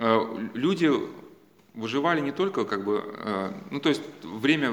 э, 0.00 0.48
люди 0.54 0.90
выживали 1.74 2.20
не 2.20 2.32
только 2.32 2.64
как 2.64 2.84
бы, 2.84 3.04
э, 3.06 3.52
ну 3.70 3.80
то 3.80 3.88
есть 3.90 4.02
время, 4.22 4.72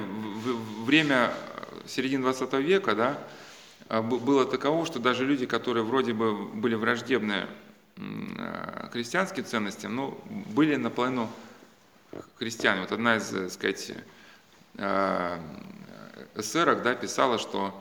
время 0.84 1.34
середины 1.86 2.24
20 2.24 2.54
века, 2.54 2.96
да, 2.96 3.18
а, 3.90 4.02
было 4.02 4.46
таково, 4.46 4.86
что 4.86 5.00
даже 5.00 5.26
люди, 5.26 5.46
которые 5.46 5.84
вроде 5.84 6.14
бы 6.14 6.46
были 6.46 6.76
враждебны 6.76 7.48
христианским 8.92 9.44
ценностям, 9.46 9.96
но 9.96 10.18
были 10.28 10.76
наполовину 10.76 11.30
христиане. 12.38 12.82
Вот 12.82 12.92
одна 12.92 13.18
из, 13.18 13.30
так 13.30 13.52
сказать, 13.52 13.94
эсерок 16.36 16.84
да, 16.84 16.94
писала, 16.94 17.40
что 17.40 17.74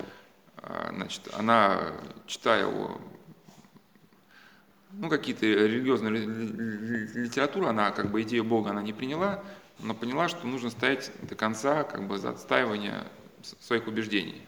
значит, 0.90 1.28
она, 1.34 1.92
читая 2.26 2.66
о 2.66 2.98
ну, 4.98 5.08
какие-то 5.10 5.46
религиозные 5.46 6.10
литературы, 6.10 7.66
она 7.66 7.90
как 7.90 8.10
бы 8.10 8.22
идею 8.22 8.44
Бога 8.44 8.70
она 8.70 8.82
не 8.82 8.92
приняла, 8.92 9.44
но 9.78 9.94
поняла, 9.94 10.28
что 10.28 10.46
нужно 10.46 10.70
стоять 10.70 11.12
до 11.22 11.34
конца 11.34 11.84
как 11.84 12.06
бы 12.06 12.18
за 12.18 12.30
отстаивание 12.30 13.04
своих 13.60 13.86
убеждений. 13.86 14.42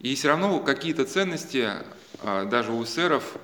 И 0.00 0.14
все 0.14 0.28
равно 0.28 0.60
какие-то 0.60 1.04
ценности 1.04 1.70
а, 2.22 2.44
даже 2.44 2.72
у 2.72 2.82
эсеров 2.84 3.36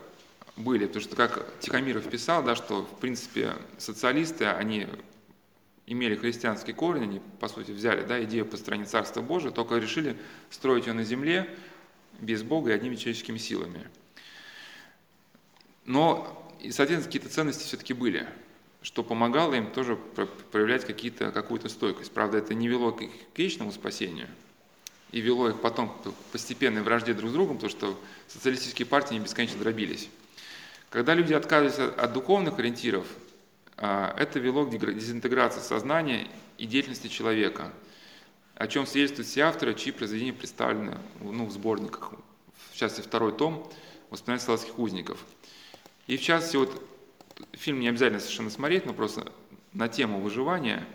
были, 0.57 0.87
потому 0.87 1.03
что, 1.03 1.17
как 1.17 1.47
Тихомиров 1.61 2.09
писал, 2.09 2.43
да, 2.43 2.55
что, 2.55 2.83
в 2.83 2.99
принципе, 3.01 3.55
социалисты, 3.79 4.47
они 4.47 4.87
имели 5.87 6.15
христианский 6.15 6.73
корень, 6.73 7.03
они, 7.05 7.23
по 7.41 7.49
сути, 7.49 7.73
взяли 7.73 8.05
да, 8.05 8.23
идею 8.25 8.47
построения 8.47 8.87
Царства 8.87 9.21
Божия, 9.21 9.51
только 9.51 9.77
решили 9.77 10.17
строить 10.51 10.87
ее 10.87 10.93
на 10.93 11.05
земле 11.05 11.49
без 12.21 12.43
Бога 12.43 12.71
и 12.71 12.75
одними 12.75 12.95
человеческими 12.97 13.39
силами. 13.39 13.89
Но, 15.85 16.51
соответственно, 16.61 17.05
какие-то 17.05 17.29
ценности 17.29 17.65
все-таки 17.65 17.95
были, 17.95 18.27
что 18.83 19.03
помогало 19.03 19.55
им 19.55 19.71
тоже 19.71 19.97
проявлять 20.51 20.85
какую-то 20.85 21.69
стойкость. 21.69 22.13
Правда, 22.13 22.39
это 22.39 22.55
не 22.55 22.69
вело 22.69 22.93
к 22.93 23.03
их 23.03 23.11
вечному 23.37 23.73
спасению– 23.73 24.29
и 25.15 25.21
вело 25.21 25.49
их 25.49 25.61
потом 25.61 25.91
к 25.91 26.13
постепенной 26.33 26.83
вражде 26.83 27.15
друг 27.15 27.31
с 27.31 27.33
другом, 27.33 27.59
потому 27.59 27.71
что 27.71 27.97
социалистические 28.27 28.85
партии 28.85 29.15
не 29.15 29.21
бесконечно 29.21 29.61
дробились. 29.61 30.09
Когда 30.91 31.15
люди 31.15 31.33
отказывались 31.33 31.79
от 31.79 32.13
духовных 32.13 32.59
ориентиров, 32.59 33.07
а, 33.77 34.13
это 34.19 34.41
вело 34.41 34.67
к 34.67 34.71
дезинтеграции 34.71 35.61
сознания 35.61 36.27
и 36.59 36.67
деятельности 36.67 37.07
человека, 37.07 37.73
о 38.57 38.67
чем 38.67 38.89
свидетельствуют 38.89 39.29
все 39.29 39.43
авторы, 39.43 39.75
чьи 39.75 39.93
произведения 39.93 40.33
представлены 40.33 40.99
ну, 41.21 41.47
в 41.47 41.53
сборниках, 41.53 42.11
в 42.73 42.77
частности, 42.77 43.07
второй 43.07 43.37
том 43.37 43.71
«Воспоминания 44.11 44.45
славских 44.45 44.77
узников». 44.81 45.25
И 46.07 46.17
в 46.17 46.23
частности, 46.23 46.57
вот 46.57 46.83
фильм 47.53 47.81
не 47.81 47.89
обязательно 47.89 48.21
совершенно 48.21 48.51
смотреть, 48.51 48.87
но 48.87 48.93
просто 48.93 49.33
на 49.73 49.89
тему 49.89 50.21
выживания, 50.21 50.87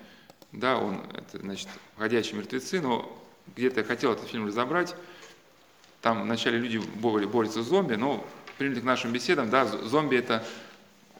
да, 0.51 0.77
он, 0.77 1.01
это, 1.13 1.39
значит, 1.39 1.67
«Ходячие 1.97 2.37
мертвецы», 2.37 2.81
но 2.81 3.15
где-то 3.55 3.81
я 3.81 3.85
хотел 3.85 4.13
этот 4.13 4.27
фильм 4.29 4.47
разобрать. 4.47 4.95
Там 6.01 6.23
вначале 6.23 6.59
люди 6.59 6.77
борются 6.77 7.61
с 7.61 7.67
зомби, 7.67 7.95
но 7.95 8.25
приняли 8.57 8.79
к 8.79 8.83
нашим 8.83 9.11
беседам, 9.11 9.49
да, 9.49 9.65
зомби 9.65 10.17
это 10.17 10.45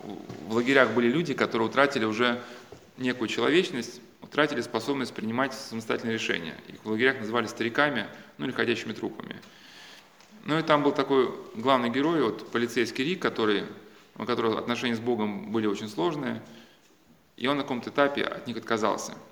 в 0.02 0.54
лагерях 0.56 0.92
были 0.92 1.10
люди, 1.10 1.34
которые 1.34 1.68
утратили 1.68 2.06
уже 2.06 2.42
некую 2.98 3.28
человечность, 3.28 4.02
утратили 4.22 4.62
способность 4.62 5.14
принимать 5.14 5.54
самостоятельные 5.54 6.14
решения. 6.14 6.56
Их 6.68 6.84
в 6.84 6.90
лагерях 6.90 7.20
называли 7.20 7.48
стариками, 7.48 8.08
ну 8.38 8.46
или 8.46 8.52
ходящими 8.54 8.94
трупами. 8.94 9.36
Ну 10.46 10.58
и 10.58 10.62
там 10.64 10.84
был 10.84 10.92
такой 10.92 11.34
главный 11.56 11.90
герой, 11.90 12.22
вот 12.24 12.52
полицейский 12.52 13.04
Рик, 13.04 13.22
который, 13.22 13.64
у 14.18 14.26
которого 14.26 14.58
отношения 14.60 14.96
с 14.96 15.00
Богом 15.00 15.52
были 15.52 15.68
очень 15.68 15.90
сложные, 15.90 16.42
и 17.38 17.48
он 17.48 17.58
на 17.58 17.64
каком-то 17.64 17.90
этапе 17.90 18.24
от 18.24 18.48
них 18.48 18.58
отказался– 18.58 19.14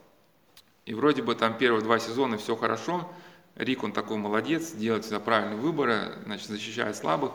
и 0.88 0.94
вроде 0.94 1.22
бы 1.22 1.36
там 1.36 1.58
первые 1.58 1.84
два 1.84 2.00
сезона 2.00 2.38
все 2.38 2.56
хорошо, 2.56 3.12
Рик, 3.58 3.84
он 3.84 3.92
такой 3.92 4.16
молодец, 4.16 4.72
делает 4.72 5.04
всегда 5.04 5.20
правильные 5.20 5.58
выборы, 5.58 6.14
значит, 6.26 6.48
защищает 6.48 6.96
слабых. 6.96 7.34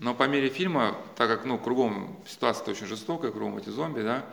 Но 0.00 0.12
по 0.12 0.24
мере 0.24 0.48
фильма, 0.48 0.96
так 1.14 1.28
как 1.28 1.44
ну, 1.44 1.56
кругом 1.56 2.18
ситуация 2.26 2.72
очень 2.72 2.86
жестокая, 2.86 3.30
кругом 3.30 3.58
эти 3.58 3.68
зомби, 3.68 4.00
да, 4.00 4.26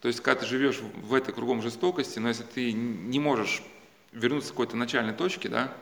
то 0.00 0.06
есть 0.06 0.20
когда 0.20 0.42
ты 0.42 0.46
живешь 0.46 0.78
в 0.78 1.12
этой 1.14 1.34
кругом 1.34 1.62
жестокости, 1.62 2.20
но 2.20 2.28
если 2.28 2.44
ты 2.44 2.72
не 2.72 3.18
можешь 3.18 3.60
вернуться 4.12 4.50
к 4.50 4.52
какой-то 4.52 4.76
начальной 4.76 5.12
точке, 5.12 5.48
да, 5.48 5.72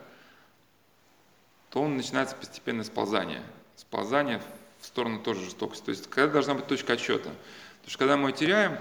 то 1.71 1.83
он 1.83 1.97
начинается 1.97 2.35
постепенное 2.37 2.85
сползание. 2.85 3.43
Сползание 3.77 4.41
в 4.81 4.87
сторону 4.87 5.21
тоже 5.21 5.45
жестокости. 5.45 5.85
То 5.85 5.91
есть 5.91 6.09
когда 6.09 6.33
должна 6.33 6.55
быть 6.55 6.67
точка 6.67 6.95
отсчета. 6.95 7.31
Потому 7.81 7.91
что 7.91 7.99
когда 7.99 8.17
мы 8.17 8.33
теряем, 8.33 8.79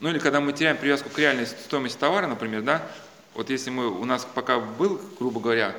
ну 0.00 0.10
или 0.10 0.18
когда 0.18 0.40
мы 0.40 0.52
теряем 0.52 0.76
привязку 0.76 1.08
к 1.08 1.18
реальной 1.18 1.46
стоимости 1.46 1.98
товара, 1.98 2.26
например, 2.26 2.62
да, 2.62 2.82
вот 3.34 3.50
если 3.50 3.70
мы, 3.70 3.88
у 3.88 4.04
нас 4.04 4.26
пока 4.34 4.60
был, 4.60 5.00
грубо 5.18 5.40
говоря, 5.40 5.74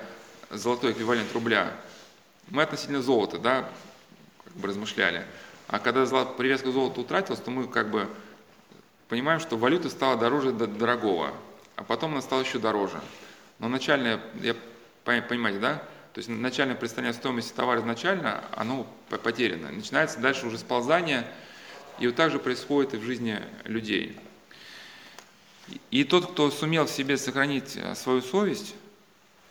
золотой 0.49 0.91
эквивалент 0.91 1.31
рубля, 1.33 1.71
мы 2.49 2.63
относительно 2.63 3.01
золота, 3.01 3.39
да, 3.39 3.69
как 4.43 4.53
бы 4.53 4.67
размышляли. 4.67 5.25
А 5.67 5.79
когда 5.79 6.05
привязка 6.25 6.69
к 6.69 6.73
золоту 6.73 7.01
утратилась, 7.01 7.39
то 7.39 7.49
мы 7.49 7.67
как 7.67 7.89
бы 7.89 8.07
понимаем, 9.07 9.39
что 9.39 9.57
валюта 9.57 9.89
стала 9.89 10.17
дороже 10.17 10.51
дорогого, 10.51 11.31
а 11.75 11.83
потом 11.83 12.11
она 12.11 12.21
стала 12.21 12.41
еще 12.41 12.59
дороже. 12.59 13.01
Но 13.59 13.67
начальное, 13.67 14.19
я, 14.41 14.55
понимаете, 15.03 15.59
да? 15.59 15.83
То 16.15 16.19
есть 16.19 16.29
начальное 16.29 16.75
представление 16.75 17.13
стоимости 17.13 17.53
товара 17.53 17.81
изначально, 17.81 18.43
оно 18.55 18.87
потеряно. 19.09 19.71
Начинается 19.71 20.19
дальше 20.19 20.47
уже 20.47 20.57
сползание– 20.57 21.27
и 21.99 22.07
вот 22.07 22.15
так 22.15 22.31
же 22.31 22.39
происходит 22.39 22.93
и 22.93 22.97
в 22.97 23.03
жизни 23.03 23.39
людей. 23.63 24.17
И 25.91 26.03
тот, 26.03 26.31
кто 26.31 26.51
сумел 26.51 26.85
в 26.85 26.91
себе 26.91 27.17
сохранить 27.17 27.75
э, 27.77 27.95
свою 27.95 28.21
совесть, 28.21 28.75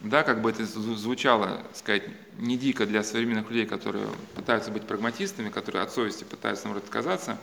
да, 0.00 0.22
как 0.22 0.42
бы 0.42 0.50
это 0.50 0.64
звучало, 0.64 1.64
сказать, 1.72 2.02
не 2.38 2.58
дико 2.58 2.86
для 2.86 3.02
современных 3.02 3.50
людей, 3.50 3.66
которые 3.66 4.06
пытаются 4.34 4.70
быть 4.70 4.86
прагматистами, 4.86 5.48
которые 5.48 5.82
от 5.82 5.92
совести 5.92 6.24
пытаются, 6.24 6.64
наоборот, 6.64 6.84
отказаться, 6.84 7.38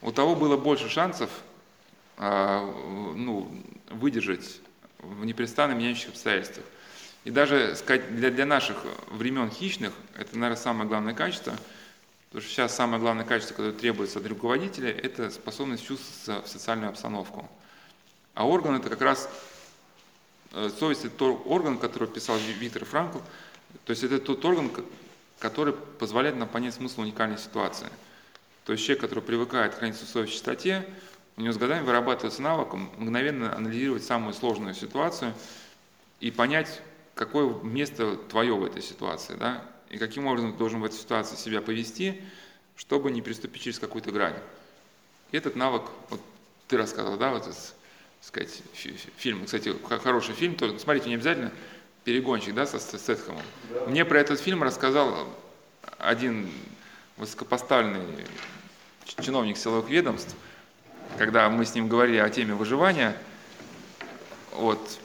у 0.00 0.12
того 0.12 0.36
было 0.36 0.56
больше 0.56 0.88
шансов 0.88 1.30
а, 2.16 2.64
ну, 3.16 3.52
выдержать 3.90 4.60
в 4.98 5.24
непрестанно 5.24 5.72
меняющихся 5.72 6.10
обстоятельствах. 6.10 6.64
И 7.24 7.30
даже 7.30 7.76
сказать, 7.76 8.16
для, 8.16 8.30
для 8.30 8.46
наших 8.46 8.78
времен 9.08 9.50
хищных, 9.50 9.92
это, 10.16 10.36
наверное, 10.38 10.60
самое 10.60 10.88
главное 10.88 11.14
качество– 11.14 11.54
Потому 12.30 12.42
что 12.42 12.50
сейчас 12.52 12.76
самое 12.76 13.02
главное 13.02 13.24
качество, 13.24 13.54
которое 13.54 13.72
требуется 13.72 14.20
от 14.20 14.26
руководителя, 14.28 14.92
это 14.92 15.30
способность 15.30 15.84
чувствоваться 15.84 16.46
в 16.46 16.48
социальную 16.48 16.90
обстановку. 16.90 17.50
А 18.34 18.46
орган 18.46 18.76
это 18.76 18.88
как 18.88 19.00
раз, 19.00 19.28
э, 20.52 20.70
совесть 20.78 21.04
это 21.04 21.16
тот 21.16 21.42
орган, 21.44 21.76
который 21.76 22.06
писал 22.06 22.38
Виктор 22.38 22.84
Франкл, 22.84 23.18
то 23.84 23.90
есть 23.90 24.04
это 24.04 24.20
тот 24.20 24.44
орган, 24.44 24.70
который 25.40 25.72
позволяет 25.72 26.36
нам 26.36 26.48
понять 26.48 26.74
смысл 26.74 27.00
уникальной 27.00 27.36
ситуации. 27.36 27.88
То 28.64 28.74
есть 28.74 28.84
человек, 28.84 29.00
который 29.00 29.24
привыкает 29.24 29.74
хранить 29.74 29.96
свою 29.96 30.12
совесть 30.12 30.32
в 30.32 30.34
чистоте, 30.36 30.88
у 31.36 31.40
него 31.40 31.52
с 31.52 31.56
годами 31.56 31.84
вырабатывается 31.84 32.42
навык 32.42 32.74
мгновенно 32.74 33.56
анализировать 33.56 34.04
самую 34.04 34.34
сложную 34.34 34.74
ситуацию 34.74 35.34
и 36.20 36.30
понять, 36.30 36.80
какое 37.20 37.54
место 37.62 38.16
твое 38.16 38.54
в 38.54 38.64
этой 38.64 38.82
ситуации. 38.82 39.36
Да? 39.38 39.62
и 39.90 39.98
каким 39.98 40.26
образом 40.26 40.52
ты 40.52 40.58
должен 40.58 40.80
в 40.80 40.84
этой 40.84 40.96
ситуации 40.96 41.36
себя 41.36 41.60
повести, 41.60 42.22
чтобы 42.76 43.10
не 43.10 43.20
приступить 43.20 43.62
через 43.62 43.78
какую-то 43.78 44.12
грань. 44.12 44.36
И 45.32 45.36
этот 45.36 45.56
навык, 45.56 45.82
вот 46.08 46.20
ты 46.68 46.78
рассказывал, 46.78 47.18
да, 47.18 47.30
вот, 47.30 47.44
так 47.44 47.54
сказать, 48.22 48.62
фильм, 48.72 49.44
кстати, 49.44 49.74
хороший 50.02 50.34
фильм, 50.34 50.54
тоже, 50.54 50.78
смотрите, 50.78 51.08
не 51.08 51.16
обязательно 51.16 51.52
«Перегонщик», 52.04 52.54
да, 52.54 52.66
со 52.66 52.78
Сетхэмом. 52.78 53.42
Да. 53.70 53.86
Мне 53.86 54.04
про 54.04 54.20
этот 54.20 54.40
фильм 54.40 54.62
рассказал 54.62 55.28
один 55.98 56.50
высокопоставленный 57.16 58.24
чиновник 59.20 59.58
силовых 59.58 59.90
ведомств, 59.90 60.34
когда 61.18 61.50
мы 61.50 61.66
с 61.66 61.74
ним 61.74 61.88
говорили 61.88 62.18
о 62.18 62.30
теме 62.30 62.54
выживания, 62.54 63.16
вот, 64.52 64.98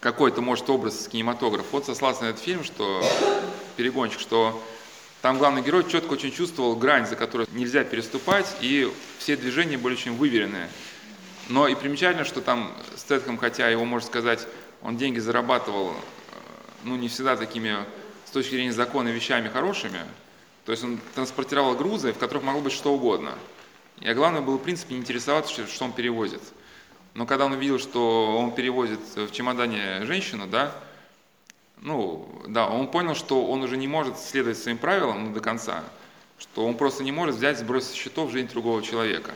какой-то, 0.00 0.40
может, 0.40 0.68
образ 0.70 1.08
кинематограф. 1.08 1.66
Вот 1.72 1.86
сослался 1.86 2.24
на 2.24 2.28
этот 2.28 2.42
фильм, 2.42 2.64
что 2.64 3.02
перегонщик, 3.76 4.18
что 4.18 4.62
там 5.22 5.36
главный 5.38 5.62
герой 5.62 5.88
четко 5.88 6.14
очень 6.14 6.32
чувствовал 6.32 6.74
грань, 6.76 7.06
за 7.06 7.14
которую 7.14 7.46
нельзя 7.52 7.84
переступать, 7.84 8.56
и 8.62 8.90
все 9.18 9.36
движения 9.36 9.76
были 9.76 9.94
очень 9.94 10.16
выверенные. 10.16 10.68
Но 11.48 11.68
и 11.68 11.74
примечательно, 11.74 12.24
что 12.24 12.40
там 12.40 12.72
Стэтхэм, 12.96 13.36
хотя 13.36 13.68
его, 13.68 13.84
можно 13.84 14.06
сказать, 14.06 14.46
он 14.82 14.96
деньги 14.96 15.18
зарабатывал, 15.18 15.90
э, 15.90 15.94
ну, 16.84 16.96
не 16.96 17.08
всегда 17.08 17.36
такими, 17.36 17.76
с 18.24 18.30
точки 18.30 18.52
зрения 18.52 18.72
закона, 18.72 19.08
вещами 19.08 19.48
хорошими, 19.48 20.00
то 20.64 20.72
есть 20.72 20.84
он 20.84 21.00
транспортировал 21.14 21.74
грузы, 21.74 22.12
в 22.12 22.18
которых 22.18 22.42
могло 22.44 22.62
быть 22.62 22.72
что 22.72 22.94
угодно. 22.94 23.34
И 24.00 24.10
главное 24.14 24.40
было, 24.40 24.56
в 24.56 24.62
принципе, 24.62 24.94
не 24.94 25.00
интересоваться, 25.00 25.66
что 25.66 25.84
он 25.84 25.92
перевозит. 25.92 26.40
Но 27.14 27.26
когда 27.26 27.46
он 27.46 27.52
увидел, 27.52 27.78
что 27.78 28.36
он 28.38 28.52
перевозит 28.52 29.00
в 29.16 29.30
чемодане 29.32 30.04
женщину, 30.04 30.46
да, 30.46 30.72
ну, 31.78 32.28
да, 32.46 32.68
он 32.68 32.88
понял, 32.88 33.14
что 33.14 33.46
он 33.46 33.62
уже 33.62 33.76
не 33.76 33.88
может 33.88 34.18
следовать 34.18 34.58
своим 34.58 34.78
правилам 34.78 35.26
ну, 35.26 35.32
до 35.32 35.40
конца, 35.40 35.82
что 36.38 36.66
он 36.66 36.76
просто 36.76 37.02
не 37.02 37.12
может 37.12 37.36
взять, 37.36 37.58
сбросить 37.58 37.94
счетов 37.94 38.30
жизнь 38.30 38.48
другого 38.48 38.82
человека. 38.82 39.32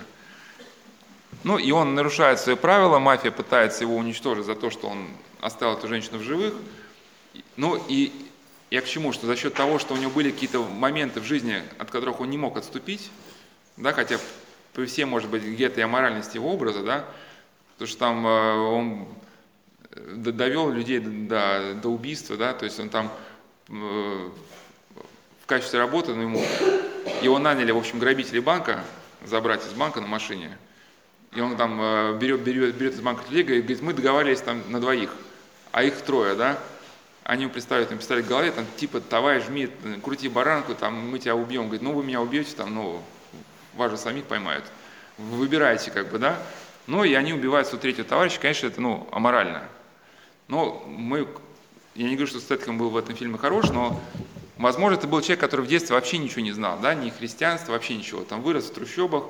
Ну 1.42 1.58
и 1.58 1.70
он 1.72 1.94
нарушает 1.94 2.38
свои 2.38 2.54
правила, 2.54 2.98
мафия 2.98 3.30
пытается 3.30 3.84
его 3.84 3.96
уничтожить 3.96 4.46
за 4.46 4.54
то, 4.54 4.70
что 4.70 4.88
он 4.88 5.08
оставил 5.40 5.76
эту 5.76 5.88
женщину 5.88 6.18
в 6.18 6.22
живых. 6.22 6.54
Ну 7.56 7.82
и 7.88 8.12
я 8.70 8.80
к 8.80 8.86
чему? 8.86 9.12
Что 9.12 9.26
за 9.26 9.36
счет 9.36 9.54
того, 9.54 9.78
что 9.78 9.94
у 9.94 9.96
него 9.96 10.10
были 10.10 10.30
какие-то 10.30 10.62
моменты 10.62 11.20
в 11.20 11.24
жизни, 11.24 11.62
от 11.78 11.90
которых 11.90 12.20
он 12.20 12.30
не 12.30 12.38
мог 12.38 12.56
отступить, 12.56 13.10
да, 13.76 13.92
хотя 13.92 14.18
при 14.72 14.86
всей, 14.86 15.04
может 15.04 15.30
быть, 15.30 15.42
где-то 15.42 15.80
и 15.80 15.82
аморальности 15.82 16.36
его 16.36 16.52
образа, 16.52 16.82
да, 16.82 17.04
потому 17.74 17.88
что 17.88 17.98
там 17.98 18.26
э, 18.26 18.56
он 18.56 19.08
довел 20.16 20.70
людей 20.70 20.98
до, 20.98 21.74
до 21.80 21.88
убийства, 21.88 22.36
да, 22.36 22.52
то 22.54 22.64
есть 22.64 22.80
он 22.80 22.88
там 22.88 23.12
э, 23.68 23.72
в 25.42 25.46
качестве 25.46 25.78
работы, 25.78 26.14
ну, 26.14 26.22
ему, 26.22 26.42
его 27.22 27.38
наняли, 27.38 27.70
в 27.70 27.78
общем, 27.78 27.98
грабители 27.98 28.40
банка, 28.40 28.82
забрать 29.24 29.64
из 29.66 29.72
банка 29.72 30.00
на 30.00 30.06
машине, 30.06 30.56
и 31.32 31.40
он 31.40 31.56
там 31.56 31.80
э, 31.80 32.18
берет, 32.18 32.40
берет, 32.40 32.74
берет 32.74 32.94
из 32.94 33.00
банка 33.00 33.22
людей, 33.28 33.42
говорит, 33.42 33.82
мы 33.82 33.92
договаривались 33.92 34.40
там 34.40 34.62
на 34.70 34.80
двоих, 34.80 35.14
а 35.72 35.84
их 35.84 36.00
трое, 36.02 36.34
да, 36.34 36.58
они 37.24 37.44
ему 37.44 37.52
представляют, 37.52 37.90
им 37.90 37.98
пистолет 37.98 38.26
в 38.26 38.28
голове, 38.28 38.52
там, 38.52 38.66
типа, 38.76 39.00
товарищ 39.00 39.46
жми, 39.46 39.70
крути 40.02 40.28
баранку, 40.28 40.74
там, 40.74 40.94
мы 41.08 41.18
тебя 41.18 41.34
убьем. 41.34 41.64
Говорит, 41.64 41.80
ну, 41.80 41.92
вы 41.92 42.04
меня 42.04 42.20
убьете, 42.20 42.54
там, 42.54 42.74
ну, 42.74 43.02
вас 43.74 43.90
же 43.90 43.96
самих 43.96 44.24
поймают. 44.24 44.64
Выбирайте, 45.16 45.90
как 45.90 46.10
бы, 46.10 46.18
да. 46.18 46.38
Ну, 46.86 47.04
и 47.04 47.14
они 47.14 47.32
убивают 47.32 47.66
своего 47.66 47.82
третьего 47.82 48.06
товарища, 48.06 48.38
конечно, 48.40 48.66
это, 48.66 48.80
ну, 48.80 49.08
аморально. 49.10 49.62
Но 50.48 50.84
мы, 50.86 51.26
я 51.94 52.08
не 52.08 52.16
говорю, 52.16 52.26
что 52.26 52.40
Стэтком 52.40 52.76
был 52.76 52.90
в 52.90 52.96
этом 52.96 53.14
фильме 53.14 53.38
хорош, 53.38 53.70
но, 53.70 54.00
возможно, 54.58 54.96
это 54.96 55.06
был 55.06 55.20
человек, 55.22 55.40
который 55.40 55.62
в 55.64 55.68
детстве 55.68 55.94
вообще 55.94 56.18
ничего 56.18 56.42
не 56.42 56.52
знал, 56.52 56.78
да, 56.80 56.94
ни 56.94 57.08
христианства, 57.08 57.72
вообще 57.72 57.96
ничего. 57.96 58.24
Там 58.24 58.42
вырос 58.42 58.64
в 58.64 58.74
трущобах, 58.74 59.24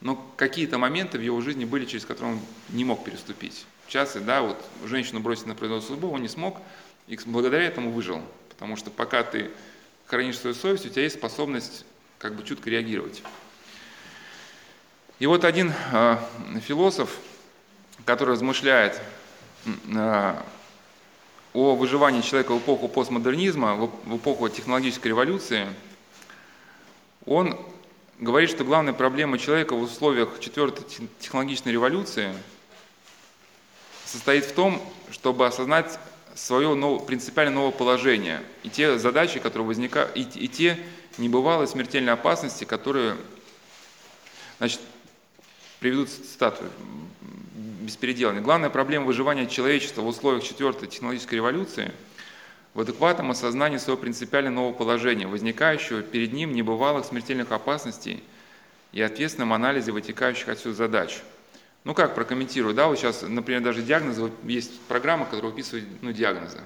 но 0.00 0.16
какие-то 0.36 0.78
моменты 0.78 1.18
в 1.18 1.22
его 1.22 1.40
жизни 1.40 1.64
были, 1.64 1.86
через 1.86 2.04
которые 2.04 2.34
он 2.34 2.40
не 2.68 2.84
мог 2.84 3.04
переступить. 3.04 3.66
В 3.86 3.90
частности, 3.90 4.24
да, 4.24 4.42
вот 4.42 4.64
женщину 4.84 5.20
бросить 5.20 5.46
на 5.46 5.54
производство 5.54 5.94
судьбу 5.94 6.10
он 6.10 6.22
не 6.22 6.28
смог, 6.28 6.58
и 7.08 7.18
благодаря 7.26 7.64
этому 7.64 7.90
выжил. 7.90 8.22
Потому 8.48 8.76
что 8.76 8.90
пока 8.90 9.24
ты 9.24 9.50
хранишь 10.06 10.38
свою 10.38 10.54
совесть, 10.54 10.86
у 10.86 10.88
тебя 10.88 11.02
есть 11.02 11.16
способность 11.16 11.84
как 12.18 12.36
бы 12.36 12.44
чутко 12.44 12.70
реагировать. 12.70 13.22
И 15.22 15.26
вот 15.26 15.44
один 15.44 15.72
э, 15.92 16.16
философ, 16.66 17.16
который 18.04 18.30
размышляет 18.30 19.00
э, 19.64 20.34
о 21.54 21.76
выживании 21.76 22.22
человека 22.22 22.54
в 22.54 22.58
эпоху 22.58 22.88
постмодернизма, 22.88 23.76
в, 23.76 24.16
эпоху 24.16 24.48
технологической 24.48 25.10
революции, 25.10 25.68
он 27.24 27.56
говорит, 28.18 28.50
что 28.50 28.64
главная 28.64 28.94
проблема 28.94 29.38
человека 29.38 29.76
в 29.76 29.82
условиях 29.82 30.40
четвертой 30.40 30.84
технологической 31.20 31.70
революции 31.70 32.34
состоит 34.04 34.44
в 34.44 34.54
том, 34.54 34.82
чтобы 35.12 35.46
осознать 35.46 36.00
свое 36.34 36.74
новое, 36.74 36.98
принципиально 36.98 37.54
новое 37.54 37.70
положение 37.70 38.42
и 38.64 38.70
те 38.70 38.98
задачи, 38.98 39.38
которые 39.38 39.68
возникают, 39.68 40.16
и, 40.16 40.22
и 40.22 40.48
те 40.48 40.80
небывалые 41.16 41.68
смертельные 41.68 42.14
опасности, 42.14 42.64
которые, 42.64 43.16
значит, 44.58 44.80
приведут 45.82 46.08
цитату 46.08 46.64
без 47.82 47.96
переделания. 47.96 48.40
Главная 48.40 48.70
проблема 48.70 49.04
выживания 49.04 49.46
человечества 49.46 50.00
в 50.00 50.06
условиях 50.06 50.44
четвертой 50.44 50.88
технологической 50.88 51.36
революции 51.36 51.92
в 52.72 52.80
адекватном 52.80 53.32
осознании 53.32 53.76
своего 53.76 54.00
принципиально 54.00 54.50
нового 54.50 54.72
положения, 54.72 55.26
возникающего 55.26 56.00
перед 56.00 56.32
ним 56.32 56.54
небывалых 56.54 57.04
смертельных 57.04 57.52
опасностей 57.52 58.22
и 58.92 59.02
ответственном 59.02 59.52
анализе 59.52 59.92
вытекающих 59.92 60.48
отсюда 60.48 60.74
задач– 60.74 61.20
ну 61.84 61.94
как 61.94 62.14
прокомментирую, 62.14 62.74
да, 62.74 62.86
вот 62.86 62.98
сейчас, 62.98 63.22
например, 63.22 63.60
даже 63.60 63.82
диагнозы, 63.82 64.30
есть 64.44 64.80
программа, 64.82 65.24
которая 65.24 65.50
выписывает 65.50 65.84
ну, 66.00 66.12
диагнозы. 66.12 66.60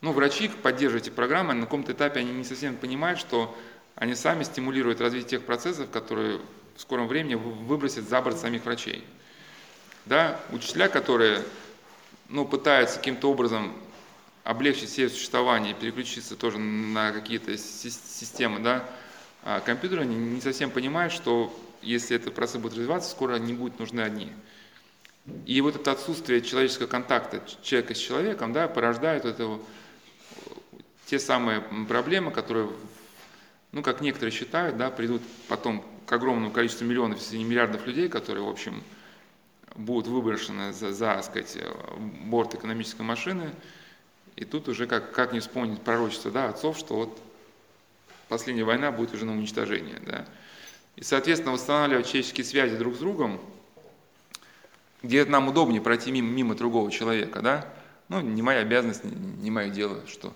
Ну, 0.00 0.12
врачи 0.12 0.48
поддерживают 0.48 1.06
эти 1.06 1.12
программы, 1.12 1.54
на 1.54 1.62
каком-то 1.62 1.92
этапе 1.92 2.20
они 2.20 2.32
не 2.32 2.44
совсем 2.44 2.76
понимают, 2.76 3.20
что 3.20 3.56
они 3.94 4.14
сами 4.14 4.42
стимулируют 4.42 5.00
развитие 5.00 5.38
тех 5.38 5.42
процессов, 5.42 5.90
которые 5.90 6.40
в 6.76 6.80
скором 6.80 7.08
времени 7.08 7.34
выбросят 7.34 8.08
за 8.08 8.20
борт 8.20 8.38
самих 8.38 8.64
врачей. 8.64 9.04
Да, 10.04 10.40
учителя, 10.52 10.88
которые 10.88 11.42
ну, 12.28 12.44
пытаются 12.44 12.98
каким-то 12.98 13.30
образом 13.30 13.72
облегчить 14.44 14.90
себе 14.90 15.08
существование, 15.08 15.74
переключиться 15.74 16.36
тоже 16.36 16.58
на 16.58 17.12
какие-то 17.12 17.56
системы, 17.58 18.60
да, 18.60 18.88
а 19.42 19.60
компьютеры 19.60 20.04
не 20.04 20.40
совсем 20.40 20.70
понимают, 20.70 21.12
что 21.12 21.52
если 21.82 22.16
этот 22.16 22.34
процесс 22.34 22.60
будет 22.60 22.74
развиваться, 22.74 23.10
скоро 23.10 23.36
не 23.36 23.54
будут 23.54 23.78
нужны 23.78 24.00
одни. 24.00 24.32
И 25.44 25.60
вот 25.60 25.76
это 25.76 25.92
отсутствие 25.92 26.42
человеческого 26.42 26.86
контакта 26.86 27.42
человека 27.62 27.94
с 27.94 27.98
человеком 27.98 28.52
да, 28.52 28.68
порождает 28.68 29.24
это, 29.24 29.58
те 31.06 31.18
самые 31.18 31.62
проблемы, 31.88 32.30
которые, 32.30 32.68
ну, 33.72 33.82
как 33.82 34.00
некоторые 34.00 34.32
считают, 34.32 34.76
да, 34.76 34.90
придут 34.90 35.22
потом 35.48 35.84
к 36.06 36.12
огромному 36.12 36.52
количеству 36.52 36.86
миллионов, 36.86 37.18
если 37.18 37.36
не 37.36 37.44
миллиардов 37.44 37.86
людей, 37.86 38.08
которые, 38.08 38.44
в 38.44 38.48
общем, 38.48 38.82
будут 39.74 40.06
выброшены 40.06 40.72
за, 40.72 40.92
за 40.92 41.20
сказать, 41.22 41.58
борт 42.24 42.54
экономической 42.54 43.02
машины. 43.02 43.50
И 44.36 44.44
тут 44.44 44.68
уже, 44.68 44.86
как, 44.86 45.12
как 45.12 45.32
не 45.32 45.40
вспомнить 45.40 45.80
пророчество 45.82 46.30
да, 46.30 46.48
отцов, 46.48 46.78
что 46.78 46.94
вот 46.94 47.18
последняя 48.28 48.64
война 48.64 48.92
будет 48.92 49.14
уже 49.14 49.24
на 49.24 49.32
уничтожение. 49.32 50.00
Да. 50.04 50.26
И, 50.96 51.02
соответственно, 51.02 51.52
восстанавливать 51.52 52.06
человеческие 52.06 52.44
связи 52.44 52.76
друг 52.76 52.94
с 52.94 52.98
другом, 52.98 53.40
где 55.02 55.24
нам 55.24 55.48
удобнее 55.48 55.80
пройти 55.80 56.10
мимо, 56.10 56.28
мимо 56.28 56.54
другого 56.54 56.90
человека, 56.90 57.40
да, 57.40 57.72
ну, 58.08 58.20
не 58.20 58.42
моя 58.42 58.60
обязанность, 58.60 59.04
не, 59.04 59.12
не 59.14 59.50
мое 59.50 59.70
дело, 59.70 60.06
что. 60.06 60.32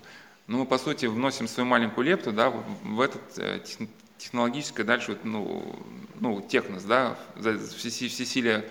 Но 0.47 0.59
мы, 0.59 0.65
по 0.65 0.77
сути, 0.77 1.05
вносим 1.05 1.47
свою 1.47 1.67
маленькую 1.67 2.05
лепту, 2.05 2.31
да, 2.31 2.49
в 2.49 2.99
этот 2.99 3.21
э, 3.37 3.61
технологическое 4.21 4.85
дальше, 4.85 5.17
ну, 5.23 5.75
ну 6.19 6.41
технос, 6.41 6.83
да, 6.83 7.17
всесилие, 7.77 8.65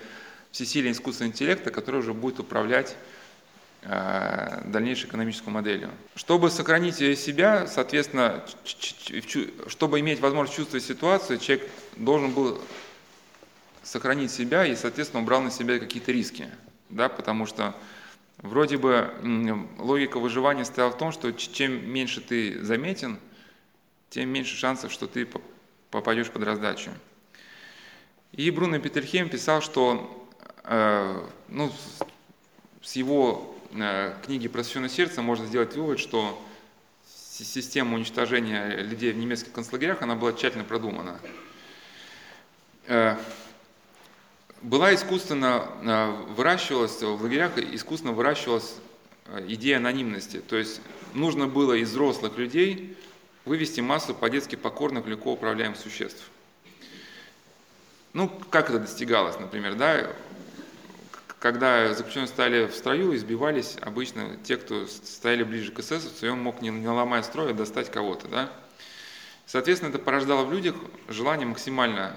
всесилие 0.51 0.91
искусственного 0.91 1.31
интеллекта, 1.31 1.71
который 1.71 1.99
уже 1.99 2.13
будет 2.13 2.39
управлять 2.39 2.95
Э, 3.83 4.61
дальнейшей 4.65 5.09
экономической 5.09 5.49
моделью. 5.49 5.89
Чтобы 6.13 6.51
сохранить 6.51 6.97
себя, 6.97 7.65
соответственно, 7.65 8.45
чтобы 9.67 9.99
иметь 10.01 10.19
возможность 10.19 10.55
чувствовать 10.55 10.85
ситуацию, 10.85 11.39
человек 11.39 11.67
должен 11.95 12.29
был 12.29 12.61
сохранить 13.81 14.29
себя 14.29 14.67
и, 14.67 14.75
соответственно, 14.75 15.23
убрал 15.23 15.41
на 15.41 15.49
себя 15.49 15.79
какие-то 15.79 16.11
риски. 16.11 16.47
Да, 16.89 17.09
потому 17.09 17.47
что 17.47 17.73
вроде 18.37 18.77
бы 18.77 19.11
логика 19.79 20.19
выживания 20.19 20.63
стояла 20.63 20.91
в 20.91 20.97
том, 20.99 21.11
что 21.11 21.33
чем 21.33 21.89
меньше 21.91 22.21
ты 22.21 22.63
заметен, 22.63 23.17
тем 24.11 24.29
меньше 24.29 24.55
шансов, 24.55 24.91
что 24.91 25.07
ты 25.07 25.27
попадешь 25.89 26.29
под 26.29 26.43
раздачу. 26.43 26.91
И 28.31 28.51
Бруно 28.51 28.77
Петельхейм 28.77 29.27
писал, 29.27 29.61
что 29.61 30.29
э, 30.63 31.27
ну, 31.49 31.71
с 32.83 32.95
его 32.95 33.51
Э, 33.73 34.13
книги 34.25 34.49
«Просвещенное 34.49 34.89
сердце» 34.89 35.21
можно 35.21 35.45
сделать 35.45 35.75
вывод, 35.75 35.97
что 35.99 36.41
система 37.07 37.95
уничтожения 37.95 38.81
людей 38.81 39.13
в 39.13 39.17
немецких 39.17 39.53
концлагерях, 39.53 40.01
она 40.01 40.15
была 40.15 40.33
тщательно 40.33 40.65
продумана. 40.65 41.19
Э, 42.87 43.15
была 44.61 44.93
искусственно 44.93 45.67
э, 45.83 46.11
выращивалась, 46.35 47.01
в 47.01 47.23
лагерях 47.23 47.57
искусственно 47.57 48.11
выращивалась 48.11 48.75
идея 49.47 49.77
анонимности. 49.77 50.41
То 50.41 50.57
есть 50.57 50.81
нужно 51.13 51.47
было 51.47 51.73
из 51.73 51.91
взрослых 51.91 52.37
людей 52.37 52.97
вывести 53.51 53.81
массу 53.81 54.15
по-детски 54.15 54.55
покорных, 54.55 55.05
легко 55.07 55.33
управляемых 55.33 55.77
существ. 55.77 56.23
Ну, 58.13 58.29
как 58.49 58.69
это 58.69 58.79
достигалось, 58.79 59.37
например, 59.41 59.75
да? 59.75 60.09
когда 61.37 61.93
заключенные 61.93 62.29
стали 62.29 62.67
в 62.67 62.73
строю, 62.73 63.13
избивались 63.13 63.75
обычно 63.81 64.37
те, 64.45 64.55
кто 64.55 64.87
стояли 64.87 65.43
ближе 65.43 65.73
к 65.73 65.79
эсэсовцу, 65.79 66.27
и 66.27 66.29
он 66.29 66.39
мог, 66.41 66.61
не, 66.61 66.69
не 66.69 66.87
ломая 66.87 67.23
строя, 67.23 67.53
достать 67.53 67.91
кого-то. 67.91 68.29
Да? 68.29 68.49
Соответственно, 69.45 69.89
это 69.89 69.99
порождало 69.99 70.45
в 70.45 70.53
людях 70.53 70.77
желание 71.09 71.45
максимально 71.45 72.15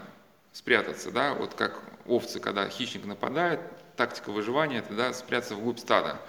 спрятаться. 0.52 1.10
Да? 1.10 1.34
Вот 1.34 1.54
как 1.54 1.82
овцы, 2.06 2.38
когда 2.38 2.68
хищник 2.68 3.06
нападает, 3.06 3.58
тактика 3.96 4.30
выживания– 4.30 4.78
это 4.86 4.94
да, 4.94 5.12
спрятаться 5.12 5.56
вглубь 5.56 5.80
стада, 5.80 6.20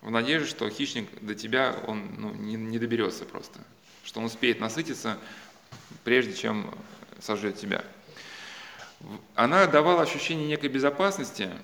в 0.00 0.10
надежде, 0.10 0.48
что 0.48 0.68
хищник 0.68 1.08
до 1.20 1.36
тебя 1.36 1.76
он, 1.86 2.10
ну, 2.18 2.34
не, 2.34 2.56
не 2.56 2.80
доберется 2.80 3.24
просто, 3.24 3.60
что 4.18 4.20
он 4.20 4.24
успеет 4.24 4.58
насытиться, 4.58 5.16
прежде 6.02 6.34
чем 6.34 6.74
сожрет 7.20 7.56
тебя. 7.56 7.84
Она 9.36 9.66
давала 9.66 10.02
ощущение 10.02 10.48
некой 10.48 10.68
безопасности– 10.68 11.50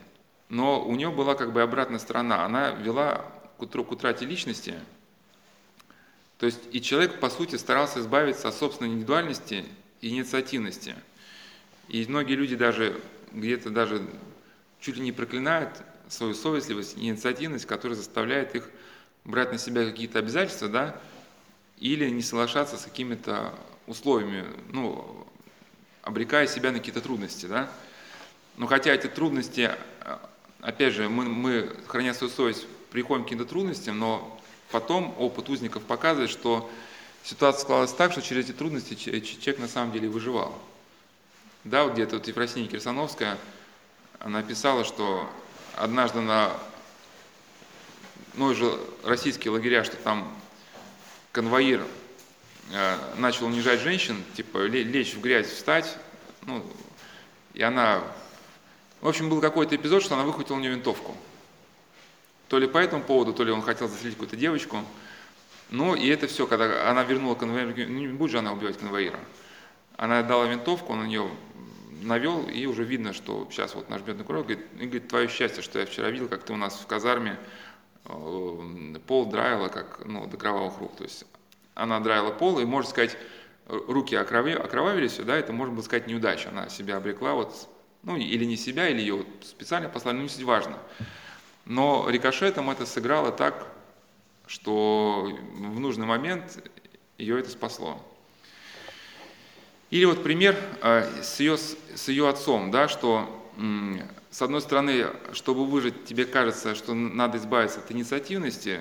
но 0.49 0.85
у 0.85 0.95
нее 0.95 1.11
была 1.11 1.35
как 1.35 1.53
бы 1.53 1.63
обратная 1.63 1.99
сторона. 1.99 2.45
Она 2.45 2.71
вела 2.71 3.25
к, 3.59 3.63
утру, 3.63 3.85
к 3.85 3.93
утрате 3.93 4.25
личности. 4.25 4.75
То 6.39 6.47
есть 6.47 6.61
и 6.71 6.81
человек, 6.81 7.19
по 7.19 7.31
сути, 7.31 7.57
старался 7.57 8.01
избавиться 8.01 8.49
от 8.49 8.55
собственной 8.55 8.91
индивидуальности 8.91 9.65
инициативности. 10.01 10.95
И 11.89 12.05
многие 12.07 12.35
люди 12.35 12.57
даже 12.57 13.01
где-то 13.33 13.71
даже 13.71 14.07
чуть 14.81 14.97
ли 14.97 15.03
не 15.03 15.13
проклинают 15.13 15.71
свою 16.09 16.35
совестливость, 16.35 16.97
инициативность, 16.99 17.67
которая 17.67 17.97
заставляет 17.97 18.55
их 18.55 18.71
брать 19.25 19.51
на 19.51 19.59
себя 19.59 19.85
какие-то 19.85 20.19
обязательства, 20.19 20.69
да, 20.69 21.01
или 21.79 22.09
не 22.09 22.23
соглашаться 22.23 22.77
с 22.77 22.83
какими-то 22.83 23.55
условиями, 23.87 24.45
ну, 24.71 25.27
обрекая 26.03 26.47
себя 26.47 26.71
на 26.71 26.79
какие-то 26.79 27.01
трудности, 27.01 27.47
да. 27.47 27.71
Но 28.57 28.67
хотя 28.67 28.93
эти 28.93 29.07
трудности, 29.07 29.71
опять 30.61 30.95
же, 30.95 31.09
мы, 31.09 31.25
мы 31.25 31.77
храня 31.87 32.15
свою 32.15 32.33
совесть, 32.33 32.67
приходим 32.91 33.25
к 33.25 33.27
каким-то 33.27 33.45
трудностям, 33.45 33.99
но 33.99 34.41
потом 34.71 35.15
опыт 35.19 35.49
узников 35.49 35.83
показывает, 35.83 36.31
что 36.31 36.71
ситуация 37.25 37.63
складывалась 37.63 37.93
так, 37.93 38.13
что 38.13 38.23
через 38.23 38.45
эти 38.45 38.53
трудности 38.53 38.95
человек 38.95 39.59
на 39.59 39.69
самом 39.69 39.93
деле 39.93 40.09
выживал. 40.09 40.57
Да, 41.65 41.85
вот 41.85 41.95
где-то 41.95 42.17
вот 42.17 42.29
Ефросиния 42.29 42.69
Кирсановская, 42.69 43.39
она 44.21 44.43
писала, 44.43 44.85
что 44.85 45.29
однажды 45.75 46.21
на 46.21 46.53
ну, 48.35 48.55
же 48.55 48.79
российские 49.03 49.53
лагеря, 49.53 49.85
что 49.85 49.97
там 49.97 50.33
конвоир 51.35 51.85
э, 52.73 52.97
начал 53.17 53.47
унижать 53.47 53.81
женщин, 53.81 54.23
типа 54.35 54.67
лечь 54.67 55.15
в 55.15 55.21
грязь, 55.21 55.49
встать, 55.49 55.99
ну, 56.47 56.65
и 57.53 57.63
она... 57.63 58.03
В 59.01 59.09
общем, 59.09 59.29
был 59.29 59.41
какой-то 59.41 59.77
эпизод, 59.77 60.03
что 60.03 60.15
она 60.15 60.23
выхватила 60.23 60.57
у 60.57 60.61
нее 60.61 60.71
винтовку. 60.71 61.15
То 62.49 62.59
ли 62.59 62.67
по 62.67 62.79
этому 62.79 63.03
поводу, 63.03 63.35
то 63.35 63.43
ли 63.43 63.51
он 63.51 63.63
хотел 63.63 63.89
застрелить 63.89 64.15
какую-то 64.15 64.37
девочку. 64.37 64.83
Ну, 65.71 65.95
и 65.95 66.07
это 66.07 66.27
все, 66.27 66.47
когда 66.47 66.89
она 66.89 67.03
вернула 67.03 67.35
конвоира, 67.35 67.75
ну, 67.77 67.99
не 67.99 68.09
будет 68.09 68.31
же 68.31 68.39
она 68.39 68.53
убивать 68.53 68.79
конвоира. 68.79 69.19
Она 69.97 70.23
дала 70.23 70.47
винтовку, 70.47 70.93
он 70.93 71.01
на 71.01 71.07
нее 71.07 71.29
навел, 72.01 72.49
и 72.49 72.65
уже 72.67 72.85
видно, 72.85 73.13
что 73.13 73.49
сейчас 73.51 73.75
вот 73.75 73.91
нажмет 73.91 74.17
на 74.19 74.25
курок, 74.25 74.47
говорит, 74.47 74.65
и 74.79 74.85
говорит, 74.85 75.09
твое 75.09 75.29
счастье, 75.29 75.63
что 75.63 75.81
я 75.81 75.87
вчера 75.87 76.11
видел, 76.11 76.29
как 76.29 76.45
ты 76.45 76.53
у 76.53 76.57
нас 76.57 76.75
в 76.75 76.87
казарме 76.87 77.39
пол 78.05 79.27
драила, 79.27 79.69
как 79.69 80.03
ну, 80.05 80.27
до 80.27 80.37
кровавых 80.37 80.79
рук. 80.79 80.97
То 80.97 81.05
есть 81.05 81.25
она 81.75 82.01
драила 82.01 82.31
пол, 82.31 82.61
и, 82.61 82.65
можно 82.65 82.91
сказать, 82.91 83.17
руки 83.67 84.15
окровавились, 84.15 85.17
да, 85.17 85.37
это, 85.37 85.53
можно 85.53 85.75
было 85.75 85.83
сказать, 85.83 86.07
неудача. 86.07 86.51
Она 86.51 86.69
себя 86.69 86.97
обрекла, 86.97 87.35
вот, 87.35 87.69
ну, 88.03 88.17
или 88.17 88.45
не 88.45 88.57
себя, 88.57 88.89
или 88.89 89.01
ее 89.01 89.25
специально 89.43 89.89
послали, 89.89 90.17
ну, 90.17 90.23
не 90.23 90.29
суть 90.29 90.43
важно. 90.43 90.79
Но 91.65 92.09
рикошетом 92.09 92.71
это 92.71 92.85
сыграло 92.85 93.33
так, 93.33 93.67
что 94.47 95.31
в 95.55 95.81
нужный 95.81 96.07
момент 96.07 96.63
ее 97.17 97.41
это 97.41 97.49
спасло. 97.49 98.05
Или 99.91 100.05
вот 100.05 100.23
пример 100.23 100.57
э, 100.83 101.23
с 101.23 101.41
ее, 101.41 101.57
с 101.57 102.09
ее 102.09 102.29
отцом, 102.29 102.71
да, 102.71 102.89
что 102.89 103.31
с 104.35 104.43
одной 104.43 104.61
стороны, 104.61 105.07
чтобы 105.33 105.65
выжить, 105.65 106.07
тебе 106.07 106.25
кажется, 106.25 106.75
что 106.75 106.93
надо 106.93 107.39
избавиться 107.39 107.79
от 107.79 107.93
инициативности 107.93 108.81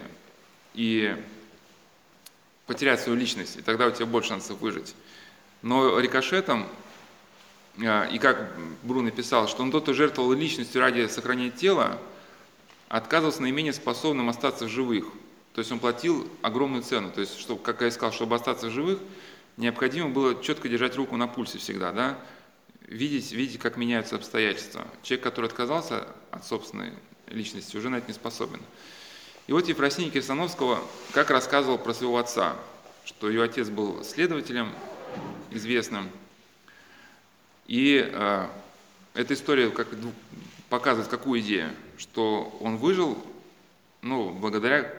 и 0.73 1.15
потерять 2.65 3.01
свою 3.01 3.19
личность, 3.19 3.57
и 3.57 3.61
тогда 3.61 3.85
у 3.85 3.91
тебя 3.91 4.07
больше 4.07 4.29
шансов 4.29 4.59
выжить. 4.61 4.95
Но 5.61 5.99
рикошетом, 5.99 6.65
э, 7.77 8.09
и 8.11 8.17
как 8.17 8.51
Бруно 8.81 9.11
писал, 9.11 9.47
что 9.47 9.61
он 9.61 9.69
тот, 9.69 9.83
кто 9.83 9.93
жертвовал 9.93 10.33
личностью 10.33 10.81
ради 10.81 11.05
сохранения 11.05 11.51
тела, 11.51 11.99
отказывался 12.89 13.43
наименее 13.43 13.73
способным 13.73 14.29
остаться 14.29 14.65
в 14.65 14.69
живых. 14.69 15.05
То 15.53 15.59
есть 15.59 15.71
он 15.71 15.77
платил 15.77 16.27
огромную 16.41 16.81
цену. 16.81 17.11
То 17.11 17.21
есть, 17.21 17.37
чтобы, 17.37 17.61
как 17.61 17.81
я 17.81 17.91
сказал, 17.91 18.11
чтобы 18.11 18.37
остаться 18.37 18.69
в 18.69 18.71
живых– 18.71 18.97
необходимо 19.57 20.09
было 20.09 20.41
четко 20.41 20.69
держать 20.69 20.95
руку 20.95 21.17
на 21.17 21.27
пульсе 21.27 21.57
всегда, 21.57 21.91
да, 21.91 22.17
видеть, 22.87 23.31
видеть, 23.31 23.59
как 23.59 23.77
меняются 23.77 24.15
обстоятельства. 24.15 24.87
Человек, 25.01 25.23
который 25.23 25.45
отказался 25.47 26.07
от 26.31 26.45
собственной 26.45 26.93
личности, 27.27 27.77
уже 27.77 27.89
на 27.89 27.97
это 27.97 28.07
не 28.07 28.13
способен. 28.13 28.61
И 29.47 29.51
вот 29.51 29.67
Ефросиния 29.67 30.09
Кирсановского 30.09 30.79
как 31.11 31.29
рассказывал 31.29 31.77
про 31.77 31.93
своего 31.93 32.17
отца, 32.17 32.55
что 33.05 33.29
ее 33.29 33.43
отец 33.43 33.69
был 33.69 34.03
следователем 34.03 34.71
известным. 35.51 36.09
И 37.67 38.09
э, 38.11 38.47
эта 39.13 39.33
история 39.33 39.69
как, 39.69 39.87
показывает 40.69 41.09
какую 41.09 41.41
идею, 41.41 41.71
что 41.97 42.57
он 42.61 42.77
выжил 42.77 43.21
ну, 44.01 44.31
благодаря 44.31 44.93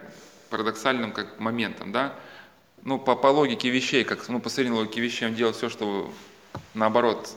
парадоксальным 0.51 1.13
как, 1.13 1.39
моментам, 1.41 1.93
да, 1.93 2.19
ну, 2.83 2.99
по, 2.99 3.17
по 3.17 3.29
логике 3.29 3.71
вещей, 3.71 4.05
как, 4.05 4.29
ну, 4.29 4.41
по 4.41 4.49
средней 4.49 4.75
логике 4.75 5.01
вещей 5.01 5.27
он 5.27 5.35
делал 5.35 5.53
все, 5.53 5.69
чтобы 5.69 6.11
наоборот 6.75 7.31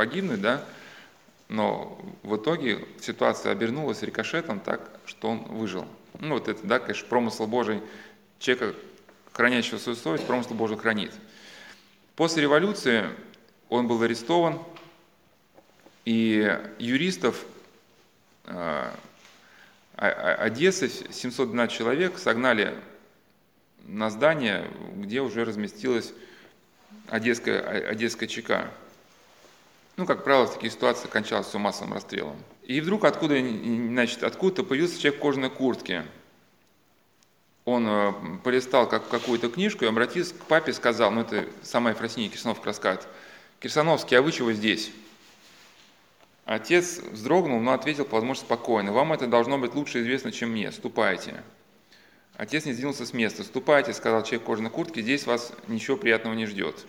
погибнуть, 0.00 0.40
да, 0.40 0.64
но 1.50 2.00
в 2.22 2.36
итоге 2.36 2.86
ситуация 3.02 3.52
обернулась 3.52 4.00
рикошетом 4.00 4.58
так, 4.58 4.98
что 5.04 5.28
он 5.28 5.40
выжил. 5.40 5.86
Ну, 6.18 6.36
вот 6.36 6.48
это, 6.48 6.66
да, 6.66 6.78
конечно, 6.78 7.06
промысл 7.06 7.46
Божий 7.46 7.82
человека, 8.38 8.74
хранящего 9.32 9.76
свою 9.76 9.96
совесть, 9.96 10.26
промысл 10.26 10.54
Божий 10.54 10.78
хранит. 10.78 11.12
После 12.16 12.44
революции 12.44 13.10
он 13.68 13.88
был 13.88 14.00
арестован, 14.00 14.60
и 16.06 16.50
юристов 16.78 17.44
э, 18.46 18.90
Одессы, 19.96 20.88
712 20.88 21.76
человек, 21.76 22.16
согнали 22.16 22.74
на 23.84 24.08
здание, 24.08 24.66
где 24.96 25.20
уже 25.20 25.44
разместилась 25.44 26.14
одесская, 27.06 27.86
одесская 27.86 28.30
ЧК. 28.30 28.70
Ну, 30.00 30.06
как 30.06 30.24
правило, 30.24 30.46
в 30.46 30.54
таких 30.54 30.72
ситуациях 30.72 31.10
кончалось 31.10 31.48
все 31.48 31.58
массовым 31.58 31.92
расстрелом. 31.92 32.34
И 32.62 32.80
вдруг 32.80 33.04
откуда, 33.04 33.38
значит, 33.38 34.22
откуда-то 34.22 34.64
появился 34.64 34.98
человек 34.98 35.20
в 35.20 35.22
кожаной 35.22 35.50
куртке. 35.50 36.06
Он 37.66 37.86
э, 37.86 38.12
полистал 38.42 38.88
как, 38.88 39.06
какую-то 39.08 39.50
книжку 39.50 39.84
и 39.84 39.88
обратился 39.88 40.32
к 40.32 40.38
папе 40.46 40.70
и 40.70 40.74
сказал, 40.74 41.10
ну 41.10 41.20
это 41.20 41.44
самая 41.62 41.92
Ефросиния 41.92 42.30
Кирсанов 42.30 42.64
рассказывает, 42.64 43.06
Кирсановский, 43.60 44.16
а 44.16 44.22
вы 44.22 44.32
чего 44.32 44.54
здесь? 44.54 44.90
Отец 46.46 47.00
вздрогнул, 47.00 47.60
но 47.60 47.74
ответил, 47.74 48.06
по 48.06 48.14
возможности, 48.14 48.46
спокойно. 48.46 48.92
Вам 48.92 49.12
это 49.12 49.26
должно 49.26 49.58
быть 49.58 49.74
лучше 49.74 50.00
известно, 50.00 50.32
чем 50.32 50.52
мне. 50.52 50.72
Ступайте. 50.72 51.42
Отец 52.38 52.64
не 52.64 52.72
сдвинулся 52.72 53.04
с 53.04 53.12
места. 53.12 53.44
«Ступайте»,— 53.44 53.92
сказал 53.92 54.22
человек 54.22 54.44
в 54.44 54.46
кожаной 54.46 54.70
куртке,— 54.70 55.02
«здесь 55.02 55.26
вас 55.26 55.52
ничего 55.68 55.98
приятного 55.98 56.32
не 56.32 56.46
ждет». 56.46 56.86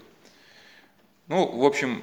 Ну, 1.28 1.46
в 1.46 1.66
общем, 1.66 2.02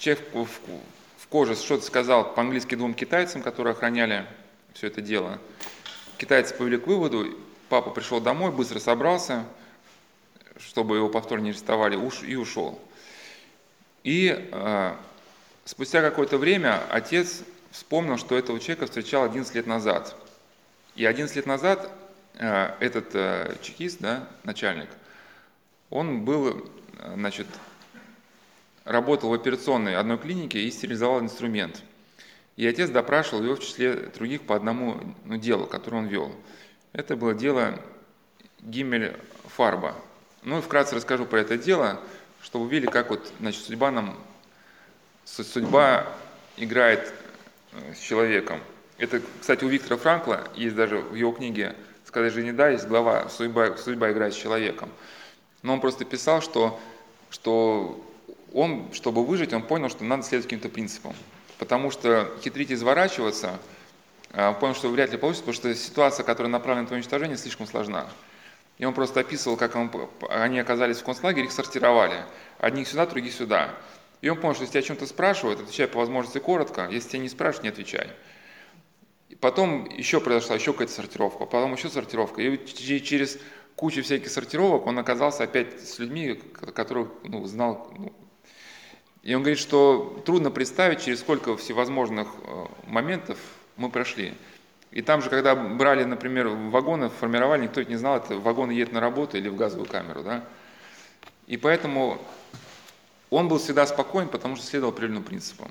человек 0.00 0.24
в 0.34 1.26
коже 1.28 1.54
что-то 1.54 1.84
сказал 1.84 2.34
по-английски 2.34 2.74
двум 2.74 2.94
китайцам, 2.94 3.42
которые 3.42 3.74
охраняли 3.74 4.26
все 4.74 4.88
это 4.88 5.00
дело. 5.00 5.38
Китайцы 6.18 6.52
повели 6.54 6.76
к 6.76 6.88
выводу, 6.88 7.38
папа 7.68 7.90
пришел 7.90 8.20
домой, 8.20 8.50
быстро 8.50 8.80
собрался, 8.80 9.44
чтобы 10.58 10.96
его 10.96 11.08
повторно 11.08 11.44
не 11.44 11.50
арестовали, 11.50 11.96
и 12.26 12.34
ушел. 12.34 12.80
И 14.02 14.48
э, 14.50 14.94
спустя 15.64 16.00
какое-то 16.00 16.36
время 16.36 16.82
отец 16.90 17.42
вспомнил, 17.70 18.18
что 18.18 18.36
этого 18.36 18.58
человека 18.58 18.86
встречал 18.86 19.22
11 19.22 19.54
лет 19.54 19.66
назад. 19.68 20.16
И 20.96 21.04
11 21.04 21.36
лет 21.36 21.46
назад 21.46 21.88
Э, 22.42 22.72
этот 22.80 23.14
э, 23.14 23.54
чекист, 23.60 24.00
да, 24.00 24.26
начальник, 24.44 24.88
он 25.90 26.24
был, 26.24 26.70
значит, 27.14 27.46
работал 28.84 29.30
в 29.30 29.34
операционной 29.34 29.96
одной 29.96 30.18
клинике 30.18 30.60
и 30.60 30.70
стерилизовал 30.70 31.20
инструмент. 31.20 31.82
И 32.56 32.66
отец 32.66 32.90
допрашивал 32.90 33.42
его 33.42 33.56
в 33.56 33.60
числе 33.60 33.94
других 33.94 34.42
по 34.42 34.54
одному 34.54 35.00
ну, 35.24 35.36
делу, 35.36 35.66
которое 35.66 35.98
он 35.98 36.06
вел. 36.06 36.34
Это 36.92 37.16
было 37.16 37.34
дело 37.34 37.78
Гиммель 38.60 39.16
Фарба. 39.56 39.94
Ну 40.42 40.58
и 40.58 40.62
вкратце 40.62 40.96
расскажу 40.96 41.26
про 41.26 41.40
это 41.40 41.56
дело, 41.56 42.00
чтобы 42.42 42.64
вы 42.64 42.72
видели, 42.72 42.90
как 42.90 43.10
вот, 43.10 43.32
значит, 43.40 43.62
судьба 43.62 43.90
нам, 43.90 44.18
судьба 45.24 46.06
играет 46.56 47.12
э, 47.72 47.94
с 47.94 47.98
человеком. 47.98 48.60
Это, 48.98 49.22
кстати, 49.40 49.64
у 49.64 49.68
Виктора 49.68 49.96
Франкла 49.96 50.48
есть 50.54 50.74
даже 50.74 50.98
в 50.98 51.14
его 51.14 51.32
книге 51.32 51.74
сказать 52.10 52.32
же 52.32 52.42
не 52.42 52.50
да, 52.50 52.70
есть 52.70 52.88
глава 52.88 53.28
«Судьба, 53.28 53.76
судьба 53.76 54.10
играет 54.10 54.34
с 54.34 54.36
человеком». 54.36 54.90
Но 55.62 55.74
он 55.74 55.80
просто 55.80 56.04
писал, 56.04 56.42
что, 56.42 56.80
что 57.30 58.04
он, 58.52 58.90
чтобы 58.92 59.24
выжить, 59.24 59.52
он 59.52 59.62
понял, 59.62 59.88
что 59.88 60.04
надо 60.04 60.22
следовать 60.22 60.46
каким-то 60.46 60.68
принципам. 60.68 61.14
Потому 61.58 61.90
что 61.90 62.32
хитрить 62.42 62.70
и 62.70 62.74
изворачиваться, 62.74 63.58
а, 64.32 64.50
он 64.50 64.58
понял, 64.58 64.74
что 64.74 64.88
вряд 64.88 65.12
ли 65.12 65.18
получится, 65.18 65.44
потому 65.44 65.54
что 65.54 65.74
ситуация, 65.74 66.24
которая 66.24 66.50
направлена 66.50 66.88
на 66.88 66.96
уничтожение, 66.96 67.36
слишком 67.36 67.66
сложна. 67.66 68.08
И 68.78 68.84
он 68.84 68.94
просто 68.94 69.20
описывал, 69.20 69.56
как 69.56 69.76
он, 69.76 69.90
они 70.30 70.58
оказались 70.58 70.98
в 70.98 71.04
концлагере, 71.04 71.46
их 71.46 71.52
сортировали. 71.52 72.24
Одних 72.58 72.88
сюда, 72.88 73.06
других 73.06 73.34
сюда. 73.34 73.74
И 74.22 74.28
он 74.28 74.40
понял, 74.40 74.54
что 74.54 74.62
если 74.62 74.72
тебя 74.72 74.80
о 74.80 74.86
чем-то 74.86 75.06
спрашивают, 75.06 75.60
отвечай 75.60 75.86
по 75.86 75.98
возможности 75.98 76.38
коротко, 76.38 76.88
если 76.90 77.10
тебя 77.10 77.22
не 77.22 77.28
спрашивают, 77.28 77.64
не 77.64 77.68
отвечай. 77.70 78.08
Потом 79.40 79.86
еще 79.86 80.20
произошла 80.20 80.56
еще 80.56 80.72
какая-то 80.72 80.92
сортировка, 80.92 81.46
потом 81.46 81.72
еще 81.74 81.88
сортировка. 81.88 82.42
И 82.42 82.66
через 83.00 83.38
кучу 83.76 84.02
всяких 84.02 84.30
сортировок 84.30 84.86
он 84.86 84.98
оказался 84.98 85.44
опять 85.44 85.80
с 85.80 85.98
людьми, 85.98 86.34
которых 86.74 87.08
ну, 87.22 87.46
знал 87.46 87.92
ну, 87.96 88.12
И 89.22 89.34
он 89.34 89.42
говорит, 89.42 89.58
что 89.58 90.22
трудно 90.24 90.50
представить, 90.50 91.02
через 91.04 91.20
сколько 91.20 91.56
всевозможных 91.56 92.28
э, 92.42 92.66
моментов 92.86 93.38
мы 93.76 93.90
прошли. 93.90 94.34
И 94.90 95.02
там 95.02 95.22
же, 95.22 95.30
когда 95.30 95.54
брали, 95.54 96.04
например, 96.04 96.48
вагоны, 96.48 97.10
формировали, 97.10 97.64
никто 97.64 97.82
не 97.82 97.96
знал, 97.96 98.16
это 98.16 98.36
вагон 98.38 98.70
едет 98.70 98.92
на 98.92 99.00
работу 99.00 99.36
или 99.36 99.48
в 99.48 99.56
газовую 99.56 99.88
камеру. 99.88 100.22
Да? 100.22 100.44
И 101.46 101.56
поэтому 101.56 102.20
он 103.28 103.48
был 103.48 103.58
всегда 103.58 103.86
спокоен, 103.86 104.28
потому 104.28 104.56
что 104.56 104.66
следовал 104.66 104.92
определенным 104.92 105.22
принципам. 105.22 105.70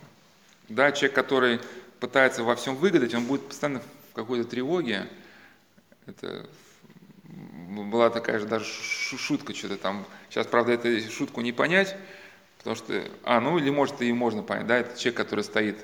Да, 0.70 0.92
человек, 0.92 1.16
который 1.16 1.60
пытается 2.00 2.44
во 2.44 2.56
всем 2.56 2.76
выгадать, 2.76 3.14
он 3.14 3.26
будет 3.26 3.48
постоянно 3.48 3.82
в 4.12 4.14
какой-то 4.14 4.48
тревоге. 4.48 5.08
Это 6.06 6.48
была 7.24 8.10
такая 8.10 8.40
же 8.40 8.46
даже 8.46 8.66
шутка, 8.66 9.54
что-то 9.54 9.78
там. 9.78 10.06
Сейчас, 10.30 10.48
правда, 10.48 10.74
эту 10.74 11.12
шутку 11.12 11.42
не 11.42 11.52
понять, 11.52 11.96
потому 12.60 12.76
что, 12.76 13.04
а, 13.24 13.40
ну 13.40 13.58
или 13.58 13.70
может 13.70 14.02
и 14.02 14.14
можно 14.14 14.44
понять, 14.44 14.68
да, 14.68 14.78
это 14.78 15.00
человек, 15.00 15.18
который 15.18 15.44
стоит, 15.44 15.78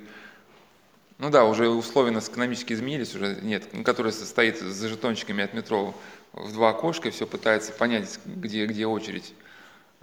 ну 1.17 1.29
да, 1.29 1.45
уже 1.45 1.69
условия 1.69 2.17
экономически 2.17 2.73
изменились, 2.73 3.15
уже 3.15 3.39
нет, 3.41 3.63
ну, 3.73 3.83
который 3.83 4.11
стоит 4.11 4.59
за 4.59 4.87
жетончиками 4.89 5.43
от 5.43 5.53
метро 5.53 5.95
в 6.33 6.51
два 6.51 6.71
окошка 6.71 7.09
все 7.11 7.25
пытается 7.25 7.71
понять, 7.71 8.19
где, 8.25 8.65
где 8.65 8.85
очередь, 8.85 9.33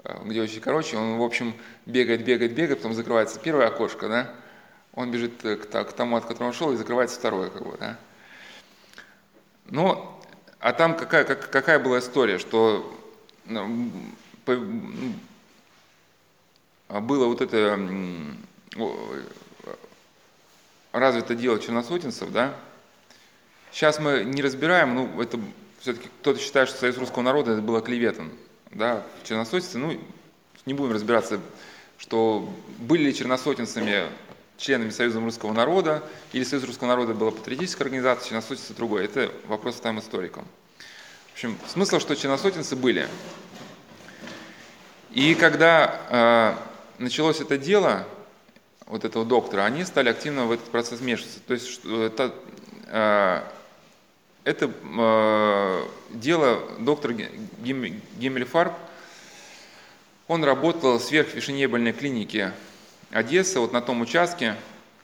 э, 0.03 0.19
где 0.25 0.43
очередь 0.43 0.63
короче, 0.63 0.97
он, 0.97 1.19
в 1.19 1.23
общем, 1.23 1.55
бегает, 1.85 2.25
бегает, 2.25 2.55
бегает, 2.55 2.79
потом 2.79 2.95
закрывается 2.95 3.39
первое 3.39 3.69
окошко, 3.69 4.09
да, 4.09 4.35
он 4.95 5.11
бежит 5.11 5.43
к, 5.43 5.85
к 5.85 5.93
тому, 5.93 6.17
от 6.17 6.25
которого 6.25 6.49
он 6.49 6.55
шел, 6.55 6.73
и 6.73 6.77
закрывается 6.77 7.19
второе, 7.19 7.51
как 7.51 7.67
бы, 7.67 7.77
да. 7.79 7.99
Но, 9.67 10.23
а 10.59 10.73
там 10.73 10.97
какая, 10.97 11.25
как, 11.25 11.51
какая 11.51 11.79
была 11.79 11.99
история, 11.99 12.39
что 12.39 12.99
ну, 13.45 13.91
было 17.01 17.27
вот 17.27 17.41
это 17.41 17.79
развито 20.93 21.35
дело 21.35 21.59
черносотенцев, 21.59 22.31
да, 22.31 22.55
сейчас 23.71 23.99
мы 23.99 24.25
не 24.25 24.43
разбираем, 24.43 24.95
ну, 24.95 25.23
это 25.23 25.41
все-таки 25.81 26.09
кто-то 26.21 26.39
считает, 26.39 26.69
что 26.69 26.79
Союз 26.79 26.99
русского 26.99 27.23
народа 27.23 27.53
это 27.53 27.63
было 27.63 27.81
клеветан, 27.81 28.31
да, 28.71 29.03
в 29.23 29.27
черносотенце, 29.27 29.79
ну, 29.79 29.99
не 30.67 30.75
будем 30.75 30.93
разбираться, 30.93 31.41
что 31.99 32.49
были 32.79 33.05
ли 33.05 33.15
черносотенцами 33.15 34.07
членами 34.59 34.91
Союза 34.91 35.21
русского 35.21 35.53
народа, 35.53 36.03
или 36.33 36.45
Союз 36.45 36.65
русского 36.65 36.89
народа 36.89 37.15
была 37.15 37.33
патриотическая 37.33 37.87
организация, 37.87 38.29
черносотенцы 38.29 38.75
другое. 38.75 39.05
Это 39.05 39.33
вопрос 39.47 39.77
ставим 39.77 39.99
историкам. 39.99 40.47
В 41.31 41.33
общем, 41.35 41.59
смысл, 41.67 41.99
что 41.99 42.15
черносотенцы 42.15 42.77
были. 42.77 43.09
И 45.11 45.35
когда 45.35 46.57
э, 46.59 46.72
началось 47.03 47.41
это 47.41 47.59
дело, 47.59 48.07
вот 48.87 49.05
этого 49.05 49.25
доктора, 49.25 49.65
они 49.65 49.85
стали 49.85 50.09
активно 50.09 50.47
в 50.47 50.53
этот 50.53 50.67
процесс 50.67 51.01
вмешиваться. 51.01 51.41
То 51.47 51.55
есть 51.55 51.85
это, 51.85 52.35
э, 52.87 53.43
это 54.45 54.71
э, 54.83 55.85
дело 56.11 56.63
доктора 56.79 57.15
Геммельфарб, 57.63 58.73
он 60.29 60.45
работал 60.45 60.99
в 60.99 61.03
сверхфешенебельной 61.03 61.93
клинике 61.93 62.53
Одесса, 63.11 63.61
вот 63.61 63.73
на 63.73 63.83
том 63.83 64.01
участке, 64.01 64.57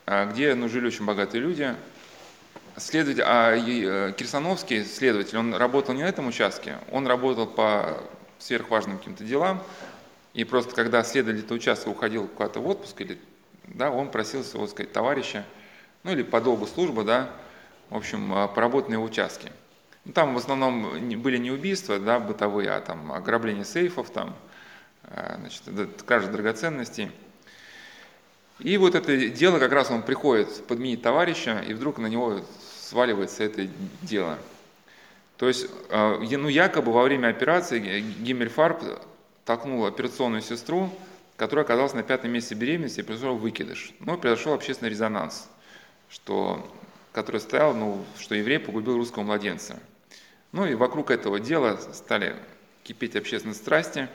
а, 0.05 0.25
где 0.25 0.55
ну, 0.55 0.69
жили 0.69 0.87
очень 0.87 1.05
богатые 1.05 1.41
люди. 1.41 1.75
Следователь, 2.77 3.23
а 3.25 3.55
э, 3.55 4.13
Кирсановский, 4.17 4.85
следователь, 4.85 5.37
он 5.37 5.53
работал 5.53 5.93
не 5.93 6.03
на 6.03 6.07
этом 6.07 6.27
участке, 6.27 6.77
он 6.91 7.05
работал 7.05 7.45
по 7.45 8.01
сверхважным 8.39 8.97
каким-то 8.97 9.23
делам, 9.23 9.61
и 10.39 10.43
просто 10.43 10.75
когда 10.75 11.03
следователь 11.03 11.53
участка 11.53 11.89
уходил 11.89 12.27
куда-то 12.27 12.59
в 12.59 12.67
отпуск, 12.67 13.01
или, 13.01 13.17
да, 13.65 13.91
он 13.91 14.09
просил 14.11 14.43
своего, 14.43 14.67
сказать, 14.67 14.91
товарища, 14.91 15.45
ну 16.03 16.11
или 16.11 16.23
по 16.23 16.39
долгу 16.41 16.67
службы, 16.67 17.03
да, 17.03 17.29
в 17.89 17.97
общем, 17.97 18.33
а, 18.33 18.47
его 18.47 19.03
участке. 19.03 19.51
Ну, 20.05 20.13
там 20.13 20.33
в 20.33 20.37
основном 20.37 20.99
были 21.21 21.37
не 21.37 21.51
убийства, 21.51 21.99
да, 21.99 22.19
бытовые, 22.19 22.69
а 22.71 22.81
там 22.81 23.11
ограбление 23.11 23.65
сейфов, 23.65 24.09
там, 24.11 24.35
а, 25.03 25.37
значит, 25.39 26.03
кража 26.03 26.27
драгоценностей– 26.27 27.11
и 28.59 28.77
вот 28.77 28.93
это 28.93 29.29
дело, 29.29 29.57
как 29.57 29.71
раз 29.71 29.89
он 29.89 30.01
приходит 30.01 30.65
подменить 30.67 31.01
товарища, 31.01 31.63
и 31.65 31.73
вдруг 31.73 31.97
на 31.97 32.07
него 32.07 32.41
сваливается 32.81 33.43
это 33.43 33.67
дело. 34.01 34.37
То 35.37 35.47
есть, 35.47 35.67
э, 35.89 36.17
ну, 36.37 36.49
якобы 36.49 36.91
во 36.91 37.03
время 37.03 37.29
операции 37.29 38.01
Гиммельфарб 38.19 38.83
толкнул 39.49 39.83
операционную 39.87 40.43
сестру, 40.43 40.91
которая 41.35 41.65
оказалась 41.65 41.93
на 41.93 42.03
пятом 42.03 42.29
месяце 42.29 42.53
беременности 42.53 42.99
и 42.99 43.03
произошел 43.03 43.35
выкидыш. 43.35 43.95
Но 43.99 44.15
произошел 44.15 44.53
общественный 44.53 44.91
резонанс, 44.91 45.49
что, 46.07 46.71
который 47.13 47.41
стоял, 47.41 47.73
ну, 47.73 48.05
что 48.19 48.35
еврей 48.35 48.59
погубил 48.59 48.97
русского 48.97 49.23
младенца. 49.23 49.79
Ну 50.51 50.67
и 50.67 50.75
вокруг 50.75 51.09
этого 51.09 51.39
дела 51.39 51.79
стали 51.93 52.35
кипеть 52.83 53.15
общественные 53.15 53.55
страсти. 53.55 54.07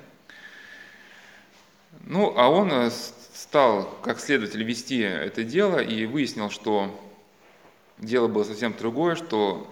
Ну, 2.03 2.33
а 2.37 2.49
он 2.49 2.71
э, 2.71 2.91
стал 2.93 3.91
как 4.05 4.21
следователь 4.21 4.63
вести 4.63 5.01
это 5.01 5.43
дело 5.43 5.81
и 5.83 6.07
выяснил, 6.07 6.49
что 6.49 6.97
дело 7.99 8.29
было 8.29 8.45
совсем 8.45 8.73
другое, 8.79 9.17
что 9.17 9.69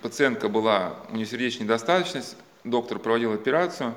пациентка 0.00 0.48
была, 0.48 0.96
у 1.10 1.16
нее 1.16 1.26
сердечная 1.26 1.64
недостаточность, 1.64 2.34
доктор 2.64 2.98
проводил 2.98 3.34
операцию, 3.34 3.94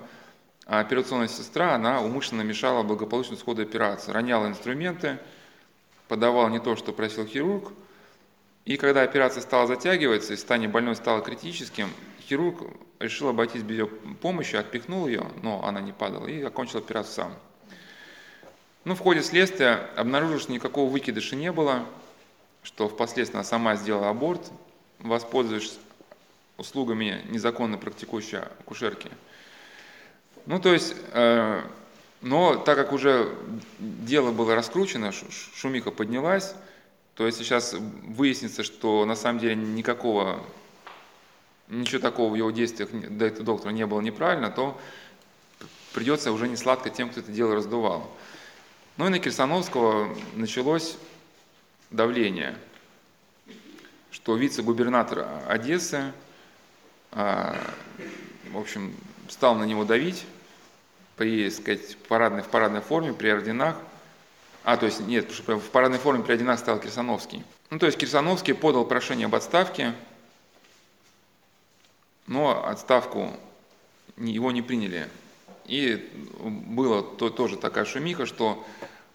а 0.65 0.79
операционная 0.79 1.27
сестра, 1.27 1.75
она 1.75 2.01
умышленно 2.01 2.41
мешала 2.41 2.83
благополучному 2.83 3.37
сходу 3.37 3.61
операции, 3.61 4.11
роняла 4.11 4.47
инструменты, 4.47 5.19
подавала 6.07 6.49
не 6.49 6.59
то, 6.59 6.75
что 6.75 6.91
просил 6.91 7.25
хирург, 7.25 7.71
и 8.65 8.77
когда 8.77 9.03
операция 9.03 9.41
стала 9.41 9.67
затягиваться, 9.67 10.33
и 10.33 10.37
состояние 10.37 10.69
больной 10.69 10.95
стало 10.95 11.21
критическим, 11.21 11.89
хирург 12.27 12.63
решил 12.99 13.29
обойтись 13.29 13.61
без 13.61 13.77
ее 13.77 13.87
помощи, 13.87 14.55
отпихнул 14.55 15.07
ее, 15.07 15.27
но 15.43 15.63
она 15.63 15.81
не 15.81 15.93
падала, 15.93 16.27
и 16.27 16.41
окончил 16.41 16.79
операцию 16.79 17.13
сам. 17.13 17.33
Ну, 18.85 18.95
в 18.95 18.99
ходе 18.99 19.21
следствия 19.21 19.89
обнаружили, 19.95 20.39
что 20.39 20.51
никакого 20.51 20.89
выкидыша 20.89 21.35
не 21.35 21.51
было, 21.51 21.85
что 22.63 22.87
впоследствии 22.87 23.37
она 23.37 23.43
сама 23.43 23.75
сделала 23.75 24.09
аборт, 24.09 24.51
воспользовавшись 24.99 25.77
услугами 26.57 27.21
незаконно 27.29 27.77
практикующей 27.77 28.39
акушерки. 28.39 29.09
Ну, 30.45 30.59
то 30.59 30.73
есть, 30.73 30.95
э, 31.11 31.61
но 32.21 32.55
так 32.55 32.77
как 32.77 32.93
уже 32.93 33.33
дело 33.79 34.31
было 34.31 34.53
раскручено, 34.55 35.11
шумиха 35.11 35.91
поднялась, 35.91 36.55
то 37.15 37.25
есть 37.25 37.39
сейчас 37.39 37.73
выяснится, 37.73 38.63
что 38.63 39.05
на 39.05 39.15
самом 39.15 39.39
деле 39.39 39.55
никакого, 39.55 40.43
ничего 41.67 41.99
такого 41.99 42.31
в 42.31 42.35
его 42.35 42.51
действиях 42.51 42.89
до 42.91 43.25
этого 43.25 43.45
доктора 43.45 43.71
не 43.71 43.85
было 43.87 44.01
неправильно, 44.01 44.51
то 44.51 44.79
придется 45.93 46.31
уже 46.31 46.47
не 46.47 46.57
сладко 46.57 46.89
тем, 46.89 47.09
кто 47.09 47.21
это 47.21 47.31
дело 47.31 47.55
раздувал. 47.55 48.11
Ну 48.97 49.07
и 49.07 49.09
на 49.09 49.17
Кирсановского 49.17 50.15
началось 50.35 50.97
давление, 51.89 52.55
что 54.11 54.35
вице-губернатор 54.35 55.27
Одессы, 55.47 56.13
а, 57.11 57.57
в 58.51 58.57
общем, 58.57 58.93
стал 59.27 59.55
на 59.55 59.63
него 59.63 59.85
давить 59.85 60.25
при, 61.15 61.49
сказать, 61.49 61.97
парадной, 62.07 62.41
в 62.41 62.47
парадной 62.47 62.81
форме, 62.81 63.13
при 63.13 63.29
орденах. 63.29 63.77
А, 64.63 64.77
то 64.77 64.85
есть, 64.85 65.01
нет, 65.01 65.31
в 65.31 65.69
парадной 65.69 65.99
форме 65.99 66.23
при 66.23 66.33
орденах 66.33 66.59
стал 66.59 66.79
Кирсановский. 66.79 67.43
Ну, 67.69 67.79
то 67.79 67.85
есть 67.85 67.97
Кирсановский 67.97 68.53
подал 68.53 68.85
прошение 68.85 69.25
об 69.25 69.35
отставке, 69.35 69.93
но 72.27 72.67
отставку 72.67 73.31
его 74.17 74.51
не 74.51 74.61
приняли 74.61 75.07
и 75.67 76.09
было 76.43 77.01
то, 77.01 77.29
тоже 77.29 77.57
такая 77.57 77.85
шумиха, 77.85 78.25
что 78.25 78.65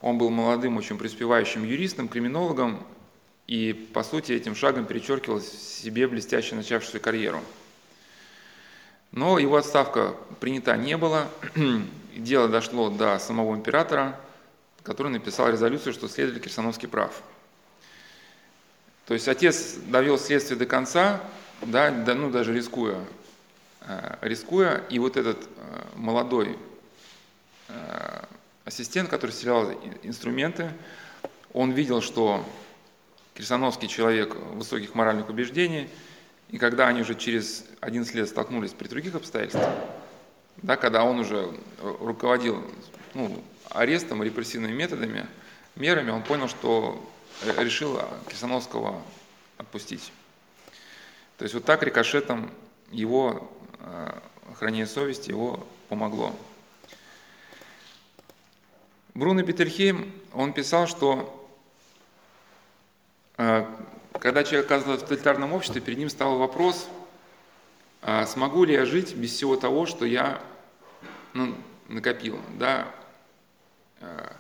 он 0.01 0.19
был 0.19 0.31
молодым, 0.31 0.77
очень 0.77 0.99
преуспевающим 0.99 1.65
юристом, 1.65 2.09
криминологом, 2.09 2.85
и, 3.47 3.73
по 3.73 4.03
сути, 4.03 4.33
этим 4.33 4.55
шагом 4.55 4.87
перечеркивал 4.87 5.41
себе 5.41 6.07
блестяще 6.09 6.55
начавшуюся 6.55 6.99
карьеру. 6.99 7.43
Но 9.13 9.39
его 9.39 9.57
отставка 9.57 10.15
принята 10.39 10.77
не 10.77 10.97
была. 10.97 11.29
Дело 12.17 12.49
дошло 12.49 12.91
до 12.91 13.19
самого 13.19 13.55
императора, 13.55 14.19
который 14.83 15.13
написал 15.13 15.51
резолюцию, 15.51 15.93
что 15.93 16.09
следователь 16.09 16.43
Кирсановский 16.43 16.89
прав. 16.89 17.23
То 19.07 19.15
есть 19.15 19.27
отец 19.29 19.77
довел 19.87 20.19
следствие 20.19 20.59
до 20.59 20.67
конца, 20.67 21.21
да, 21.63 21.91
ну 21.91 22.31
даже 22.31 22.55
рискуя 22.55 22.97
Э, 23.83 24.17
рискуя, 24.21 24.85
и 24.91 24.99
вот 24.99 25.17
этот 25.17 25.39
э, 25.43 25.83
молодой 25.97 26.59
э, 27.69 28.25
ассистент, 28.65 29.09
который 29.09 29.31
стрелял 29.31 29.73
инструменты, 30.03 30.71
он 31.55 31.73
видел, 31.73 32.03
что 32.03 32.45
Кирсановский 33.35 33.89
человек 33.89 34.35
высоких 34.53 34.95
моральных 34.95 35.31
убеждений, 35.31 35.89
и 36.51 36.59
когда 36.59 36.89
они 36.89 37.03
уже 37.03 37.15
через 37.15 37.65
11 37.81 38.15
лет 38.15 38.29
столкнулись 38.29 38.73
при 38.73 38.89
других 38.89 39.15
обстоятельствах, 39.15 39.73
да, 40.57 40.77
когда 40.77 41.05
он 41.05 41.21
уже 41.21 41.49
руководил 41.79 42.65
ну, 43.15 43.43
арестом, 43.71 44.23
репрессивными 44.23 44.73
методами, 44.73 45.27
мерами, 45.77 46.11
он 46.11 46.23
понял, 46.23 46.49
что 46.49 47.09
решил 47.57 48.01
Кирсановского 48.29 49.01
отпустить. 49.59 50.13
То 51.39 51.45
есть 51.45 51.55
вот 51.55 51.65
так 51.65 51.83
рикошетом 51.83 52.51
его 52.91 53.51
хранение 54.59 54.87
совести 54.87 55.31
его 55.31 55.67
помогло. 55.89 56.35
Бруно 59.15 59.43
Петельхейм, 59.43 60.13
он 60.33 60.53
писал, 60.53 60.87
что 60.87 61.49
когда 64.21 64.45
человек 64.45 64.67
оказывается 64.67 65.07
в 65.07 65.09
тоталитарном 65.09 65.53
обществе, 65.55 65.81
перед 65.81 65.99
ним 65.99 66.11
стал 66.11 66.39
вопрос, 66.39 66.89
а 68.03 68.27
смогу 68.27 68.65
ли 68.65 68.75
я 68.75 68.85
жить 68.85 69.17
без 69.17 69.33
всего 69.33 69.57
того, 69.57 69.87
что 69.87 70.05
я 70.05 70.41
ну, 71.33 71.57
накопил. 71.89 72.39
Да? 72.59 72.87
А, 74.01 74.37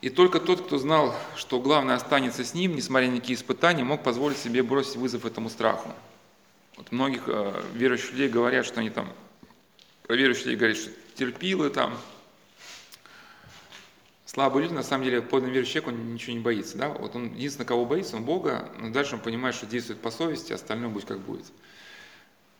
и 0.00 0.08
только 0.08 0.40
тот, 0.40 0.66
кто 0.66 0.78
знал, 0.78 1.14
что 1.36 1.60
главное 1.60 1.96
останется 1.96 2.44
с 2.44 2.54
ним, 2.54 2.76
несмотря 2.76 3.10
на 3.10 3.20
какие 3.20 3.36
испытания, 3.36 3.84
мог 3.84 4.02
позволить 4.02 4.38
себе 4.38 4.62
бросить 4.62 4.96
вызов 4.96 5.24
этому 5.26 5.50
страху. 5.50 5.90
Вот 6.76 6.92
многих 6.92 7.22
э, 7.26 7.62
верующих 7.74 8.12
людей 8.12 8.28
говорят, 8.28 8.66
что 8.66 8.80
они 8.80 8.90
там, 8.90 9.12
людей 10.08 10.56
говорят, 10.56 10.76
что 10.76 10.90
терпилы 11.14 11.70
там, 11.70 11.98
слабые 14.36 14.64
люди, 14.64 14.74
на 14.74 14.82
самом 14.82 15.04
деле, 15.04 15.22
подлинный 15.22 15.54
верующий 15.54 15.80
человек, 15.80 15.98
он 15.98 16.12
ничего 16.12 16.34
не 16.34 16.42
боится. 16.42 16.76
Да? 16.76 16.90
Вот 16.90 17.16
он 17.16 17.32
единственное, 17.32 17.66
кого 17.66 17.86
боится, 17.86 18.16
он 18.16 18.24
Бога, 18.24 18.70
но 18.78 18.90
дальше 18.90 19.14
он 19.14 19.22
понимает, 19.22 19.54
что 19.54 19.64
действует 19.64 20.02
по 20.02 20.10
совести, 20.10 20.52
остальное 20.52 20.90
будет 20.90 21.06
как 21.06 21.20
будет. 21.20 21.46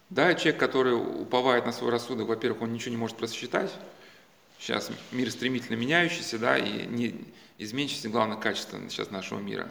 Да, 0.09 0.33
человек, 0.33 0.59
который 0.59 0.95
уповает 0.95 1.67
на 1.67 1.73
свой 1.73 1.91
рассудок, 1.91 2.29
во-первых, 2.29 2.63
он 2.63 2.73
ничего 2.73 2.93
не 2.93 2.97
может 2.97 3.19
просчитать. 3.19 3.71
Сейчас 4.59 4.91
мир 5.13 5.31
стремительно 5.31 5.77
меняющийся, 5.77 6.39
да, 6.39 6.57
и 6.57 6.87
не 6.87 7.27
изменчивость 7.59 8.07
главное 8.07 8.39
качество 8.39 8.81
сейчас 8.89 9.11
нашего 9.11 9.39
мира. 9.39 9.69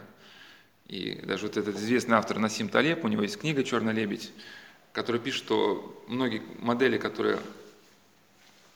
И 0.86 1.16
даже 1.24 1.48
вот 1.48 1.56
этот 1.56 1.74
известный 1.74 2.18
автор 2.18 2.38
Насим 2.38 2.68
Талеб, 2.68 3.04
у 3.04 3.08
него 3.08 3.22
есть 3.22 3.40
книга 3.40 3.64
«Черный 3.64 3.92
лебедь», 3.92 4.30
который 4.92 5.20
пишет, 5.20 5.42
что 5.42 6.04
многие 6.06 6.40
модели, 6.60 6.98
которые 6.98 7.40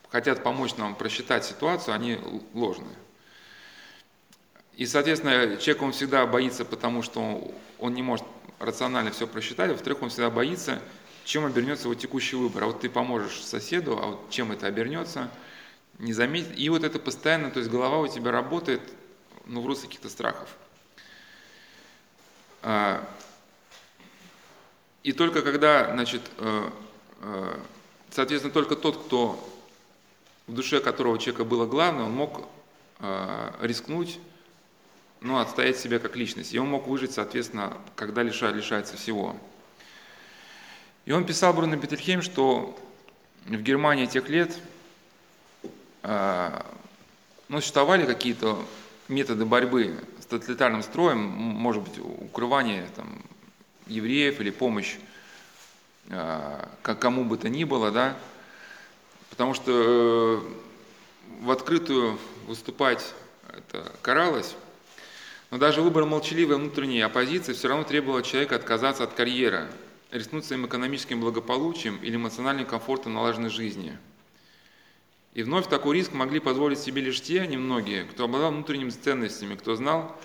хотят 0.08 0.42
помочь 0.42 0.74
нам 0.78 0.96
просчитать 0.96 1.44
ситуацию, 1.44 1.94
они 1.94 2.18
ложные. 2.54 2.96
И, 4.76 4.86
соответственно, 4.86 5.56
человек, 5.56 5.82
он 5.82 5.92
всегда 5.92 6.26
боится, 6.26 6.64
потому 6.64 7.02
что 7.02 7.52
он 7.78 7.94
не 7.94 8.02
может 8.02 8.26
рационально 8.58 9.10
все 9.10 9.26
просчитать, 9.26 9.70
во-вторых, 9.70 10.02
он 10.02 10.10
всегда 10.10 10.30
боится, 10.30 10.80
чем 11.24 11.44
обернется 11.44 11.84
его 11.84 11.94
текущий 11.94 12.36
выбор. 12.36 12.64
А 12.64 12.66
вот 12.66 12.80
ты 12.80 12.88
поможешь 12.88 13.42
соседу, 13.42 13.98
а 14.00 14.06
вот 14.06 14.30
чем 14.30 14.52
это 14.52 14.66
обернется, 14.66 15.30
не 15.98 16.12
заметить. 16.12 16.58
И 16.58 16.68
вот 16.68 16.84
это 16.84 16.98
постоянно, 16.98 17.50
то 17.50 17.58
есть 17.58 17.70
голова 17.70 17.98
у 17.98 18.08
тебя 18.08 18.30
работает, 18.30 18.80
ну, 19.46 19.60
в 19.60 19.66
русле 19.66 19.88
каких-то 19.88 20.08
страхов. 20.08 20.48
А, 22.62 23.06
и 25.02 25.12
только 25.12 25.42
когда, 25.42 25.90
значит, 25.92 26.22
э, 26.38 26.70
э, 27.22 27.58
соответственно, 28.10 28.52
только 28.52 28.76
тот, 28.76 29.04
кто 29.04 29.46
в 30.46 30.52
душе 30.52 30.80
которого 30.80 31.18
человека 31.18 31.44
было 31.44 31.64
главное, 31.64 32.04
он 32.04 32.12
мог 32.12 32.48
э, 32.98 33.52
рискнуть 33.60 34.18
ну, 35.20 35.38
отстоять 35.38 35.78
себя 35.78 35.98
как 35.98 36.16
личность. 36.16 36.54
И 36.54 36.58
он 36.58 36.68
мог 36.68 36.86
выжить, 36.86 37.12
соответственно, 37.12 37.76
когда 37.96 38.22
лишает, 38.22 38.56
лишается 38.56 38.96
всего. 38.96 39.36
И 41.04 41.12
он 41.12 41.24
писал 41.24 41.52
Бруно 41.52 41.76
Петельхейм, 41.76 42.22
что 42.22 42.78
в 43.46 43.62
Германии 43.62 44.06
тех 44.06 44.28
лет 44.28 44.56
э, 46.02 46.62
ну, 47.48 47.60
существовали 47.60 48.06
какие-то 48.06 48.64
методы 49.08 49.44
борьбы 49.44 49.98
с 50.20 50.26
тоталитарным 50.26 50.82
строем, 50.82 51.18
может 51.18 51.82
быть, 51.82 51.98
укрывание 51.98 52.86
там, 52.96 53.22
евреев 53.86 54.40
или 54.40 54.50
помощь 54.50 54.96
э, 56.08 56.66
кому 56.82 57.24
бы 57.24 57.36
то 57.36 57.48
ни 57.48 57.64
было, 57.64 57.90
да, 57.90 58.16
потому 59.30 59.54
что 59.54 59.72
э, 59.72 61.42
в 61.42 61.50
открытую 61.50 62.18
выступать 62.46 63.14
это 63.48 63.90
каралось, 64.02 64.54
но 65.50 65.58
даже 65.58 65.82
выбор 65.82 66.04
молчаливой 66.04 66.56
внутренней 66.56 67.00
оппозиции 67.00 67.52
все 67.52 67.68
равно 67.68 67.84
требовал 67.84 68.18
от 68.18 68.26
человека 68.26 68.54
отказаться 68.54 69.04
от 69.04 69.14
карьеры, 69.14 69.68
рискнуть 70.12 70.44
своим 70.44 70.66
экономическим 70.66 71.20
благополучием 71.20 71.96
или 72.02 72.16
эмоциональным 72.16 72.66
комфортом 72.66 73.14
налаженной 73.14 73.50
жизни. 73.50 73.98
И 75.34 75.42
вновь 75.42 75.68
такой 75.68 75.96
риск 75.96 76.12
могли 76.12 76.40
позволить 76.40 76.78
себе 76.78 77.02
лишь 77.02 77.20
те 77.20 77.46
немногие, 77.46 78.04
кто 78.04 78.24
обладал 78.24 78.52
внутренними 78.52 78.90
ценностями, 78.90 79.56
кто 79.56 79.74
знал, 79.74 80.16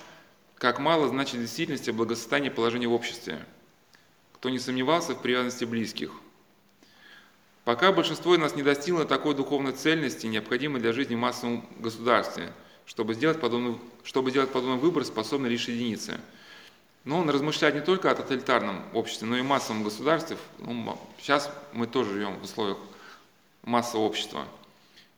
как 0.58 0.80
мало 0.80 1.08
значит 1.08 1.36
в 1.36 1.42
действительности 1.42 1.92
благосостояние 1.92 2.52
положения 2.52 2.88
в 2.88 2.94
обществе, 2.94 3.44
кто 4.34 4.50
не 4.50 4.60
сомневался 4.60 5.14
в 5.14 5.22
привязанности 5.22 5.66
близких. 5.66 6.12
Пока 7.66 7.92
большинство 7.92 8.36
из 8.36 8.40
нас 8.40 8.56
не 8.56 8.62
достигло 8.62 9.06
такой 9.06 9.34
духовной 9.34 9.74
цельности, 9.74 10.28
необходимой 10.28 10.82
для 10.82 10.94
жизни 10.94 11.16
в 11.16 11.20
массовом 11.20 11.68
государстве– 11.80 12.54
чтобы 12.86 13.14
сделать 13.14 13.40
подобный, 13.40 13.78
чтобы 14.04 14.32
сделать 14.32 14.52
подобный 14.52 14.78
выбор, 14.78 15.06
способны 15.06 15.48
лишь 15.48 15.68
единицы. 15.68 16.20
Но 17.04 17.20
он 17.20 17.30
размышляет 17.30 17.76
не 17.76 17.82
только 17.82 18.10
о 18.10 18.16
тоталитарном 18.16 18.84
обществе, 18.94 19.28
но 19.28 19.38
и 19.38 19.42
массовом 19.42 19.84
государстве. 19.84 20.38
Ну, 20.60 21.00
сейчас 21.20 21.52
мы 21.72 21.86
тоже 21.86 22.14
живем 22.14 22.40
в 22.40 22.44
условиях 22.44 22.78
массового 23.64 24.08
общества. 24.08 24.46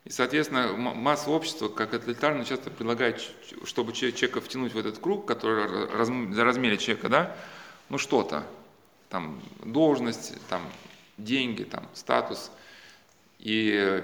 И, 0.04 0.10
соответственно, 0.10 0.74
масса 0.74 1.30
общества, 1.30 1.68
как 1.68 1.92
тоталитарно, 1.92 2.46
часто 2.46 2.70
предлагает, 2.70 3.22
чтобы 3.64 3.92
человека 3.94 4.40
втянуть 4.40 4.74
в 4.74 4.78
этот 4.78 5.00
круг, 5.00 5.26
который 5.26 5.68
за 6.34 6.44
размере 6.44 6.78
человека, 6.78 7.10
да, 7.10 7.38
ну 7.90 7.98
что-то, 7.98 8.46
там, 9.10 9.42
должность, 9.64 10.34
там, 10.50 10.62
деньги, 11.18 11.64
там, 11.64 11.88
статус. 11.94 12.52
И 13.40 14.02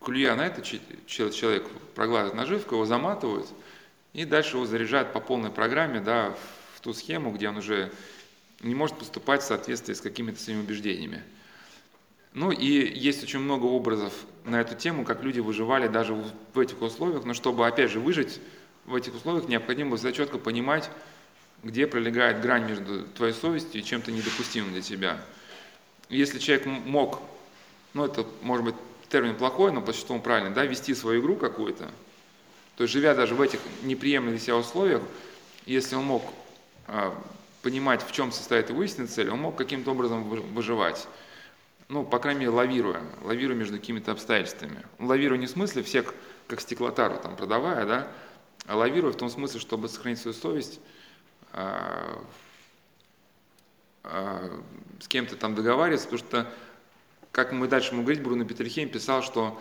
клюя 0.00 0.34
на 0.34 0.46
это 0.46 0.62
человек 0.62 1.68
проглатывает 1.98 2.34
наживку, 2.34 2.76
его 2.76 2.84
заматывают, 2.84 3.48
и 4.12 4.24
дальше 4.24 4.56
его 4.56 4.66
заряжают 4.66 5.12
по 5.12 5.18
полной 5.18 5.50
программе 5.50 5.98
да, 5.98 6.32
в 6.76 6.80
ту 6.80 6.94
схему, 6.94 7.32
где 7.32 7.48
он 7.48 7.56
уже 7.56 7.90
не 8.60 8.76
может 8.76 8.96
поступать 8.96 9.42
в 9.42 9.46
соответствии 9.46 9.94
с 9.94 10.00
какими-то 10.00 10.40
своими 10.40 10.60
убеждениями. 10.60 11.24
Ну 12.34 12.52
и 12.52 12.66
есть 12.66 13.24
очень 13.24 13.40
много 13.40 13.64
образов 13.64 14.12
на 14.44 14.60
эту 14.60 14.76
тему, 14.76 15.04
как 15.04 15.24
люди 15.24 15.40
выживали 15.40 15.88
даже 15.88 16.14
в 16.54 16.60
этих 16.60 16.80
условиях, 16.82 17.24
но 17.24 17.34
чтобы, 17.34 17.66
опять 17.66 17.90
же, 17.90 17.98
выжить 17.98 18.40
в 18.86 18.94
этих 18.94 19.16
условиях, 19.16 19.48
необходимо 19.48 19.96
было 19.96 20.12
четко 20.12 20.38
понимать, 20.38 20.88
где 21.64 21.88
пролегает 21.88 22.40
грань 22.40 22.68
между 22.68 23.08
твоей 23.08 23.34
совестью 23.34 23.80
и 23.80 23.84
чем-то 23.84 24.12
недопустимым 24.12 24.70
для 24.70 24.82
тебя. 24.82 25.20
Если 26.08 26.38
человек 26.38 26.64
мог, 26.64 27.20
ну 27.92 28.04
это 28.04 28.24
может 28.42 28.66
быть 28.66 28.76
термин 29.08 29.36
плохой, 29.36 29.72
но 29.72 29.80
по-существу 29.80 30.18
правильный, 30.20 30.54
да, 30.54 30.64
вести 30.64 30.94
свою 30.94 31.20
игру 31.20 31.36
какую-то, 31.36 31.90
то 32.76 32.84
есть 32.84 32.92
живя 32.92 33.14
даже 33.14 33.34
в 33.34 33.40
этих 33.40 33.60
неприемлемых 33.82 34.36
для 34.36 34.44
себя 34.44 34.56
условиях, 34.56 35.02
если 35.66 35.96
он 35.96 36.04
мог 36.04 36.22
а, 36.86 37.14
понимать, 37.62 38.06
в 38.06 38.12
чем 38.12 38.32
состоит 38.32 38.70
его 38.70 38.82
истинная 38.82 39.08
цель, 39.08 39.30
он 39.30 39.40
мог 39.40 39.56
каким-то 39.56 39.90
образом 39.90 40.22
выживать. 40.24 41.08
Ну, 41.88 42.04
по 42.04 42.18
крайней 42.18 42.40
мере, 42.40 42.50
лавируя, 42.50 43.00
лавируя 43.22 43.56
между 43.56 43.78
какими-то 43.78 44.12
обстоятельствами. 44.12 44.84
Лавируя 44.98 45.38
не 45.38 45.46
в 45.46 45.50
смысле 45.50 45.82
всех, 45.82 46.14
как 46.46 46.60
стеклотару 46.60 47.18
там 47.18 47.34
продавая, 47.36 47.84
да, 47.84 48.08
а 48.66 48.76
лавируя 48.76 49.12
в 49.12 49.16
том 49.16 49.30
смысле, 49.30 49.60
чтобы 49.60 49.88
сохранить 49.88 50.20
свою 50.20 50.34
совесть, 50.34 50.80
а, 51.52 52.22
а, 54.04 54.62
с 55.00 55.08
кем-то 55.08 55.36
там 55.36 55.54
договариваться, 55.54 56.08
потому 56.08 56.28
что 56.28 56.52
как 57.32 57.52
мы 57.52 57.68
дальше 57.68 57.90
будем 57.90 58.04
говорить, 58.04 58.22
Бруно 58.22 58.44
Петрихейм 58.44 58.88
писал, 58.88 59.22
что 59.22 59.60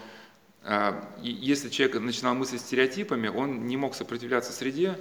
э, 0.63 1.01
если 1.21 1.69
человек 1.69 1.99
начинал 1.99 2.36
мыслить 2.36 2.62
стереотипами, 2.62 3.27
он 3.27 3.67
не 3.67 3.77
мог 3.77 3.95
сопротивляться 3.95 4.51
среде, 4.51 4.97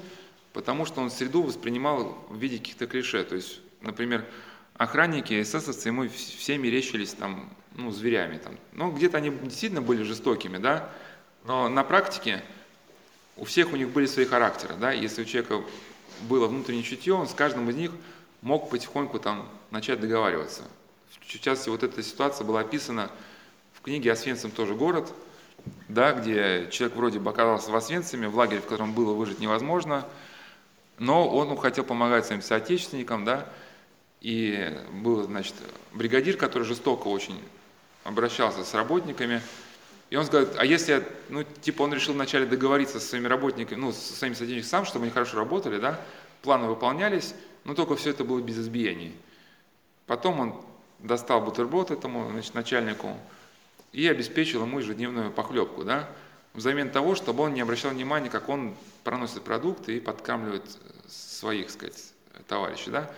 потому 0.52 0.87
что 0.87 1.00
он 1.00 1.11
среду 1.11 1.42
воспринимал 1.42 2.24
в 2.29 2.37
виде 2.38 2.59
каких-то 2.59 2.87
клише. 2.87 3.24
То 3.24 3.35
есть, 3.35 3.61
например, 3.81 4.24
охранники, 4.74 5.40
эсэсовцы 5.40 5.88
ему 5.88 6.09
все 6.09 6.59
мерещились 6.59 7.12
там, 7.12 7.50
ну, 7.74 7.90
зверями. 7.90 8.38
Там. 8.38 8.57
Ну, 8.72 8.90
где-то 8.92 9.18
они 9.18 9.31
действительно 9.31 9.83
были 9.83 10.02
жестокими, 10.02 10.59
да, 10.59 10.90
но 11.44 11.68
на 11.68 11.85
практике 11.85 12.42
у 13.37 13.44
всех 13.44 13.72
у 13.72 13.76
них 13.76 13.90
были 13.90 14.07
свои 14.07 14.24
характеры, 14.24 14.74
да, 14.81 14.92
если 14.92 15.22
у 15.22 15.24
человека 15.24 15.62
было 16.22 16.46
внутреннее 16.48 16.83
чутье, 16.83 17.14
он 17.14 17.29
с 17.29 17.35
каждым 17.35 17.68
из 17.70 17.76
них 17.76 17.92
мог 18.40 18.70
потихоньку 18.70 19.18
там 19.18 19.48
начать 19.70 20.00
договариваться. 20.00 20.62
В 21.20 21.26
частности, 21.26 21.68
вот 21.68 21.83
эта 21.83 22.02
ситуация 22.02 22.44
была 22.44 22.61
описана 22.61 23.11
в 23.74 23.83
книге 23.83 24.12
«Освенцим 24.12 24.50
тоже 24.50 24.74
город», 24.74 25.12
да, 25.88 26.12
где 26.12 26.68
человек 26.70 26.96
вроде 26.96 27.18
бы 27.18 27.31
оказался 27.31 27.70
в 27.70 27.76
Освенциме, 27.76 28.29
в 28.29 28.37
лагере, 28.37 28.61
в 28.61 28.66
котором 28.66 28.92
было 28.92 29.14
выжить 29.14 29.40
невозможно, 29.40 30.07
но 30.98 31.29
он 31.29 31.57
хотел 31.57 31.85
помогать 31.85 32.26
своим 32.26 32.42
соотечественникам, 32.42 33.24
да, 33.24 33.48
и 34.20 34.76
был, 34.92 35.22
значит, 35.24 35.55
бригадир, 35.92 36.37
который 36.37 36.62
жестоко 36.62 37.09
очень 37.09 37.40
обращался 38.05 38.64
с 38.64 38.72
работниками, 38.74 39.42
И 40.09 40.16
он 40.16 40.26
говорит, 40.26 40.50
а 40.57 40.64
если, 40.64 41.05
ну, 41.29 41.42
типа 41.42 41.83
он 41.83 41.92
решил 41.92 42.14
вначале 42.14 42.46
договориться 42.46 43.00
со 43.00 43.09
своими 43.09 43.26
работниками, 43.26 43.79
ну, 43.79 43.92
со 43.92 44.14
своими 44.14 44.35
сотрудниками 44.35 44.68
сам, 44.68 44.85
чтобы 44.85 45.05
они 45.05 45.12
хорошо 45.12 45.37
работали, 45.37 45.79
да, 45.81 46.00
планы 46.42 46.68
выполнялись, 46.68 47.35
но 47.64 47.74
только 47.74 47.96
все 47.96 48.11
это 48.11 48.22
было 48.22 48.40
без 48.40 48.59
избиений. 48.59 49.12
Потом 50.07 50.38
он 50.38 50.64
достал 50.98 51.40
бутерброд 51.40 51.90
этому 51.90 52.30
значит, 52.30 52.54
начальнику 52.54 53.16
и 53.92 54.06
обеспечил 54.09 54.62
ему 54.62 54.78
ежедневную 54.78 55.30
похлебку, 55.30 55.85
да, 55.85 56.09
взамен 56.54 56.90
того, 56.90 57.14
чтобы 57.14 57.44
он 57.44 57.54
не 57.54 57.61
обращал 57.61 57.92
внимания, 57.92 58.30
как 58.30 58.48
он 58.48 58.74
проносит 59.04 59.42
продукты 59.42 59.96
и 59.96 60.00
подкармливает 60.00 60.64
своих, 61.06 61.70
сказать, 61.70 62.12
товарищей, 62.48 62.90
да. 62.90 63.11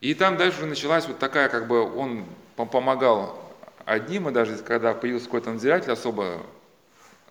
И 0.00 0.14
там 0.14 0.36
дальше 0.36 0.58
уже 0.58 0.66
началась 0.66 1.06
вот 1.06 1.18
такая, 1.18 1.48
как 1.48 1.66
бы 1.66 1.82
он 1.82 2.24
помогал 2.54 3.42
одним, 3.84 4.28
и 4.28 4.32
даже 4.32 4.56
когда 4.58 4.94
появился 4.94 5.26
какой-то 5.26 5.50
надзиратель 5.50 5.90
особо, 5.90 6.42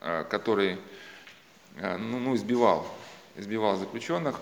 э, 0.02 0.26
который 0.30 0.78
э, 1.78 1.98
ну, 1.98 2.20
ну, 2.20 2.36
избивал, 2.36 2.88
избивал 3.36 3.78
заключенных, 3.78 4.40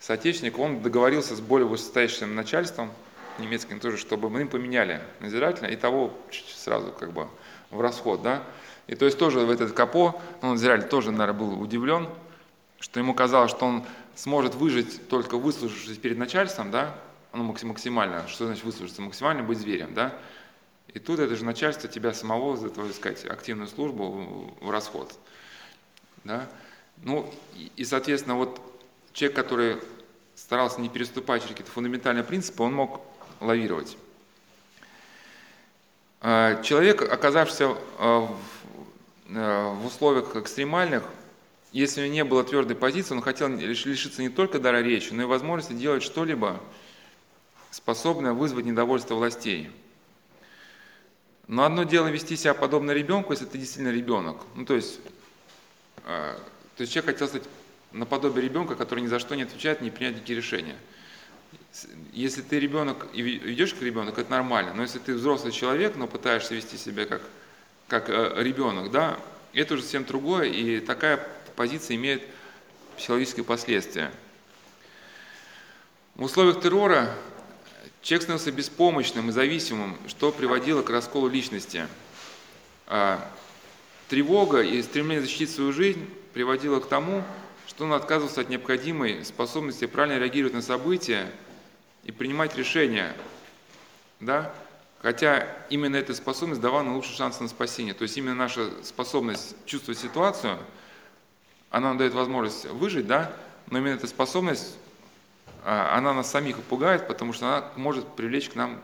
соотечественник, 0.00 0.58
он 0.58 0.82
договорился 0.82 1.36
с 1.36 1.40
более 1.40 1.66
высокостоящим 1.66 2.34
начальством, 2.34 2.90
немецким 3.38 3.80
тоже, 3.80 3.96
чтобы 3.96 4.30
мы 4.30 4.42
им 4.42 4.48
поменяли 4.48 5.02
надзирателя, 5.20 5.68
и 5.68 5.76
того 5.76 6.12
сразу 6.56 6.92
как 6.92 7.12
бы 7.12 7.28
в 7.70 7.80
расход, 7.80 8.22
да. 8.22 8.42
И 8.86 8.94
то 8.94 9.04
есть 9.04 9.18
тоже 9.18 9.40
в 9.40 9.50
этот 9.50 9.72
капо, 9.72 10.20
ну, 10.42 10.50
надзиратель 10.50 10.88
тоже, 10.88 11.10
наверное, 11.10 11.38
был 11.38 11.60
удивлен, 11.60 12.08
что 12.80 13.00
ему 13.00 13.14
казалось, 13.14 13.50
что 13.50 13.66
он 13.66 13.84
сможет 14.14 14.54
выжить 14.54 15.08
только 15.08 15.38
выслужившись 15.38 15.98
перед 15.98 16.18
начальством, 16.18 16.70
да, 16.70 16.94
ну, 17.32 17.44
максимально, 17.44 18.26
что 18.28 18.46
значит 18.46 18.64
выслужиться, 18.64 19.00
максимально 19.02 19.42
быть 19.42 19.58
зверем, 19.58 19.94
да, 19.94 20.14
и 20.88 20.98
тут 20.98 21.20
это 21.20 21.34
же 21.36 21.44
начальство 21.44 21.88
тебя 21.88 22.12
самого 22.12 22.56
за 22.56 22.68
твою, 22.68 22.92
сказать, 22.92 23.24
активную 23.24 23.68
службу 23.68 24.54
в 24.60 24.70
расход. 24.70 25.18
Да? 26.24 26.48
Ну, 26.98 27.32
и, 27.76 27.84
соответственно, 27.84 28.36
вот 28.36 28.60
человек, 29.12 29.36
который 29.36 29.76
старался 30.34 30.80
не 30.80 30.88
переступать 30.88 31.42
через 31.42 31.52
какие-то 31.52 31.72
фундаментальные 31.72 32.24
принципы, 32.24 32.62
он 32.62 32.74
мог 32.74 33.00
лавировать. 33.42 33.96
А, 36.20 36.62
человек, 36.62 37.02
оказавшийся 37.02 37.76
а, 37.98 38.28
а, 39.28 39.74
в 39.74 39.86
условиях 39.86 40.36
экстремальных, 40.36 41.02
если 41.72 42.00
у 42.00 42.04
него 42.04 42.14
не 42.14 42.24
было 42.24 42.44
твердой 42.44 42.76
позиции, 42.76 43.14
он 43.14 43.22
хотел 43.22 43.48
лишиться 43.48 44.22
не 44.22 44.28
только 44.28 44.58
дара 44.58 44.82
речи, 44.82 45.12
но 45.12 45.22
и 45.22 45.26
возможности 45.26 45.72
делать 45.72 46.02
что-либо, 46.02 46.60
способное 47.70 48.32
вызвать 48.32 48.64
недовольство 48.64 49.14
властей– 49.14 49.70
но 51.48 51.64
одно 51.64 51.82
дело 51.82 52.06
вести 52.08 52.36
себя 52.36 52.54
подобно 52.54 52.92
ребенку, 52.92 53.32
если 53.32 53.44
ты 53.44 53.58
действительно 53.58 53.92
ребенок. 53.92 54.38
Ну, 54.54 54.64
то 54.64 54.74
есть, 54.74 55.00
то 56.04 56.38
есть 56.78 56.92
человек 56.92 57.12
хотел 57.12 57.28
стать 57.28 57.42
наподобие 57.92 58.42
ребенка, 58.42 58.74
который 58.74 59.00
ни 59.00 59.06
за 59.06 59.18
что 59.18 59.34
не 59.34 59.42
отвечает, 59.42 59.80
не 59.80 59.90
принять 59.90 60.14
никакие 60.16 60.36
решения. 60.36 60.76
Если 62.12 62.42
ты 62.42 62.60
ребенок 62.60 63.06
и 63.14 63.22
ведешь 63.22 63.72
как 63.72 63.82
ребенок, 63.82 64.18
это 64.18 64.30
нормально. 64.30 64.74
Но 64.74 64.82
если 64.82 64.98
ты 64.98 65.14
взрослый 65.14 65.52
человек, 65.52 65.96
но 65.96 66.06
пытаешься 66.06 66.54
вести 66.54 66.76
себя 66.76 67.06
как, 67.06 67.22
как 67.88 68.10
э, 68.10 68.34
ребенок, 68.38 68.90
да, 68.90 69.18
это 69.54 69.74
уже 69.74 69.82
совсем 69.82 70.04
другое, 70.04 70.48
и 70.48 70.80
такая 70.80 71.26
позиция 71.56 71.96
имеет 71.96 72.22
психологические 72.96 73.44
последствия. 73.44 74.10
В 76.14 76.24
условиях 76.24 76.60
террора 76.60 77.16
Человек 78.02 78.22
становился 78.24 78.50
беспомощным 78.50 79.28
и 79.28 79.32
зависимым, 79.32 79.96
что 80.08 80.32
приводило 80.32 80.82
к 80.82 80.90
расколу 80.90 81.28
личности. 81.28 81.86
А 82.88 83.24
тревога 84.08 84.60
и 84.60 84.82
стремление 84.82 85.22
защитить 85.22 85.50
свою 85.50 85.72
жизнь 85.72 86.08
приводило 86.34 86.80
к 86.80 86.88
тому, 86.88 87.22
что 87.68 87.84
он 87.84 87.92
отказывался 87.92 88.40
от 88.40 88.48
необходимой 88.48 89.24
способности 89.24 89.86
правильно 89.86 90.18
реагировать 90.18 90.52
на 90.52 90.62
события 90.62 91.30
и 92.04 92.12
принимать 92.12 92.56
решения. 92.56 93.14
Да? 94.20 94.54
Хотя 95.00 95.48
именно 95.68 95.96
эта 95.96 96.14
способность 96.14 96.60
давала 96.60 96.84
нам 96.84 96.96
лучший 96.96 97.16
шанс 97.16 97.40
на 97.40 97.48
спасение. 97.48 97.94
То 97.94 98.02
есть 98.02 98.16
именно 98.16 98.34
наша 98.34 98.70
способность 98.84 99.56
чувствовать 99.66 99.98
ситуацию, 99.98 100.58
она 101.70 101.88
нам 101.88 101.98
дает 101.98 102.14
возможность 102.14 102.66
выжить, 102.66 103.06
да? 103.06 103.34
но 103.68 103.78
именно 103.78 103.94
эта 103.94 104.06
способность 104.06 104.76
а, 105.64 105.96
она 105.96 106.12
нас 106.12 106.30
самих 106.30 106.60
пугает, 106.62 107.06
потому 107.06 107.32
что 107.32 107.46
она 107.46 107.68
может 107.76 108.06
привлечь 108.14 108.50
к 108.50 108.54
нам 108.54 108.80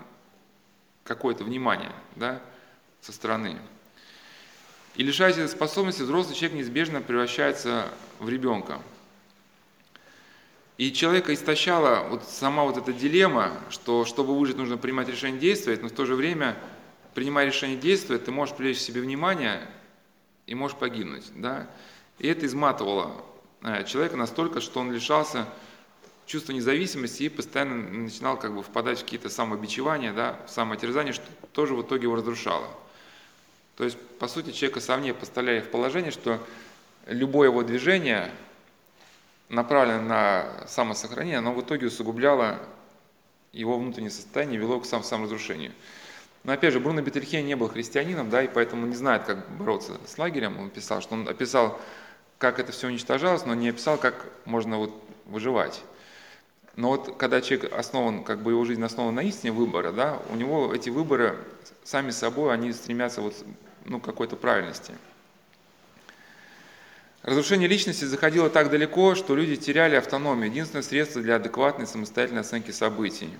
какое-то 1.04 1.44
внимание 1.44 1.92
да, 2.16 2.40
со 3.00 3.12
стороны. 3.12 3.58
И 4.94 5.02
лишаясь 5.02 5.36
этой 5.36 5.48
способности, 5.48 6.02
взрослый 6.02 6.34
человек 6.34 6.56
неизбежно 6.56 7.00
превращается 7.00 7.88
в 8.18 8.28
ребенка. 8.28 8.80
И 10.78 10.92
человека 10.92 11.34
истощала 11.34 12.06
вот 12.08 12.22
сама 12.22 12.62
вот 12.62 12.76
эта 12.76 12.92
дилемма, 12.92 13.52
что 13.68 14.04
чтобы 14.04 14.38
выжить, 14.38 14.56
нужно 14.56 14.78
принимать 14.78 15.08
решение 15.08 15.40
действовать, 15.40 15.82
но 15.82 15.88
в 15.88 15.92
то 15.92 16.06
же 16.06 16.14
время, 16.14 16.56
принимая 17.14 17.46
решение 17.46 17.76
действовать, 17.76 18.24
ты 18.24 18.30
можешь 18.30 18.54
привлечь 18.54 18.78
к 18.78 18.82
себе 18.82 19.00
внимание 19.00 19.68
и 20.46 20.54
можешь 20.54 20.76
погибнуть. 20.76 21.24
Да? 21.34 21.68
И 22.20 22.28
это 22.28 22.46
изматывало 22.46 23.24
э, 23.62 23.82
человека 23.84 24.16
настолько, 24.16 24.60
что 24.60 24.78
он 24.78 24.92
лишался 24.92 25.48
чувство 26.26 26.52
независимости 26.52 27.24
и 27.24 27.28
постоянно 27.28 27.74
начинал 27.74 28.38
как 28.38 28.54
бы 28.54 28.62
впадать 28.62 29.00
в 29.00 29.04
какие-то 29.04 29.30
самобичевания, 29.30 30.12
да, 30.12 30.38
в 30.46 30.50
самотерзание, 30.50 31.12
что 31.12 31.24
тоже 31.52 31.74
в 31.74 31.82
итоге 31.82 32.04
его 32.04 32.14
разрушало. 32.14 32.68
То 33.76 33.84
есть, 33.84 33.98
по 34.18 34.28
сути, 34.28 34.52
человека 34.52 34.80
совне 34.80 35.12
поставляли 35.12 35.60
в 35.60 35.70
положение, 35.70 36.12
что 36.12 36.38
любое 37.06 37.48
его 37.48 37.64
движение, 37.64 38.30
направленное 39.48 40.00
на 40.00 40.66
самосохранение, 40.66 41.38
оно 41.38 41.52
в 41.52 41.60
итоге 41.60 41.86
усугубляло 41.86 42.58
его 43.52 43.78
внутреннее 43.78 44.10
состояние, 44.10 44.58
вело 44.58 44.80
к 44.80 44.86
сам 44.86 45.02
саморазрушению. 45.02 45.72
Но 46.44 46.52
опять 46.52 46.72
же, 46.72 46.80
Бруно 46.80 47.02
Бетельхейм 47.02 47.46
не 47.46 47.56
был 47.56 47.68
христианином, 47.68 48.30
да, 48.30 48.42
и 48.42 48.48
поэтому 48.48 48.86
не 48.86 48.94
знает, 48.94 49.24
как 49.24 49.48
бороться 49.50 49.92
с 50.06 50.18
лагерем. 50.18 50.58
Он 50.58 50.70
писал, 50.70 51.00
что 51.00 51.14
он 51.14 51.28
описал, 51.28 51.80
как 52.38 52.58
это 52.58 52.72
все 52.72 52.86
уничтожалось, 52.86 53.44
но 53.44 53.54
не 53.54 53.70
описал, 53.70 53.98
как 53.98 54.26
можно 54.44 54.78
вот 54.78 54.92
выживать. 55.26 55.82
Но 56.76 56.90
вот 56.90 57.16
когда 57.16 57.40
человек 57.40 57.72
основан, 57.72 58.22
как 58.22 58.40
бы 58.40 58.52
его 58.52 58.64
жизнь 58.64 58.82
основана 58.84 59.22
на 59.22 59.26
истине 59.26 59.52
выбора, 59.52 59.90
да, 59.90 60.22
у 60.30 60.36
него 60.36 60.72
эти 60.72 60.90
выборы 60.90 61.36
сами 61.82 62.10
собой, 62.10 62.54
они 62.54 62.72
стремятся 62.72 63.20
вот, 63.20 63.34
ну, 63.84 63.98
к 63.98 64.04
какой-то 64.04 64.36
правильности. 64.36 64.94
Разрушение 67.22 67.68
личности 67.68 68.04
заходило 68.04 68.48
так 68.48 68.70
далеко, 68.70 69.14
что 69.14 69.34
люди 69.34 69.56
теряли 69.56 69.96
автономию, 69.96 70.50
единственное 70.50 70.82
средство 70.82 71.20
для 71.20 71.36
адекватной 71.36 71.86
самостоятельной 71.86 72.42
оценки 72.42 72.70
событий. 72.70 73.30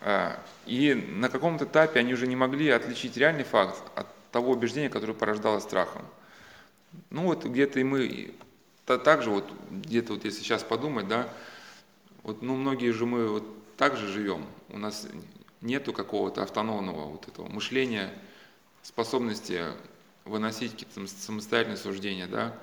А, 0.00 0.38
и 0.66 0.94
на 0.94 1.28
каком-то 1.28 1.64
этапе 1.64 2.00
они 2.00 2.12
уже 2.12 2.26
не 2.26 2.36
могли 2.36 2.70
отличить 2.70 3.16
реальный 3.16 3.44
факт 3.44 3.80
от 3.94 4.06
того 4.32 4.52
убеждения, 4.52 4.88
которое 4.88 5.14
порождало 5.14 5.60
страхом. 5.60 6.02
Ну 7.10 7.22
вот 7.22 7.44
где-то 7.44 7.78
и 7.78 7.84
мы, 7.84 8.34
также 8.84 9.30
вот 9.30 9.48
где-то 9.70 10.14
вот 10.14 10.24
если 10.24 10.40
сейчас 10.40 10.64
подумать, 10.64 11.06
да, 11.06 11.28
вот, 12.22 12.42
ну, 12.42 12.56
многие 12.56 12.90
же 12.90 13.06
мы 13.06 13.28
вот 13.28 13.44
так 13.76 13.96
же 13.96 14.08
живем. 14.08 14.44
У 14.68 14.78
нас 14.78 15.06
нету 15.60 15.92
какого-то 15.92 16.42
автономного 16.42 17.06
вот 17.06 17.28
этого 17.28 17.48
мышления, 17.48 18.12
способности 18.82 19.64
выносить 20.24 20.72
какие-то 20.72 21.06
самостоятельные 21.06 21.76
суждения, 21.76 22.26
да, 22.26 22.54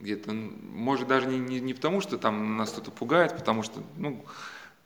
где-то, 0.00 0.32
может, 0.32 1.06
даже 1.06 1.26
не, 1.26 1.38
не, 1.38 1.60
не 1.60 1.74
потому, 1.74 2.00
что 2.00 2.18
там 2.18 2.56
нас 2.56 2.72
кто-то 2.72 2.90
пугает, 2.90 3.36
потому 3.36 3.62
что, 3.62 3.82
ну, 3.96 4.24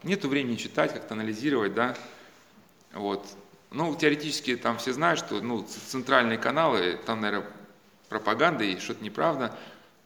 нету 0.03 0.29
времени 0.29 0.57
читать, 0.57 0.93
как-то 0.93 1.15
анализировать, 1.15 1.75
да, 1.75 1.97
вот. 2.93 3.27
Ну, 3.71 3.95
теоретически 3.97 4.57
там 4.57 4.79
все 4.79 4.93
знают, 4.93 5.19
что, 5.19 5.41
ну, 5.41 5.63
центральные 5.63 6.39
каналы, 6.39 6.99
там, 7.05 7.21
наверное, 7.21 7.51
пропаганда 8.09 8.65
и 8.65 8.79
что-то 8.79 9.03
неправда, 9.03 9.57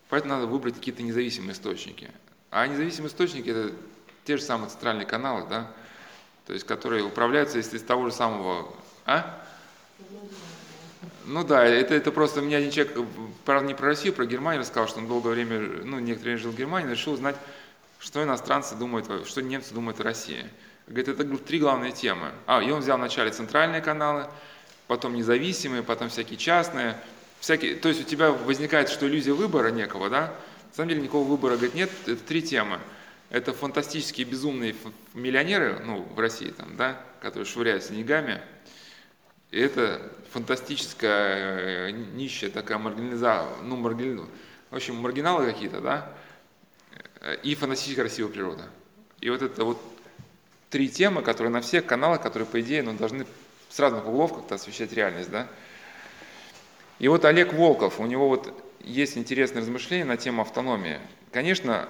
поэтому 0.09 0.35
надо 0.35 0.47
выбрать 0.47 0.77
какие-то 0.77 1.03
независимые 1.03 1.53
источники. 1.53 2.11
А 2.51 2.67
независимые 2.67 3.11
источники– 3.11 3.49
это 3.51 3.75
те 4.25 4.37
же 4.37 4.43
самые 4.43 4.71
центральные 4.71 5.07
каналы, 5.07 5.47
да, 5.49 5.71
то 6.47 6.53
есть 6.53 6.67
которые 6.67 7.05
управляются 7.05 7.59
из, 7.59 7.73
из 7.73 7.83
того 7.83 8.09
же 8.09 8.15
самого, 8.15 8.75
а? 9.07 9.40
Ну 11.31 11.45
да, 11.45 11.65
это, 11.65 11.95
это 11.95 12.11
просто 12.11 12.41
меня 12.41 12.59
один 12.59 12.73
человек, 12.73 12.99
правда 13.45 13.69
не 13.69 13.75
про 13.75 13.87
Россию, 13.87 14.15
про 14.15 14.27
Германию 14.27 14.63
рассказал, 14.63 14.89
что 14.89 14.99
он 14.99 15.07
долгое 15.07 15.31
время, 15.31 15.61
ну 15.85 16.01
некоторое 16.01 16.33
время 16.33 16.43
жил 16.43 16.51
в 16.51 16.57
Германии, 16.57 16.91
решил 16.91 17.13
узнать, 17.13 17.37
что 18.01 18.21
иностранцы 18.21 18.75
думают, 18.75 19.09
что 19.29 19.41
немцы 19.41 19.73
думают 19.73 20.01
о 20.01 20.03
России. 20.03 20.45
Говорит, 20.89 21.07
это 21.07 21.25
три 21.39 21.61
главные 21.61 21.93
темы. 21.93 22.33
А, 22.47 22.61
и 22.61 22.69
он 22.73 22.81
взял 22.81 22.99
вначале 22.99 23.31
центральные 23.31 23.81
каналы, 23.81 24.27
потом 24.89 25.15
независимые, 25.15 25.85
потом 25.85 26.09
всякие 26.09 26.37
частные, 26.37 26.97
всякие, 27.39 27.77
то 27.77 27.89
есть 27.89 28.01
у 28.01 28.05
тебя 28.05 28.33
возникает, 28.33 28.89
что 28.89 29.07
иллюзия 29.07 29.33
выбора 29.33 29.71
некого, 29.71 30.11
да, 30.11 30.35
на 30.71 30.75
самом 30.75 30.89
деле 30.89 31.03
никакого 31.03 31.29
выбора, 31.29 31.53
говорит, 31.53 31.77
нет, 31.77 31.91
это 32.07 32.17
три 32.25 32.43
темы. 32.43 32.81
Это 33.29 33.53
фантастические 33.53 34.27
безумные 34.27 34.75
миллионеры, 35.15 35.81
ну, 35.87 36.03
в 36.13 36.19
России 36.19 36.51
там, 36.51 36.77
да, 36.77 37.01
которые 37.21 37.45
швыряются 37.45 37.93
деньгами, 37.93 38.41
И 39.51 39.59
это 39.59 40.01
фантастическая, 40.33 41.89
э, 41.89 41.91
нищая 41.91 42.51
такая 42.51 42.79
маргинализация, 42.79 43.63
ну, 43.63 43.77
маргин... 43.77 44.29
в 44.71 44.77
общем, 44.77 44.97
маргиналы 44.97 45.47
какие-то, 45.53 45.81
да, 45.81 46.13
и 47.43 47.55
фантастически 47.55 48.01
красивая 48.01 48.33
природа. 48.33 48.63
И 49.21 49.29
вот 49.29 49.43
это 49.43 49.65
вот 49.65 49.81
три 50.71 50.89
темы, 50.89 51.23
которые 51.23 51.53
на 51.53 51.61
всех 51.61 51.85
каналах, 51.85 52.23
которые, 52.23 52.47
по 52.47 52.61
идее, 52.61 52.83
ну, 52.83 52.95
должны 52.95 53.27
с 53.69 53.79
разных 53.79 54.07
углов 54.07 54.35
как-то 54.35 54.55
освещать 54.55 54.93
реальность, 54.93 55.31
да. 55.31 55.47
И 56.99 57.09
вот 57.09 57.25
Олег 57.25 57.53
Волков, 57.53 57.99
у 58.01 58.07
него 58.07 58.29
вот 58.29 58.55
есть 58.81 59.17
интересное 59.19 59.63
размышление 59.63 60.05
на 60.05 60.17
тему 60.17 60.43
автономии. 60.43 60.99
Конечно, 61.33 61.89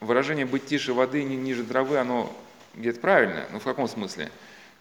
выражение 0.00 0.46
«быть 0.46 0.66
тише 0.66 0.92
воды, 0.92 1.22
не 1.24 1.36
ниже 1.36 1.64
травы», 1.64 1.98
оно 1.98 2.34
где-то 2.74 3.00
правильное, 3.00 3.46
но 3.52 3.60
в 3.60 3.64
каком 3.64 3.88
смысле? 3.88 4.30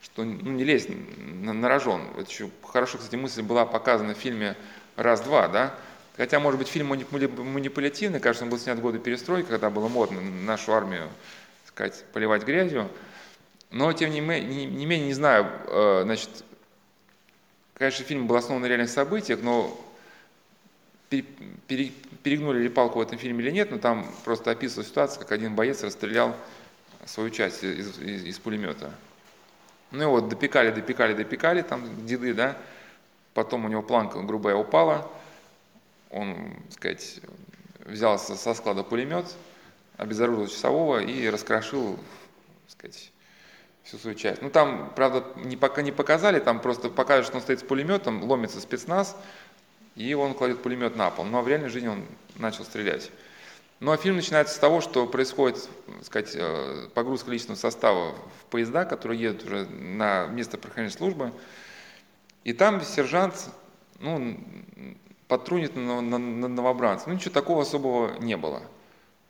Что 0.02 0.24
ну, 0.24 0.52
не 0.52 0.64
лезь 0.64 0.88
на, 0.90 1.54
на 1.54 1.68
рожон. 1.70 2.02
Это 2.18 2.30
еще 2.30 2.50
хорошо, 2.64 2.98
кстати, 2.98 3.16
мысль 3.16 3.42
была 3.42 3.66
показана 3.66 4.16
в 4.16 4.18
фильме 4.18 4.56
«Раз-два», 4.96 5.48
да? 5.48 5.76
Хотя, 6.18 6.40
может 6.40 6.60
быть, 6.60 6.68
фильм 6.68 6.88
манипулятивный, 6.88 8.20
кажется, 8.20 8.44
он 8.44 8.50
был 8.50 8.60
снят 8.60 8.78
в 8.78 8.82
годы 8.82 9.00
перестройки, 9.00 9.48
когда 9.48 9.70
было 9.70 9.88
модно 9.88 10.22
нашу 10.22 10.74
армию, 10.74 11.10
так 11.66 11.68
сказать, 11.68 12.06
поливать 12.14 12.44
грязью. 12.44 12.90
Но, 13.70 13.94
тем 13.94 14.12
не 14.12 14.20
менее, 14.20 14.48
не, 14.48 14.66
не, 14.66 14.86
менее, 14.86 15.08
не 15.08 15.14
знаю, 15.14 15.50
э, 15.68 16.02
значит, 16.04 16.30
конечно, 17.76 18.04
фильм 18.04 18.28
был 18.28 18.36
основан 18.36 18.62
на 18.62 18.66
реальных 18.66 18.90
событиях, 18.90 19.40
но 19.42 19.80
перегнули 21.10 22.64
ли 22.64 22.70
палку 22.70 23.00
в 23.00 23.02
этом 23.02 23.18
фильме 23.18 23.44
или 23.44 23.52
нет, 23.52 23.72
но 23.72 23.78
там 23.78 24.06
просто 24.24 24.52
описывалась 24.52 24.90
ситуация, 24.90 25.20
как 25.20 25.32
один 25.32 25.56
боец 25.56 25.84
расстрелял 25.84 26.36
свою 27.06 27.30
часть 27.30 27.64
из, 27.64 27.98
из, 28.00 28.26
из 28.26 28.40
пулемета. 28.40 28.94
Ну 29.92 30.10
вот 30.10 30.30
допекали, 30.30 30.72
допекали, 30.72 31.14
допекали, 31.14 31.62
там 31.62 32.06
деды, 32.06 32.34
да, 32.34 32.58
потом 33.34 33.66
у 33.66 33.68
него 33.68 33.82
планка 33.82 34.20
грубая 34.22 34.56
упала, 34.56 35.10
он, 36.10 36.54
так 36.70 36.74
сказать, 36.74 37.22
взял 37.86 38.18
со 38.18 38.54
склада 38.54 38.84
пулемет, 38.84 39.26
обезоружил 39.98 40.48
часового 40.48 41.00
и 41.00 41.30
раскрошил, 41.30 41.98
так 42.68 42.72
сказать, 42.72 43.12
всю 43.84 43.98
свою 43.98 44.16
часть. 44.16 44.42
Ну 44.42 44.50
там, 44.50 44.94
правда, 44.96 45.26
не, 45.36 45.58
пока 45.58 45.82
не 45.82 45.92
показали, 45.92 46.40
там 46.40 46.60
просто 46.60 46.90
показывают, 46.90 47.28
что 47.28 47.38
он 47.38 47.42
стоит 47.42 47.60
с 47.60 47.64
пулеметом, 47.64 48.24
ломится 48.24 48.62
спецназ, 48.62 49.18
и 49.96 50.14
он 50.14 50.34
кладет 50.34 50.62
пулемет 50.62 50.96
на 50.96 51.10
пол. 51.10 51.26
А 51.34 51.42
в 51.42 51.48
реальной 51.48 51.70
жизни 51.70 51.88
он 51.88 52.06
начал 52.36 52.64
стрелять. 52.64 53.12
Ну 53.82 53.92
а 53.92 53.98
фильм 53.98 54.16
начинается 54.16 54.54
с 54.54 54.60
того, 54.60 54.80
что 54.80 55.08
происходит 55.08 55.68
так 55.88 56.06
сказать, 56.06 56.32
э, 56.36 56.88
погрузка 56.94 57.32
личного 57.32 57.58
состава 57.58 58.14
в 58.40 58.46
поезда, 58.52 58.86
которые 58.86 59.20
едут 59.20 59.44
уже 59.44 59.66
на 59.66 60.28
место 60.28 60.60
прохождения 60.60 60.96
службы. 60.96 61.34
И 62.44 62.54
там 62.54 62.84
сержант 62.84 63.50
ну, 64.00 64.38
подтрунит 65.28 65.76
на, 65.76 66.00
на, 66.00 66.20
на 66.20 66.48
новобранца. 66.48 67.06
Ну 67.08 67.16
ничего 67.16 67.34
такого 67.34 67.64
особого 67.64 68.20
не 68.20 68.38
было. 68.38 68.62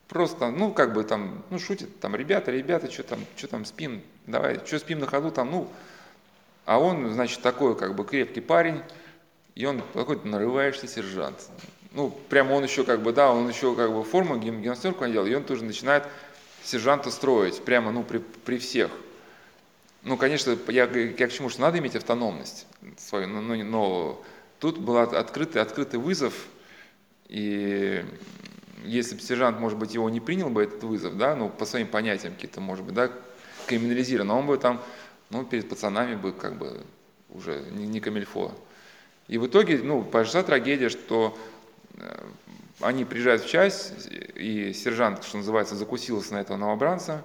Просто, 0.10 0.52
ну, 0.52 0.74
как 0.74 0.94
бы 0.94 1.06
там, 1.06 1.46
ну, 1.50 1.58
шутит, 1.58 2.02
там, 2.02 2.14
ребята, 2.14 2.52
ребята, 2.52 2.92
что 2.92 3.04
там, 3.04 3.20
что 3.38 3.48
там 3.48 3.64
спим, 3.64 4.02
давай, 4.28 4.60
что 4.66 4.78
спим 4.80 5.00
на 5.00 5.08
ходу, 5.08 5.32
там, 5.32 5.50
ну, 5.50 5.70
а 6.66 6.78
он, 6.78 7.14
значит, 7.14 7.42
такой, 7.42 7.78
как 7.78 7.96
бы, 7.96 8.04
крепкий 8.04 8.42
парень, 8.42 8.82
и 9.56 9.66
он 9.66 9.82
какой-то 9.94 10.28
нарываешься 10.28 10.86
сержант. 10.90 11.50
Ну, 11.92 12.10
прямо 12.30 12.54
он 12.54 12.64
еще 12.64 12.84
как 12.84 13.02
бы, 13.02 13.12
да, 13.12 13.32
он 13.32 13.50
еще 13.50 13.76
как 13.76 13.94
бы 13.94 14.04
форму 14.04 14.38
гимнастерку 14.38 15.06
надел, 15.06 15.26
и 15.26 15.34
он 15.34 15.44
тоже 15.44 15.66
начинает 15.66 16.06
сержанта 16.64 17.12
строить, 17.12 17.62
прямо, 17.64 17.92
ну, 17.92 18.04
при, 18.04 18.20
при 18.20 18.58
всех. 18.58 18.92
Ну, 20.04 20.16
конечно, 20.18 20.58
я, 20.70 20.86
я 20.86 21.28
к 21.28 21.32
чему, 21.32 21.50
что 21.50 21.62
надо 21.62 21.80
иметь 21.80 21.96
автономность 21.96 22.66
свою, 22.98 23.28
но, 23.28 23.42
но, 23.42 23.56
но 23.56 24.24
тут 24.60 24.80
был 24.80 24.98
открытый, 24.98 25.62
открытый 25.62 26.00
вызов, 26.00 26.34
и 27.28 28.06
если 28.86 29.16
бы 29.16 29.22
сержант, 29.22 29.60
может 29.60 29.78
быть, 29.78 29.94
его 29.94 30.10
не 30.10 30.20
принял 30.20 30.50
бы, 30.50 30.64
этот 30.64 30.84
вызов, 30.84 31.18
да, 31.18 31.36
ну, 31.36 31.50
по 31.50 31.66
своим 31.66 31.88
понятиям 31.88 32.34
какие-то, 32.34 32.62
может 32.62 32.86
быть, 32.86 32.96
да, 32.96 33.12
криминализирован, 33.68 34.32
он 34.32 34.48
бы 34.48 34.58
там, 34.58 34.82
ну, 35.30 35.44
перед 35.44 35.70
пацанами 35.70 36.16
бы 36.16 36.32
как 36.32 36.58
бы 36.58 36.82
уже 37.30 37.64
не, 37.72 37.86
не 37.86 38.00
камильфо. 38.00 38.54
И 39.28 39.38
в 39.38 39.48
итоге, 39.48 39.78
ну, 39.78 40.04
произошла 40.04 40.44
трагедия, 40.44 40.90
что 40.90 41.38
они 42.80 43.06
приезжают 43.06 43.44
в 43.44 43.50
часть, 43.50 43.94
и 44.36 44.74
сержант, 44.74 45.24
что 45.24 45.38
называется, 45.38 45.76
закусился 45.76 46.34
на 46.34 46.42
этого 46.42 46.58
новобранца, 46.58 47.24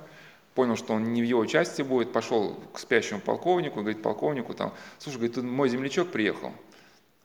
понял, 0.54 0.76
что 0.76 0.94
он 0.94 1.12
не 1.12 1.22
в 1.22 1.24
его 1.24 1.44
части 1.46 1.82
будет, 1.82 2.12
пошел 2.12 2.58
к 2.72 2.78
спящему 2.78 3.20
полковнику, 3.20 3.80
говорит 3.80 4.02
полковнику, 4.02 4.54
там, 4.54 4.72
слушай, 4.98 5.16
говорит, 5.16 5.34
тут 5.34 5.44
мой 5.44 5.68
землячок 5.68 6.10
приехал, 6.10 6.52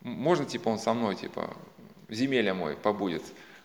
можно, 0.02 0.46
типа, 0.46 0.70
он 0.70 0.80
со 0.80 0.94
мной, 0.94 1.16
типа, 1.16 1.56
земелья 2.10 2.54
мой 2.54 2.76
побудет. 2.76 3.24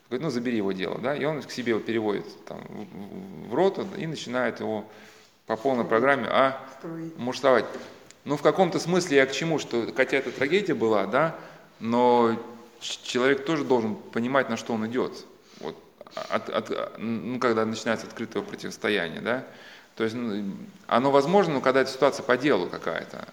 Говорит, 0.09 0.23
ну, 0.23 0.31
забери 0.31 0.59
его 0.59 0.73
дело, 0.73 0.99
да, 0.99 1.17
и 1.17 1.25
он 1.25 1.43
к 1.43 1.51
себе 1.51 1.71
его 1.71 1.81
переводит 1.81 2.27
там, 2.45 2.61
в 3.49 3.55
роту 3.55 3.87
и 3.97 4.07
начинает 4.07 4.61
его 4.61 4.85
по 5.47 5.57
полной 5.57 5.85
программе 5.85 6.29
а, 6.29 6.61
муштовать. 7.17 7.65
Ну, 8.25 8.37
в 8.37 8.43
каком-то 8.43 8.79
смысле 8.79 9.17
я 9.17 9.27
к 9.27 9.33
чему, 9.33 9.59
что 9.59 9.93
хотя 9.97 10.19
это 10.19 10.31
трагедия 10.31 10.75
была, 10.75 11.07
да, 11.07 11.37
но 11.81 12.37
человек 12.87 13.45
тоже 13.45 13.65
должен 13.65 13.97
понимать, 13.97 14.49
на 14.49 14.57
что 14.57 14.75
он 14.75 14.87
идет. 14.87 15.25
Вот, 15.61 15.77
от, 16.15 16.49
от, 16.49 16.99
ну, 16.99 17.39
когда 17.39 17.65
начинается 17.65 18.07
открытое 18.07 18.43
противостояние, 18.43 19.21
да. 19.21 19.47
То 19.97 20.05
есть 20.05 20.15
ну, 20.15 20.57
оно 20.87 21.11
возможно, 21.11 21.55
но 21.55 21.61
когда 21.61 21.81
эта 21.81 21.91
ситуация 21.91 22.23
по 22.23 22.37
делу 22.37 22.69
какая-то. 22.69 23.27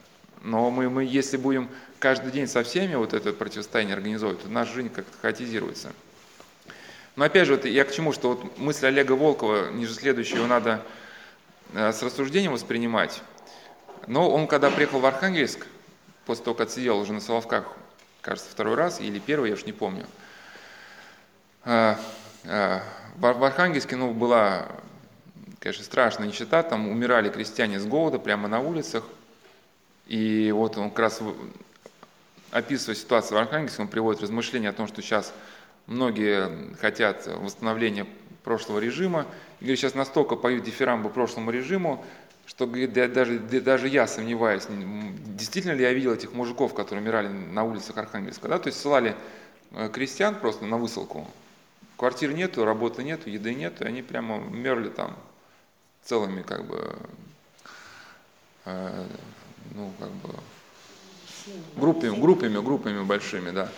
Но 0.44 0.70
мы, 0.72 0.90
мы, 0.90 1.04
если 1.04 1.38
будем 1.38 1.70
каждый 2.00 2.32
день 2.32 2.48
со 2.48 2.64
всеми 2.64 2.96
вот 2.96 3.14
это 3.14 3.32
противостояние 3.34 3.96
организовывать, 3.96 4.42
то 4.42 4.50
наша 4.50 4.74
жизнь 4.74 4.90
как-то 4.90 5.18
хаотизируется. 5.22 5.94
Но 7.16 7.26
опять 7.26 7.48
же, 7.48 7.56
вот 7.56 7.66
я 7.66 7.86
к 7.86 7.92
чему, 7.92 8.12
что 8.12 8.34
вот 8.34 8.58
мысль 8.58 8.88
Олега 8.88 9.14
Волкова, 9.14 9.72
ниже 9.72 9.94
следующего, 9.94 10.48
надо 10.48 10.84
э, 11.74 11.92
с 11.92 12.02
рассуждением 12.02 12.54
воспринимать. 12.54 13.22
Но 14.08 14.30
он, 14.30 14.48
когда 14.48 14.70
приехал 14.72 15.00
в 15.00 15.06
Архангельск, 15.06 15.68
после 16.26 16.44
того, 16.44 16.56
как 16.56 16.70
сидел 16.70 16.98
уже 16.98 17.14
на 17.14 17.22
Соловках, 17.22 17.74
кажется, 18.24 18.50
второй 18.50 18.76
раз 18.76 19.00
или 19.00 19.20
первый, 19.20 19.50
я 19.50 19.54
уж 19.54 19.66
не 19.66 19.74
помню, 19.74 20.08
а, 21.66 22.00
а, 22.46 22.82
в 23.16 23.44
Архангельске 23.44 23.96
ну, 23.96 24.14
была, 24.14 24.68
конечно, 25.60 25.84
страшная 25.84 26.28
нищета, 26.28 26.64
там 26.64 26.90
умирали 26.90 27.30
крестьяне 27.30 27.80
с 27.80 27.86
голода 27.86 28.18
прямо 28.18 28.48
на 28.48 28.60
улицах. 28.60 29.04
И 30.08 30.52
вот 30.52 30.78
он 30.78 30.90
как 30.90 31.00
раз 31.00 31.22
описывая 32.52 32.96
ситуацию 32.96 33.38
в 33.38 33.42
Архангельске, 33.42 33.82
он 33.82 33.88
приводит 33.88 34.22
размышления 34.22 34.70
о 34.70 34.74
том, 34.74 34.88
что 34.88 35.02
сейчас 35.02 35.34
многие 35.86 36.76
хотят 36.78 37.28
восстановления 37.28 38.08
прошлого 38.44 38.80
режима. 38.80 39.26
И 39.60 39.66
говорит, 39.66 39.80
сейчас 39.80 39.96
настолько 39.96 40.36
поют 40.36 40.64
дифирамбы 40.64 41.10
прошлому 41.10 41.52
режиму, 41.52 42.06
что 42.46 42.66
даже, 42.66 43.40
даже 43.40 43.88
я 43.88 44.08
сомневаюсь, 44.08 44.64
действительно 44.70 45.74
ли 45.74 45.84
я 45.84 45.94
видел 45.94 46.14
этих 46.14 46.34
мужиков, 46.34 46.74
которые 46.74 47.04
умирали 47.04 47.28
на 47.28 47.64
улицах 47.64 47.98
Архангельска. 47.98 48.48
Да? 48.48 48.60
То 48.60 48.68
есть 48.68 48.80
ссылали 48.80 49.16
э, 49.72 49.90
крестьян 49.92 50.36
просто 50.36 50.66
на 50.66 50.78
высылку. 50.78 51.28
Квартир 51.98 52.34
нету, 52.34 52.66
работы 52.66 53.04
нету, 53.04 53.30
еды 53.30 53.54
нету, 53.54 53.86
и 53.86 53.88
они 53.88 54.02
прямо 54.02 54.40
мерли 54.40 54.90
там 54.90 55.18
целыми 56.04 56.42
как 56.42 56.66
бы, 56.66 56.96
э, 58.66 59.06
ну 59.74 59.92
как 60.00 60.12
бы, 60.12 60.34
группами, 61.76 62.20
группами, 62.20 62.62
группами 62.62 63.04
большими, 63.04 63.52
да. 63.52 63.70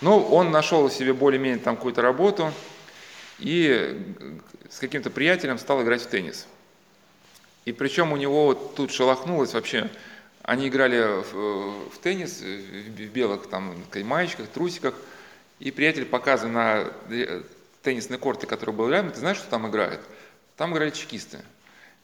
Ну, 0.00 0.20
он 0.20 0.50
нашел 0.50 0.88
себе 0.90 1.12
более-менее 1.12 1.60
там 1.60 1.76
какую-то 1.76 2.02
работу 2.02 2.52
и 3.38 4.14
с 4.68 4.78
каким-то 4.78 5.10
приятелем 5.10 5.58
стал 5.58 5.82
играть 5.82 6.02
в 6.02 6.06
теннис. 6.06 6.46
И 7.64 7.72
причем 7.72 8.12
у 8.12 8.16
него 8.16 8.46
вот 8.46 8.74
тут 8.74 8.92
шелохнулось 8.92 9.54
вообще, 9.54 9.90
они 10.42 10.68
играли 10.68 11.22
в, 11.22 11.90
в 11.90 11.98
теннис 12.02 12.40
в 12.40 13.06
белых 13.06 13.48
там 13.48 13.74
маечках, 14.04 14.48
трусиках, 14.48 14.94
и 15.58 15.70
приятель 15.70 16.04
показывает 16.04 16.54
на 16.54 16.84
э, 17.10 17.42
теннисной 17.82 18.18
корте, 18.18 18.46
который 18.46 18.74
был 18.74 18.90
рядом, 18.90 19.12
ты 19.12 19.20
знаешь, 19.20 19.38
что 19.38 19.48
там 19.48 19.68
играет? 19.68 20.00
Там 20.56 20.74
играли 20.74 20.90
чекисты. 20.90 21.38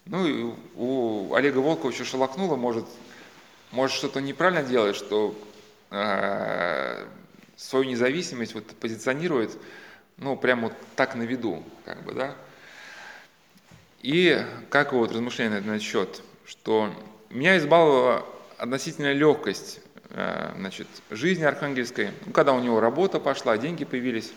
Ну 0.07 0.27
и 0.27 0.55
у 0.77 1.35
Олега 1.35 1.59
Волкова 1.59 1.91
еще 1.91 2.05
шелохнуло, 2.05 2.57
может, 2.57 2.87
может 3.71 3.97
что-то 3.97 4.21
неправильно 4.21 4.63
делает, 4.63 4.97
что 4.97 5.39
э, 5.91 7.07
свою 7.57 7.85
независимость 7.85 8.55
вот 8.55 8.67
позиционирует, 8.77 9.57
ну, 10.17 10.37
прямо 10.37 10.69
вот 10.69 10.73
так 10.97 11.15
на 11.15 11.23
виду, 11.23 11.63
как 11.85 12.03
бы, 12.05 12.13
да. 12.13 12.35
И 14.01 14.43
как 14.71 14.93
вот 14.93 15.13
размышление 15.13 15.61
на 15.61 15.73
этот 15.73 15.83
счет, 15.83 16.23
что 16.47 16.93
меня 17.29 17.59
избавила 17.59 18.25
относительная 18.57 19.13
легкость 19.13 19.81
э, 20.11 20.53
значит, 20.57 20.87
жизни 21.11 21.45
архангельской, 21.45 22.11
ну, 22.25 22.33
когда 22.33 22.53
у 22.55 22.61
него 22.61 22.81
работа 22.81 23.21
пошла, 23.21 23.59
деньги 23.59 23.85
появились, 23.85 24.33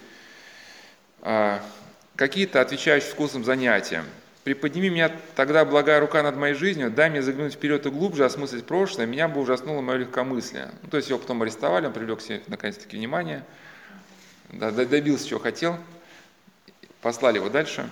э, 1.21 1.59
какие-то 2.15 2.59
отвечающие 2.59 3.09
вкусом 3.09 3.45
занятия. 3.45 4.03
Приподними 4.43 4.89
меня 4.89 5.09
тогда 5.37 5.63
благая 5.63 6.01
рука 6.01 6.21
над 6.21 6.35
моей 6.35 6.53
жизнью, 6.53 6.91
дай 6.91 7.09
мне 7.09 7.21
заглянуть 7.21 7.53
вперед 7.53 7.85
и 7.85 7.89
глубже, 7.89 8.25
осмыслить 8.25 8.65
прошлое, 8.65 9.05
меня 9.05 9.29
бы 9.29 9.39
ужаснуло 9.39 9.79
мое 9.79 9.99
легкомыслие. 9.99 10.71
Ну, 10.81 10.89
то 10.89 10.97
есть 10.97 11.09
его 11.09 11.19
потом 11.19 11.41
арестовали, 11.41 11.85
он 11.85 11.93
привлек 11.93 12.19
себе 12.19 12.41
наконец-таки 12.47 12.97
внимание, 12.97 13.45
добился, 14.51 15.25
чего 15.25 15.39
хотел, 15.39 15.77
послали 17.01 17.37
его 17.37 17.49
дальше. 17.49 17.89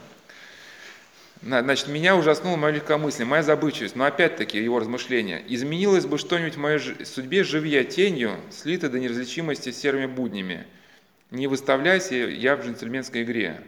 Значит, 1.41 1.87
меня 1.87 2.15
ужаснуло 2.15 2.55
мое 2.55 2.73
легкомыслие, 2.73 3.25
моя 3.25 3.41
забывчивость, 3.41 3.95
но 3.95 4.05
опять-таки 4.05 4.59
его 4.61 4.79
размышления. 4.79 5.43
Изменилось 5.47 6.05
бы 6.05 6.19
что-нибудь 6.19 6.53
в 6.53 6.59
моей 6.59 6.79
судьбе, 7.03 7.43
живи 7.43 7.71
я 7.71 7.83
тенью, 7.83 8.39
слитой 8.51 8.89
до 8.89 8.99
неразличимости 8.99 9.71
серыми 9.71 10.05
буднями. 10.05 10.67
Не 11.31 11.47
выставляйся 11.47 12.13
я 12.13 12.55
в 12.55 12.63
джентльменской 12.63 13.23
игре. 13.23 13.59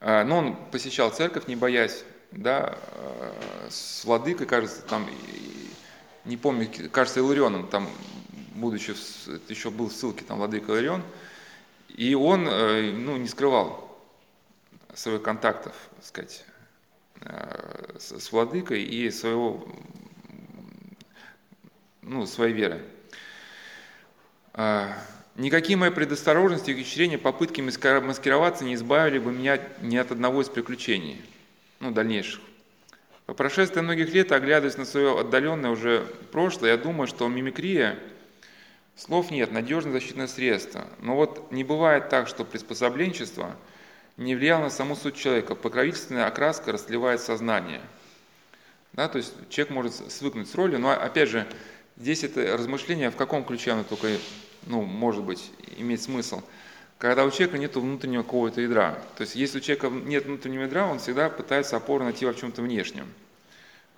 А, 0.00 0.22
но 0.24 0.38
он 0.38 0.56
посещал 0.70 1.10
церковь, 1.10 1.46
не 1.46 1.56
боясь, 1.56 2.04
да, 2.30 2.76
а, 2.94 3.68
с 3.70 4.04
владыкой, 4.04 4.46
кажется, 4.46 4.82
там, 4.82 5.08
не 6.26 6.36
помню, 6.36 6.68
кажется, 6.90 7.20
Иларионом, 7.20 7.68
там, 7.68 7.88
будучи, 8.54 8.94
еще 9.48 9.70
был 9.70 9.88
в 9.88 9.92
ссылке, 9.94 10.24
там, 10.26 10.36
владыка 10.36 10.72
Иларион, 10.72 11.02
и 11.88 12.14
он, 12.14 12.46
э, 12.48 12.92
ну, 12.92 13.16
не 13.16 13.28
скрывал 13.28 13.91
своих 14.94 15.22
контактов, 15.22 15.74
так 15.96 16.04
сказать, 16.04 16.44
э, 17.20 17.96
с 17.98 18.32
владыкой 18.32 18.82
и 18.82 19.10
своего, 19.10 19.66
ну, 22.02 22.26
своей 22.26 22.52
веры. 22.52 22.82
А, 24.54 24.96
Никакие 25.34 25.78
мои 25.78 25.88
предосторожности 25.88 26.70
и 26.70 26.74
ухищрения, 26.74 27.16
попытки 27.16 27.62
маскироваться 27.62 28.64
не 28.64 28.74
избавили 28.74 29.18
бы 29.18 29.32
меня 29.32 29.58
ни 29.80 29.96
от 29.96 30.12
одного 30.12 30.42
из 30.42 30.50
приключений, 30.50 31.22
ну, 31.80 31.90
дальнейших. 31.90 32.40
По 33.24 33.32
прошествии 33.32 33.80
многих 33.80 34.12
лет, 34.12 34.30
оглядываясь 34.30 34.76
на 34.76 34.84
свое 34.84 35.18
отдаленное 35.18 35.70
уже 35.70 36.04
прошлое, 36.32 36.72
я 36.72 36.76
думаю, 36.76 37.06
что 37.06 37.26
мимикрия, 37.28 37.98
слов 38.94 39.30
нет, 39.30 39.52
надежное 39.52 39.92
защитное 39.92 40.26
средство. 40.26 40.84
Но 41.00 41.16
вот 41.16 41.50
не 41.50 41.64
бывает 41.64 42.10
так, 42.10 42.28
что 42.28 42.44
приспособленчество 42.44 43.56
не 44.16 44.34
влияло 44.34 44.62
на 44.62 44.70
саму 44.70 44.96
суть 44.96 45.16
человека. 45.16 45.54
Покровительственная 45.54 46.26
окраска 46.26 46.72
расливает 46.72 47.20
сознание. 47.20 47.80
Да, 48.92 49.08
то 49.08 49.18
есть 49.18 49.32
человек 49.48 49.72
может 49.72 49.94
свыкнуть 50.12 50.50
с 50.50 50.54
ролью, 50.54 50.78
но 50.78 50.90
опять 50.90 51.30
же, 51.30 51.46
здесь 51.96 52.24
это 52.24 52.56
размышление, 52.56 53.10
в 53.10 53.16
каком 53.16 53.44
ключе 53.44 53.72
оно 53.72 53.84
только 53.84 54.08
ну, 54.66 54.82
может 54.82 55.24
быть, 55.24 55.50
иметь 55.76 56.02
смысл, 56.02 56.42
когда 56.98 57.24
у 57.24 57.30
человека 57.30 57.58
нет 57.58 57.74
внутреннего 57.74 58.22
какого-то 58.22 58.60
ядра. 58.60 58.98
То 59.16 59.22
есть 59.22 59.34
если 59.34 59.58
у 59.58 59.60
человека 59.60 59.88
нет 59.88 60.26
внутреннего 60.26 60.62
ядра, 60.62 60.86
он 60.86 60.98
всегда 60.98 61.30
пытается 61.30 61.76
опору 61.76 62.04
найти 62.04 62.24
во 62.26 62.34
чем-то 62.34 62.62
внешнем. 62.62 63.12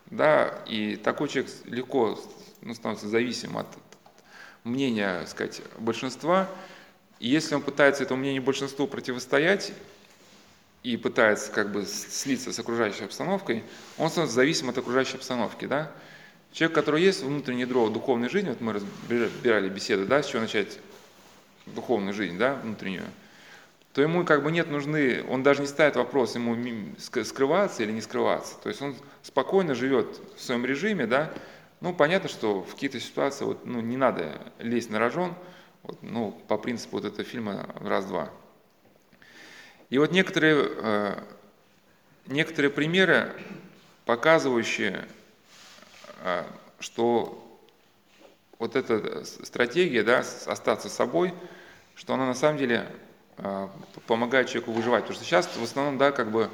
Да, 0.06 0.58
и 0.66 0.96
такой 0.96 1.28
человек 1.28 1.50
легко 1.64 2.18
ну, 2.60 2.74
становится 2.74 3.08
зависим 3.08 3.58
от 3.58 3.66
мнения, 4.64 5.24
сказать, 5.26 5.60
большинства. 5.78 6.48
И 7.20 7.28
если 7.28 7.54
он 7.54 7.62
пытается 7.62 8.02
этому 8.02 8.20
мнению 8.20 8.42
большинству 8.42 8.86
противостоять 8.86 9.72
и 10.84 10.98
пытается 10.98 11.50
как 11.50 11.72
бы 11.72 11.86
слиться 11.86 12.52
с 12.52 12.58
окружающей 12.58 13.04
обстановкой, 13.04 13.64
он 13.98 14.10
становится 14.10 14.36
зависим 14.36 14.68
от 14.68 14.78
окружающей 14.78 15.16
обстановки, 15.16 15.64
да. 15.64 15.90
Человек, 16.52 16.74
который 16.76 17.02
есть 17.02 17.24
внутреннее 17.24 17.62
ядро 17.62 17.88
духовной 17.88 18.28
жизни, 18.28 18.50
вот 18.50 18.60
мы 18.60 18.74
разбирали 18.74 19.68
беседы, 19.68 20.04
да, 20.04 20.22
с 20.22 20.26
чего 20.26 20.42
начать 20.42 20.78
духовную 21.66 22.12
жизнь, 22.12 22.38
да, 22.38 22.54
внутреннюю, 22.62 23.06
то 23.94 24.02
ему 24.02 24.24
как 24.24 24.44
бы 24.44 24.52
нет 24.52 24.70
нужны, 24.70 25.24
он 25.28 25.42
даже 25.42 25.62
не 25.62 25.66
ставит 25.66 25.96
вопрос, 25.96 26.34
ему 26.34 26.54
скрываться 26.98 27.82
или 27.82 27.90
не 27.90 28.02
скрываться. 28.02 28.56
То 28.62 28.68
есть 28.68 28.82
он 28.82 28.94
спокойно 29.22 29.74
живет 29.74 30.20
в 30.36 30.42
своем 30.42 30.66
режиме, 30.66 31.06
да, 31.06 31.32
ну, 31.80 31.94
понятно, 31.94 32.28
что 32.28 32.60
в 32.60 32.74
какие-то 32.74 33.00
ситуации 33.00 33.46
вот, 33.46 33.64
ну, 33.64 33.80
не 33.80 33.96
надо 33.96 34.40
лезть 34.58 34.90
на 34.90 34.98
рожон, 34.98 35.34
вот, 35.82 35.98
ну, 36.02 36.38
по 36.46 36.58
принципу 36.58 36.98
вот 36.98 37.06
этого 37.06 37.24
фильма 37.24 37.68
«Раз-два». 37.80 38.30
И 39.94 39.98
вот 39.98 40.10
некоторые, 40.10 40.56
э, 40.76 41.22
некоторые 42.26 42.72
примеры, 42.72 43.32
показывающие 44.06 45.06
а, 46.20 46.44
что 46.80 47.62
вот 48.58 48.74
эта 48.74 49.24
стратегия, 49.24 50.02
да, 50.02 50.24
остаться 50.46 50.88
собой, 50.88 51.32
что 51.94 52.12
она 52.12 52.26
на 52.26 52.34
самом 52.34 52.58
деле 52.58 52.90
а, 53.38 53.70
помогает 54.08 54.48
человеку 54.48 54.72
выживать. 54.72 55.04
Потому 55.04 55.14
что 55.14 55.24
сейчас 55.24 55.46
в 55.46 55.62
основном, 55.62 55.96
да, 55.96 56.10
как 56.10 56.32
бы 56.32 56.50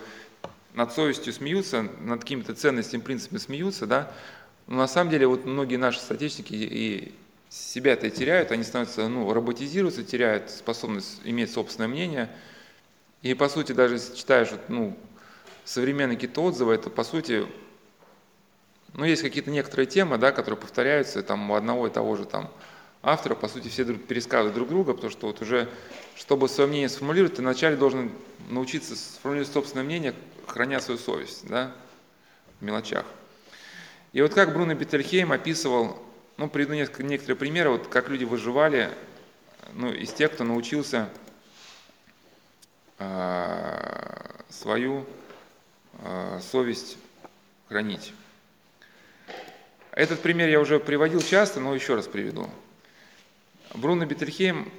над 0.74 0.92
совестью 0.92 1.32
смеются, 1.32 1.88
над 1.98 2.20
какими-то 2.20 2.54
ценностями, 2.54 3.00
принципами 3.00 3.38
смеются, 3.38 3.86
да, 3.86 4.12
но 4.66 4.76
на 4.76 4.86
самом 4.86 5.10
деле 5.10 5.26
вот 5.26 5.46
многие 5.46 5.76
наши 5.76 5.98
соотечественники 5.98 6.52
и 6.52 7.14
себя 7.48 7.94
это 7.94 8.10
теряют, 8.10 8.52
они 8.52 8.64
становятся, 8.64 9.08
ну, 9.08 9.32
роботизируются, 9.32 10.04
теряют 10.04 10.50
способность 10.50 11.22
иметь 11.24 11.50
собственное 11.50 11.88
мнение. 11.88 12.28
И, 13.22 13.34
по 13.34 13.48
сути, 13.48 13.72
даже 13.72 13.94
если 13.94 14.14
читаешь, 14.14 14.48
ну, 14.68 14.96
современные 15.64 16.16
какие-то 16.16 16.42
отзывы, 16.42 16.74
это, 16.74 16.88
по 16.88 17.04
сути, 17.04 17.46
ну, 18.94 19.04
есть 19.04 19.22
какие-то 19.22 19.50
некоторые 19.50 19.86
темы, 19.86 20.16
да, 20.16 20.32
которые 20.32 20.58
повторяются 20.58 21.22
там, 21.22 21.50
у 21.50 21.54
одного 21.54 21.86
и 21.86 21.90
того 21.90 22.16
же 22.16 22.24
там, 22.24 22.50
автора, 23.02 23.34
по 23.34 23.48
сути, 23.48 23.68
все 23.68 23.84
друг, 23.84 24.02
пересказывают 24.06 24.54
друг 24.54 24.68
друга, 24.68 24.94
потому 24.94 25.10
что 25.10 25.26
вот 25.26 25.42
уже, 25.42 25.68
чтобы 26.16 26.48
свое 26.48 26.68
мнение 26.68 26.88
сформулировать, 26.88 27.36
ты 27.36 27.42
вначале 27.42 27.76
должен 27.76 28.10
научиться 28.48 28.96
сформулировать 28.96 29.52
собственное 29.52 29.84
мнение, 29.84 30.14
храня 30.46 30.80
свою 30.80 30.98
совесть, 30.98 31.46
да, 31.46 31.72
в 32.58 32.64
мелочах. 32.64 33.04
И 34.12 34.22
вот 34.22 34.34
как 34.34 34.52
Бруно 34.52 34.74
Бетельхейм 34.74 35.30
описывал, 35.30 36.02
ну, 36.36 36.48
приведу 36.48 36.72
несколько, 36.72 37.02
некоторые 37.02 37.36
примеры, 37.36 37.70
вот 37.70 37.86
как 37.88 38.08
люди 38.08 38.24
выживали, 38.24 38.90
ну, 39.74 39.92
из 39.92 40.10
тех, 40.12 40.32
кто 40.32 40.42
научился 40.42 41.10
свою 44.50 45.06
э, 46.00 46.40
совесть 46.42 46.98
хранить. 47.68 48.12
Этот 49.92 50.20
пример 50.20 50.48
я 50.48 50.60
уже 50.60 50.78
приводил 50.78 51.20
часто, 51.20 51.60
но 51.60 51.74
еще 51.74 51.94
раз 51.94 52.06
приведу. 52.06 52.48
Бруно 53.74 54.06
Бетельхейм 54.06 54.70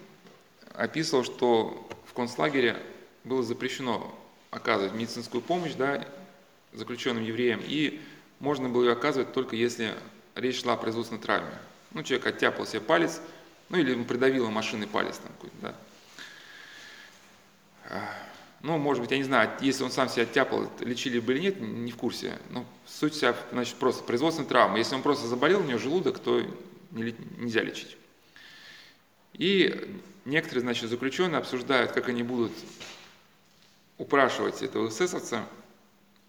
описывал, 0.74 1.24
что 1.24 1.90
в 2.06 2.14
концлагере 2.14 2.78
было 3.24 3.44
запрещено 3.44 4.14
оказывать 4.52 4.94
медицинскую 4.94 5.42
помощь 5.42 5.74
да, 5.74 6.06
заключенным 6.74 7.24
евреям, 7.24 7.62
и 7.64 8.02
можно 8.40 8.70
было 8.70 8.84
ее 8.84 8.92
оказывать 8.94 9.34
только 9.34 9.56
если 9.56 9.94
речь 10.36 10.62
шла 10.62 10.74
о 10.74 10.78
производственной 10.78 11.22
травме. 11.22 11.52
Ну, 11.92 12.04
человек 12.04 12.28
оттяпал 12.28 12.66
себе 12.66 12.82
палец, 12.82 13.22
ну 13.70 13.78
или 13.78 13.92
ему 13.92 14.06
придавило 14.06 14.50
машиной 14.50 14.88
палец 14.88 15.18
там 15.18 15.32
какой-то, 15.34 15.56
да. 15.62 15.76
Ну, 18.64 18.78
может 18.78 19.02
быть, 19.02 19.12
я 19.12 19.18
не 19.18 19.24
знаю, 19.24 19.50
если 19.60 19.84
он 19.84 19.92
сам 19.92 20.08
себя 20.08 20.24
оттяпал, 20.24 20.72
лечили 20.82 21.20
бы 21.20 21.34
или 21.34 21.42
нет, 21.42 21.60
не 21.60 21.92
в 21.92 21.98
курсе. 21.98 22.38
Но 22.52 22.66
суть 22.86 23.14
вся, 23.14 23.36
значит, 23.52 23.76
просто 23.76 24.04
производственная 24.04 24.50
травма. 24.50 24.78
Если 24.78 24.94
он 24.94 25.02
просто 25.02 25.28
заболел, 25.28 25.62
у 25.62 25.64
него 25.64 25.80
желудок, 25.80 26.20
то 26.20 26.46
нельзя 26.92 27.64
лечить. 27.64 27.98
И 29.34 30.00
некоторые, 30.26 30.62
значит, 30.62 30.90
заключенные 30.90 31.40
обсуждают, 31.40 31.92
как 31.92 32.10
они 32.10 32.22
будут 32.22 32.52
упрашивать 33.98 34.62
этого 34.62 34.90
эсэсовца, 34.90 35.46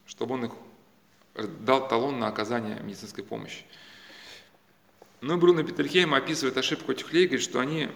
чтобы 0.07 0.35
он 0.35 0.47
их 0.47 0.53
дал 1.61 1.87
талон 1.87 2.19
на 2.19 2.29
оказание 2.29 2.81
медицинской 2.83 3.25
помощи. 3.25 3.65
Но 5.21 5.37
Бруно 5.37 5.63
Петельхейм 5.63 6.15
описывает 6.15 6.57
ошибку 6.57 6.93
этих 6.93 7.13
людей, 7.13 7.27
говорит, 7.27 7.45
что 7.45 7.61
они 7.61 7.89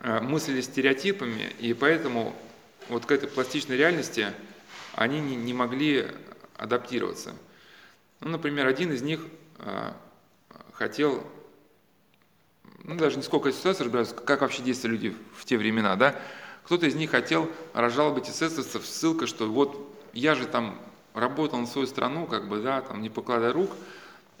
э, 0.00 0.20
мыслили 0.20 0.60
стереотипами, 0.60 1.52
и 1.60 1.72
поэтому 1.72 2.36
вот 2.88 3.06
к 3.06 3.12
этой 3.12 3.28
пластичной 3.28 3.76
реальности 3.76 4.32
они 4.94 5.20
не, 5.20 5.36
не 5.36 5.52
могли 5.52 6.08
адаптироваться. 6.56 7.34
Ну, 8.20 8.30
например, 8.30 8.66
один 8.66 8.92
из 8.92 9.02
них 9.02 9.20
э, 9.58 9.92
хотел, 10.72 11.26
ну, 12.82 12.96
даже 12.96 13.16
не 13.16 13.22
сколько 13.22 13.52
ситуаций 13.52 13.84
разбираются, 13.84 14.14
как 14.14 14.40
вообще 14.40 14.62
действовали 14.62 14.96
люди 14.96 15.16
в 15.36 15.44
те 15.44 15.58
времена, 15.58 15.96
да, 15.96 16.18
кто-то 16.64 16.86
из 16.86 16.94
них 16.94 17.10
хотел 17.10 17.50
разжалобить 17.74 18.28
эсэсовцев 18.28 18.84
с 18.84 18.90
ссылкой, 18.90 19.28
что 19.28 19.46
вот 19.46 19.94
я 20.12 20.34
же 20.34 20.46
там 20.46 20.80
работал 21.14 21.58
на 21.58 21.66
свою 21.66 21.86
страну, 21.86 22.26
как 22.26 22.48
бы, 22.48 22.60
да, 22.60 22.80
там, 22.80 23.02
не 23.02 23.10
покладая 23.10 23.52
рук, 23.52 23.70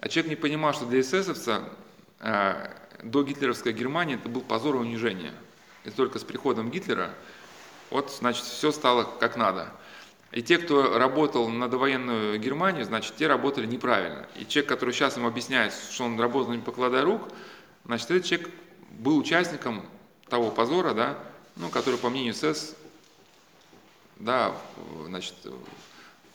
а 0.00 0.08
человек 0.08 0.30
не 0.30 0.36
понимал, 0.36 0.72
что 0.72 0.86
для 0.86 1.00
эсэсовца 1.00 1.62
э, 2.20 2.70
до 3.02 3.22
гитлеровской 3.22 3.72
Германии 3.72 4.16
это 4.16 4.28
был 4.28 4.40
позор 4.40 4.76
и 4.76 4.78
унижение. 4.78 5.32
И 5.84 5.90
только 5.90 6.18
с 6.18 6.24
приходом 6.24 6.70
Гитлера 6.70 7.14
вот, 7.90 8.10
значит, 8.10 8.44
все 8.44 8.72
стало 8.72 9.04
как 9.04 9.36
надо. 9.36 9.72
И 10.32 10.42
те, 10.42 10.58
кто 10.58 10.98
работал 10.98 11.48
на 11.48 11.68
довоенную 11.68 12.38
Германию, 12.38 12.84
значит, 12.84 13.16
те 13.16 13.26
работали 13.26 13.66
неправильно. 13.66 14.26
И 14.36 14.46
человек, 14.46 14.68
который 14.68 14.92
сейчас 14.92 15.16
ему 15.16 15.28
объясняет, 15.28 15.72
что 15.72 16.04
он 16.04 16.20
работал 16.20 16.52
не 16.52 16.60
покладая 16.60 17.04
рук, 17.04 17.22
значит, 17.84 18.10
этот 18.10 18.26
человек 18.26 18.50
был 18.90 19.18
участником 19.18 19.86
того 20.28 20.50
позора, 20.50 20.94
да, 20.94 21.18
ну, 21.56 21.68
который, 21.68 21.98
по 21.98 22.10
мнению 22.10 22.34
СС, 22.34 22.74
да, 24.16 24.54
значит, 25.06 25.34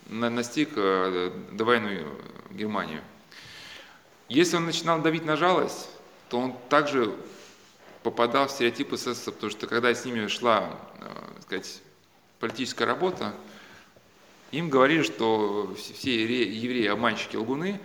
настиг 0.07 0.69
э, 0.75 1.31
довоенную 1.51 2.07
Германию. 2.51 3.01
Если 4.29 4.55
он 4.55 4.65
начинал 4.65 5.01
давить 5.01 5.25
на 5.25 5.35
жалость, 5.35 5.89
то 6.29 6.39
он 6.39 6.55
также 6.69 7.13
попадал 8.03 8.47
в 8.47 8.51
стереотипы 8.51 8.95
эсэсовцев, 8.95 9.35
потому 9.35 9.51
что 9.51 9.67
когда 9.67 9.93
с 9.93 10.05
ними 10.05 10.27
шла, 10.27 10.79
так 10.99 11.43
сказать, 11.43 11.81
политическая 12.39 12.85
работа, 12.85 13.33
им 14.51 14.69
говорили, 14.69 15.03
что 15.03 15.73
все 15.77 16.23
евреи 16.23 16.87
обманщики 16.87 17.35
лгуны, 17.35 17.79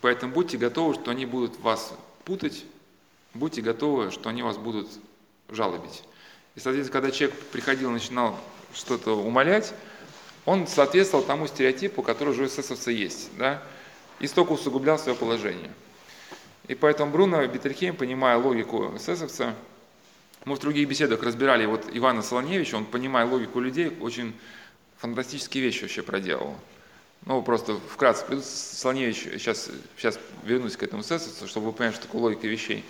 поэтому 0.00 0.32
будьте 0.32 0.56
готовы, 0.56 0.94
что 0.94 1.10
они 1.10 1.26
будут 1.26 1.58
вас 1.60 1.92
путать, 2.24 2.64
будьте 3.34 3.62
готовы, 3.62 4.10
что 4.10 4.28
они 4.28 4.42
вас 4.42 4.58
будут 4.58 4.88
жалобить. 5.48 6.04
И, 6.54 6.60
соответственно, 6.60 7.00
когда 7.00 7.10
человек 7.10 7.38
приходил, 7.52 7.90
начинал 7.90 8.38
что-то 8.74 9.16
умолять, 9.16 9.74
он 10.44 10.66
соответствовал 10.66 11.24
тому 11.24 11.46
стереотипу, 11.46 12.02
который 12.02 12.30
уже 12.30 12.44
у 12.44 12.46
эсэсовца 12.46 12.90
есть, 12.90 13.30
да, 13.36 13.62
и 14.20 14.26
столько 14.26 14.52
усугублял 14.52 14.98
свое 14.98 15.16
положение. 15.16 15.70
И 16.68 16.74
поэтому 16.74 17.10
Бруно 17.10 17.46
Бетельхейм, 17.46 17.96
понимая 17.96 18.36
логику 18.36 18.94
эсэсовца, 18.94 19.54
мы 20.44 20.54
в 20.54 20.58
других 20.58 20.86
беседах 20.86 21.22
разбирали 21.22 21.66
вот 21.66 21.88
Ивана 21.92 22.22
Солоневича, 22.22 22.76
он, 22.76 22.84
понимая 22.84 23.26
логику 23.26 23.58
людей, 23.58 23.96
очень 24.00 24.34
фантастические 24.98 25.64
вещи 25.64 25.82
вообще 25.82 26.02
проделал. 26.02 26.54
Ну, 27.24 27.42
просто 27.42 27.74
вкратце, 27.92 28.40
Солоневич, 28.42 29.22
сейчас, 29.22 29.70
сейчас 29.96 30.20
вернусь 30.44 30.76
к 30.76 30.82
этому 30.82 31.02
эсэсовцу, 31.02 31.48
чтобы 31.48 31.66
вы 31.66 31.72
поняли, 31.72 31.94
что 31.94 32.02
такое 32.02 32.20
логика 32.20 32.46
вещей. 32.46 32.84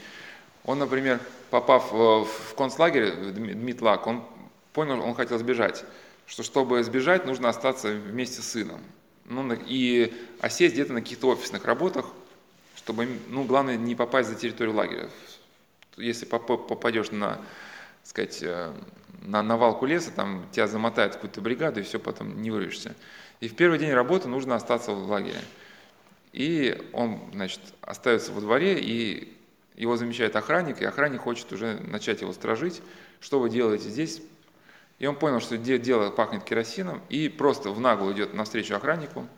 Он, 0.65 0.79
например, 0.81 1.21
попав 1.51 1.93
в 1.93 2.55
концлагерь, 2.57 3.15
Дмитлак, 3.33 4.07
он 4.07 4.25
понял, 4.73 5.01
он 5.01 5.15
хотел 5.15 5.39
сбежать, 5.39 5.85
что 6.27 6.43
чтобы 6.43 6.83
сбежать, 6.83 7.27
нужно 7.27 7.49
остаться 7.49 7.89
вместе 7.93 8.43
с 8.43 8.51
сыном. 8.51 8.81
Ну, 9.25 9.57
и 9.67 10.13
осесть 10.41 10.75
где-то 10.75 10.93
на 10.93 11.01
каких-то 11.01 11.29
офисных 11.29 11.65
работах, 11.65 12.07
чтобы, 12.89 13.07
ну, 13.29 13.45
главное, 13.45 13.77
не 13.77 13.95
попасть 13.95 14.31
за 14.31 14.35
территорию 14.35 14.75
лагеря. 14.75 15.11
Если 15.99 16.25
попадешь 16.25 17.11
на, 17.11 17.39
сказать, 18.03 18.39
э, 18.41 18.73
на 19.21 19.43
навалку 19.43 19.85
леса, 19.85 20.11
там 20.11 20.47
тебя 20.53 20.67
замотают 20.67 21.13
какую-то 21.13 21.43
бригаду, 21.43 21.81
и 21.81 21.83
все, 21.83 21.99
потом 21.99 22.41
не 22.41 22.51
вырвешься. 22.51 22.95
И 23.41 23.49
в 23.49 23.57
первый 23.57 23.79
день 23.79 23.93
работы 23.93 24.29
нужно 24.29 24.55
остаться 24.55 24.93
в 24.93 25.07
лагере. 25.07 25.43
И 26.33 26.83
он, 26.95 27.21
значит, 27.35 27.61
остается 27.83 28.33
во 28.33 28.41
дворе, 28.41 28.79
и 28.81 29.37
его 29.77 29.99
замечает 29.99 30.35
охранник, 30.35 30.81
и 30.81 30.87
охранник 30.87 31.21
хочет 31.21 31.53
уже 31.53 31.75
начать 31.81 32.23
его 32.23 32.33
стражить. 32.33 32.81
Что 33.21 33.39
вы 33.39 33.51
делаете 33.51 33.91
здесь? 33.91 34.23
И 34.99 35.07
он 35.07 35.15
понял, 35.15 35.41
что 35.41 35.59
дело 35.59 36.09
пахнет 36.09 36.43
керосином, 36.43 37.03
и 37.11 37.29
просто 37.29 37.69
в 37.69 37.81
наглую 37.81 38.15
идет 38.15 38.33
навстречу 38.33 38.75
охраннику, 38.75 39.29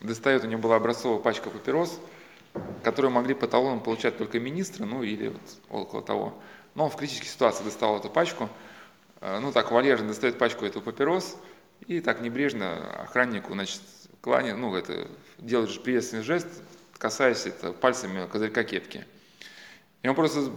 достает, 0.00 0.42
у 0.42 0.48
него 0.48 0.60
была 0.60 0.74
образцовая 0.74 1.20
пачка 1.20 1.50
папирос, 1.50 2.00
которые 2.82 3.10
могли 3.10 3.34
по 3.34 3.46
талонам 3.46 3.80
получать 3.80 4.16
только 4.18 4.38
министры, 4.40 4.84
ну 4.86 5.02
или 5.02 5.28
вот 5.28 5.42
около 5.70 6.02
того. 6.02 6.38
Но 6.74 6.84
он 6.84 6.90
в 6.90 6.96
критической 6.96 7.28
ситуации 7.28 7.64
достал 7.64 7.98
эту 7.98 8.10
пачку, 8.10 8.48
э, 9.20 9.38
ну 9.40 9.52
так 9.52 9.70
вальяжно 9.70 10.08
достает 10.08 10.38
пачку 10.38 10.64
эту 10.64 10.80
папирос, 10.80 11.36
и 11.86 12.00
так 12.00 12.20
небрежно 12.20 13.02
охраннику, 13.02 13.52
значит, 13.52 13.80
кланя, 14.20 14.56
ну 14.56 14.74
это 14.74 15.08
делает 15.38 15.82
приветственный 15.82 16.22
жест, 16.22 16.48
касаясь 16.98 17.46
это 17.46 17.72
пальцами 17.72 18.26
козырька 18.26 18.64
кепки. 18.64 19.06
И 20.02 20.08
он 20.08 20.14
просто 20.14 20.50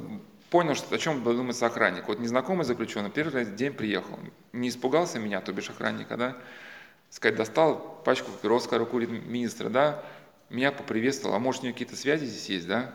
понял, 0.49 0.75
что, 0.75 0.93
о 0.93 0.97
чем 0.97 1.23
думается 1.23 1.65
охранник. 1.65 2.07
Вот 2.07 2.19
незнакомый 2.19 2.65
заключенный 2.65 3.09
первый 3.09 3.45
день 3.45 3.73
приехал, 3.73 4.19
не 4.53 4.69
испугался 4.69 5.17
меня, 5.19 5.41
то 5.41 5.53
бишь 5.53 5.69
охранника, 5.69 6.17
да, 6.17 6.37
сказать, 7.09 7.37
достал 7.37 8.01
пачку 8.03 8.31
папирос, 8.31 8.71
руку 8.71 8.99
министра, 8.99 9.69
да, 9.69 10.03
меня 10.51 10.71
поприветствовал, 10.71 11.35
а 11.35 11.39
может 11.39 11.61
у 11.61 11.65
него 11.65 11.73
какие-то 11.73 11.95
связи 11.95 12.25
здесь 12.25 12.49
есть, 12.49 12.67
да? 12.67 12.93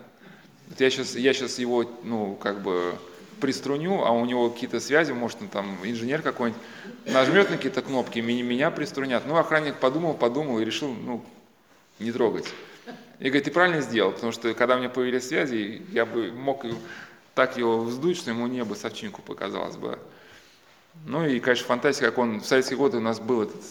Вот 0.69 0.81
я 0.81 0.91
сейчас, 0.91 1.17
я 1.17 1.33
сейчас 1.33 1.59
его, 1.59 1.91
ну, 2.03 2.35
как 2.35 2.63
бы 2.63 2.97
приструню, 3.41 4.05
а 4.05 4.11
у 4.11 4.25
него 4.25 4.51
какие-то 4.51 4.81
связи, 4.81 5.13
может, 5.13 5.41
он 5.43 5.49
там 5.49 5.79
инженер 5.85 6.23
какой-нибудь, 6.23 6.61
нажмет 7.07 7.51
на 7.51 7.57
какие-то 7.57 7.83
кнопки, 7.83 8.19
меня, 8.19 8.43
меня 8.43 8.71
приструнят. 8.71 9.27
Ну, 9.27 9.37
охранник 9.37 9.77
подумал, 9.77 10.15
подумал 10.15 10.59
и 10.59 10.65
решил, 10.65 10.93
ну, 10.93 11.25
не 11.99 12.13
трогать. 12.13 12.47
И 13.19 13.25
говорит, 13.25 13.45
ты 13.45 13.51
правильно 13.51 13.81
сделал, 13.81 14.13
потому 14.13 14.33
что 14.33 14.53
когда 14.55 14.77
у 14.77 14.79
меня 14.79 14.91
появились 14.91 15.29
связи, 15.29 15.83
я 15.93 16.05
бы 16.05 16.33
мог 16.33 16.65
так 17.35 17.57
его 17.57 17.81
вздуть, 17.81 18.19
что 18.19 18.31
ему 18.31 18.47
небо 18.47 18.75
совчинку 18.75 19.23
показалось 19.23 19.77
бы. 19.77 19.99
Ну 21.05 21.27
и, 21.27 21.41
конечно, 21.41 21.67
фантастика, 21.67 22.07
как 22.07 22.19
он 22.19 22.41
в 22.41 22.47
советские 22.47 22.79
годы 22.79 22.97
у 22.99 23.01
нас 23.01 23.21
был 23.21 23.43
этот 23.43 23.63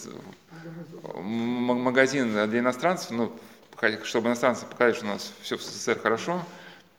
магазин 1.22 2.32
для 2.48 2.58
иностранцев, 2.60 3.10
ну, 3.10 3.32
чтобы 4.04 4.28
иностранцы 4.28 4.66
показали, 4.66 4.94
что 4.94 5.04
у 5.04 5.08
нас 5.08 5.32
все 5.42 5.56
в 5.56 5.62
СССР 5.62 6.00
хорошо. 6.00 6.42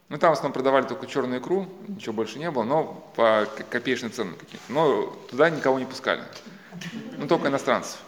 Ну, 0.10 0.18
там 0.18 0.30
в 0.30 0.34
основном 0.34 0.54
продавали 0.54 0.86
только 0.86 1.06
черную 1.06 1.42
икру, 1.42 1.68
ничего 1.88 2.14
больше 2.14 2.40
не 2.40 2.50
было, 2.50 2.64
но 2.64 3.12
по 3.16 3.48
копеечным 3.70 4.12
ценам 4.12 4.36
каким-то. 4.36 4.72
Но 4.72 5.06
туда 5.30 5.50
никого 5.50 5.80
не 5.80 5.86
пускали. 5.86 6.24
Ну, 7.18 7.28
только 7.28 7.50
иностранцев. 7.50 8.00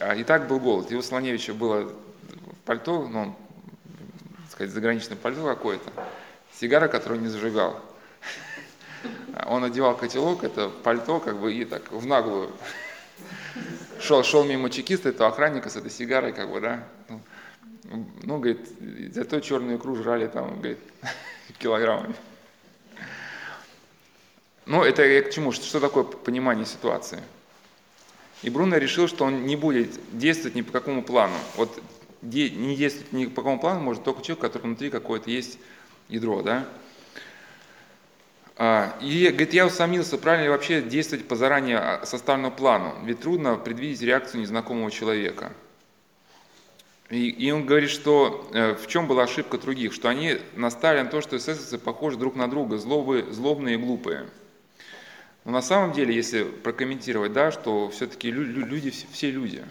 А 0.00 0.14
и 0.14 0.24
так 0.24 0.46
был 0.46 0.60
голод. 0.60 0.90
И 0.92 0.96
у 0.96 1.02
Слоневича 1.02 1.54
было 1.54 1.90
пальто, 2.66 3.06
ну, 3.06 3.36
так 4.42 4.50
сказать, 4.50 4.72
заграничное 4.72 5.16
пальто 5.16 5.44
какое-то, 5.44 5.90
сигара, 6.58 6.88
которую 6.88 7.20
не 7.20 7.28
зажигал. 7.28 7.80
Он 9.46 9.64
одевал 9.64 9.96
котелок, 9.96 10.44
это 10.44 10.68
пальто, 10.68 11.20
как 11.20 11.38
бы, 11.38 11.52
и 11.54 11.64
так 11.64 11.92
в 11.92 12.04
наглую. 12.06 12.52
Шел, 14.00 14.22
шел 14.22 14.44
мимо 14.44 14.68
чекиста, 14.70 15.10
этого 15.10 15.28
охранника 15.28 15.70
с 15.70 15.76
этой 15.76 15.90
сигарой, 15.90 16.32
как 16.32 16.50
бы, 16.50 16.60
да. 16.60 16.84
Ну, 17.84 18.38
говорит, 18.38 18.66
зато 19.12 19.40
черную 19.40 19.76
икру 19.76 19.94
жрали 19.96 20.26
там, 20.26 20.56
говорит, 20.56 20.78
килограммами. 21.58 22.14
Ну, 24.66 24.82
это 24.82 25.04
я 25.04 25.22
к 25.22 25.30
чему? 25.30 25.52
Что, 25.52 25.80
такое 25.80 26.04
понимание 26.04 26.64
ситуации? 26.64 27.20
И 28.42 28.48
Бруно 28.48 28.78
решил, 28.78 29.08
что 29.08 29.24
он 29.26 29.44
не 29.44 29.56
будет 29.56 29.98
действовать 30.12 30.54
ни 30.54 30.62
по 30.62 30.72
какому 30.72 31.02
плану. 31.02 31.34
Вот 31.56 31.78
не 32.22 32.74
действовать 32.74 33.12
ни 33.12 33.26
по 33.26 33.42
какому 33.42 33.60
плану 33.60 33.80
может 33.80 34.02
только 34.02 34.22
человек, 34.22 34.38
у 34.38 34.46
которого 34.46 34.66
внутри 34.68 34.88
какое-то 34.88 35.30
есть 35.30 35.58
ядро, 36.08 36.40
да? 36.40 36.66
А, 38.56 38.96
и, 39.02 39.28
говорит, 39.28 39.52
я 39.52 39.66
усомнился, 39.66 40.16
правильно 40.16 40.44
ли 40.44 40.48
вообще 40.48 40.80
действовать 40.80 41.28
по 41.28 41.36
заранее 41.36 41.78
а, 41.78 42.06
составленному 42.06 42.54
плану, 42.54 42.94
ведь 43.04 43.20
трудно 43.20 43.56
предвидеть 43.56 44.00
реакцию 44.00 44.40
незнакомого 44.40 44.90
человека– 44.90 45.52
и, 47.10 47.28
и 47.28 47.50
он 47.50 47.66
говорит, 47.66 47.90
что 47.90 48.48
э, 48.52 48.74
в 48.74 48.86
чем 48.86 49.06
была 49.06 49.24
ошибка 49.24 49.58
других, 49.58 49.92
что 49.92 50.08
они 50.08 50.38
наставили 50.56 51.02
на 51.02 51.10
то, 51.10 51.20
что 51.20 51.36
эсэсовцы 51.36 51.78
похожи 51.78 52.16
друг 52.16 52.34
на 52.34 52.48
друга, 52.48 52.78
злобы, 52.78 53.26
злобные 53.30 53.74
и 53.74 53.78
глупые. 53.78 54.26
Но 55.44 55.52
на 55.52 55.60
самом 55.60 55.92
деле, 55.92 56.14
если 56.14 56.44
прокомментировать, 56.44 57.34
да, 57.34 57.52
что 57.52 57.90
все-таки 57.90 58.30
люди, 58.30 58.90
все 58.90 59.30
люди. 59.30 59.62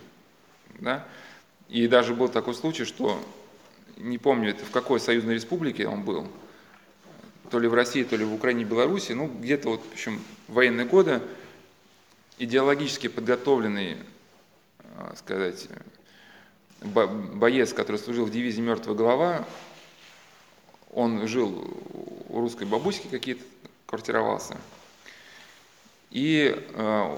Да? 0.80 1.08
И 1.70 1.88
даже 1.88 2.14
был 2.14 2.30
такой 2.30 2.54
случай, 2.54 2.86
что, 2.86 3.20
не 3.98 4.20
помню, 4.20 4.52
это 4.52 4.64
в 4.64 4.70
какой 4.70 5.00
союзной 5.00 5.34
республике 5.34 5.88
он 5.88 6.04
был, 6.04 6.28
то 7.50 7.58
ли 7.58 7.68
в 7.68 7.74
России, 7.74 8.04
то 8.04 8.16
ли 8.16 8.24
в 8.24 8.34
Украине, 8.34 8.64
Беларуси, 8.64 9.14
ну 9.14 9.28
где-то 9.28 9.70
вот, 9.70 9.84
в 9.84 9.94
общем, 9.94 10.22
военные 10.48 10.86
годы 10.86 11.22
идеологически 12.38 13.08
подготовленный, 13.08 13.98
э, 14.80 15.14
сказать, 15.18 15.68
боец, 16.84 17.74
который 17.74 17.98
служил 17.98 18.26
в 18.26 18.32
дивизии 18.32 18.62
«Мертвая 18.62 18.96
голова», 18.96 19.46
он 20.92 21.28
жил 21.28 21.68
у 22.30 22.40
русской 22.40 22.66
бабуськи 22.66 23.08
какие-то, 23.08 23.44
квартировался. 23.86 24.58
И 26.12 26.56
э, 26.56 27.18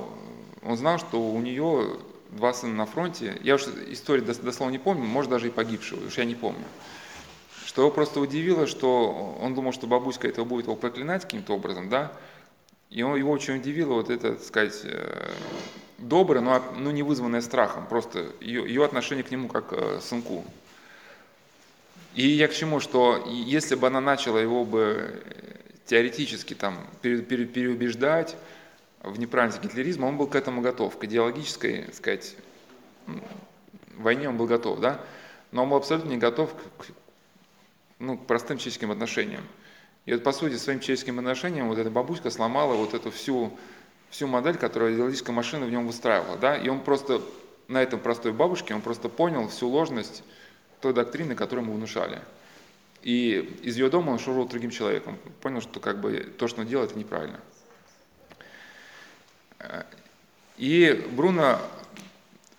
он 0.63 0.78
знал, 0.78 0.97
что 0.99 1.22
у 1.22 1.39
нее 1.41 1.97
два 2.32 2.53
сына 2.53 2.74
на 2.74 2.86
фронте. 2.86 3.38
Я 3.43 3.55
уж 3.55 3.63
историю 3.89 4.26
дословно 4.26 4.72
не 4.72 4.80
помню, 4.80 5.03
может 5.03 5.30
даже 5.30 5.47
и 5.47 5.51
погибшего, 5.51 6.05
уж 6.07 6.18
я 6.18 6.26
не 6.26 6.36
помню. 6.36 6.63
Что 7.66 7.82
его 7.82 7.91
просто 7.91 8.20
удивило, 8.20 8.68
что 8.68 9.38
он 9.41 9.53
думал, 9.53 9.74
что 9.74 9.88
бабуська 9.88 10.28
этого 10.28 10.45
будет 10.45 10.66
его 10.66 10.76
проклинать 10.76 11.24
каким-то 11.24 11.53
образом, 11.53 11.89
да, 11.89 12.13
и 12.89 12.99
его 12.99 13.32
очень 13.32 13.57
удивило 13.57 13.93
вот 13.93 14.09
это, 14.09 14.34
так 14.34 14.43
сказать, 14.43 14.82
э, 14.84 15.32
доброе, 15.97 16.41
но, 16.41 16.63
но 16.75 16.91
не 16.91 17.03
вызванное 17.03 17.41
страхом, 17.41 17.87
просто 17.87 18.31
ее, 18.41 18.67
ее 18.67 18.83
отношение 18.85 19.23
к 19.23 19.31
нему 19.31 19.47
как 19.47 19.71
э, 19.71 19.99
сынку. 20.01 20.43
И 22.13 22.27
я 22.27 22.47
к 22.47 22.53
чему, 22.53 22.79
что 22.79 23.25
если 23.27 23.75
бы 23.75 23.87
она 23.87 24.01
начала 24.01 24.37
его 24.37 24.63
бы 24.63 25.23
э, 25.25 25.55
теоретически 25.85 26.53
там 26.53 26.77
пере, 27.01 27.21
пере, 27.21 27.45
переубеждать 27.45 28.35
в 29.03 29.19
неправильность 29.19 29.61
гитлеризма, 29.61 30.05
он 30.05 30.17
был 30.17 30.27
к 30.27 30.35
этому 30.35 30.61
готов, 30.61 30.97
к 30.97 31.03
идеологической, 31.03 31.83
так 31.83 31.95
сказать, 31.95 32.35
войне 33.97 34.29
он 34.29 34.37
был 34.37 34.47
готов, 34.47 34.79
да, 34.79 35.01
но 35.51 35.63
он 35.63 35.69
был 35.69 35.77
абсолютно 35.77 36.09
не 36.09 36.17
готов 36.17 36.53
к, 36.53 36.85
ну, 37.99 38.17
к 38.17 38.25
простым 38.25 38.57
человеческим 38.57 38.91
отношениям. 38.91 39.43
И 40.05 40.13
вот, 40.13 40.23
по 40.23 40.31
сути, 40.31 40.55
своим 40.55 40.79
человеческим 40.79 41.19
отношением 41.19 41.67
вот 41.67 41.79
эта 41.79 41.89
бабушка 41.89 42.29
сломала 42.29 42.75
вот 42.75 42.93
эту 42.93 43.11
всю 43.11 43.57
всю 44.09 44.27
модель, 44.27 44.57
которую 44.57 44.93
идеологическая 44.95 45.33
машина 45.33 45.65
в 45.65 45.71
нем 45.71 45.87
выстраивала. 45.87 46.37
Да? 46.37 46.57
И 46.57 46.69
он 46.69 46.81
просто 46.81 47.21
на 47.67 47.81
этом 47.81 47.99
простой 47.99 48.31
бабушке, 48.31 48.75
он 48.75 48.81
просто 48.81 49.09
понял 49.09 49.47
всю 49.47 49.67
ложность 49.67 50.23
той 50.81 50.93
доктрины, 50.93 51.35
которую 51.35 51.65
ему 51.65 51.75
внушали. 51.75 52.21
И 53.01 53.59
из 53.61 53.77
ее 53.77 53.89
дома 53.89 54.09
он 54.09 54.15
ушел 54.15 54.45
другим 54.47 54.71
человеком. 54.71 55.17
Понял, 55.41 55.61
что 55.61 55.79
как 55.79 55.99
бы 55.99 56.33
то, 56.37 56.47
что 56.47 56.61
он 56.61 56.67
делает, 56.67 56.91
это 56.91 56.99
неправильно. 56.99 57.39
И 60.57 61.05
Бруно 61.11 61.59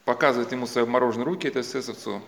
показывает 0.04 0.52
ему 0.52 0.66
свои 0.66 0.84
мороженые 0.84 1.24
руки, 1.24 1.48
это 1.48 1.60
эсэсовцу, 1.60 2.22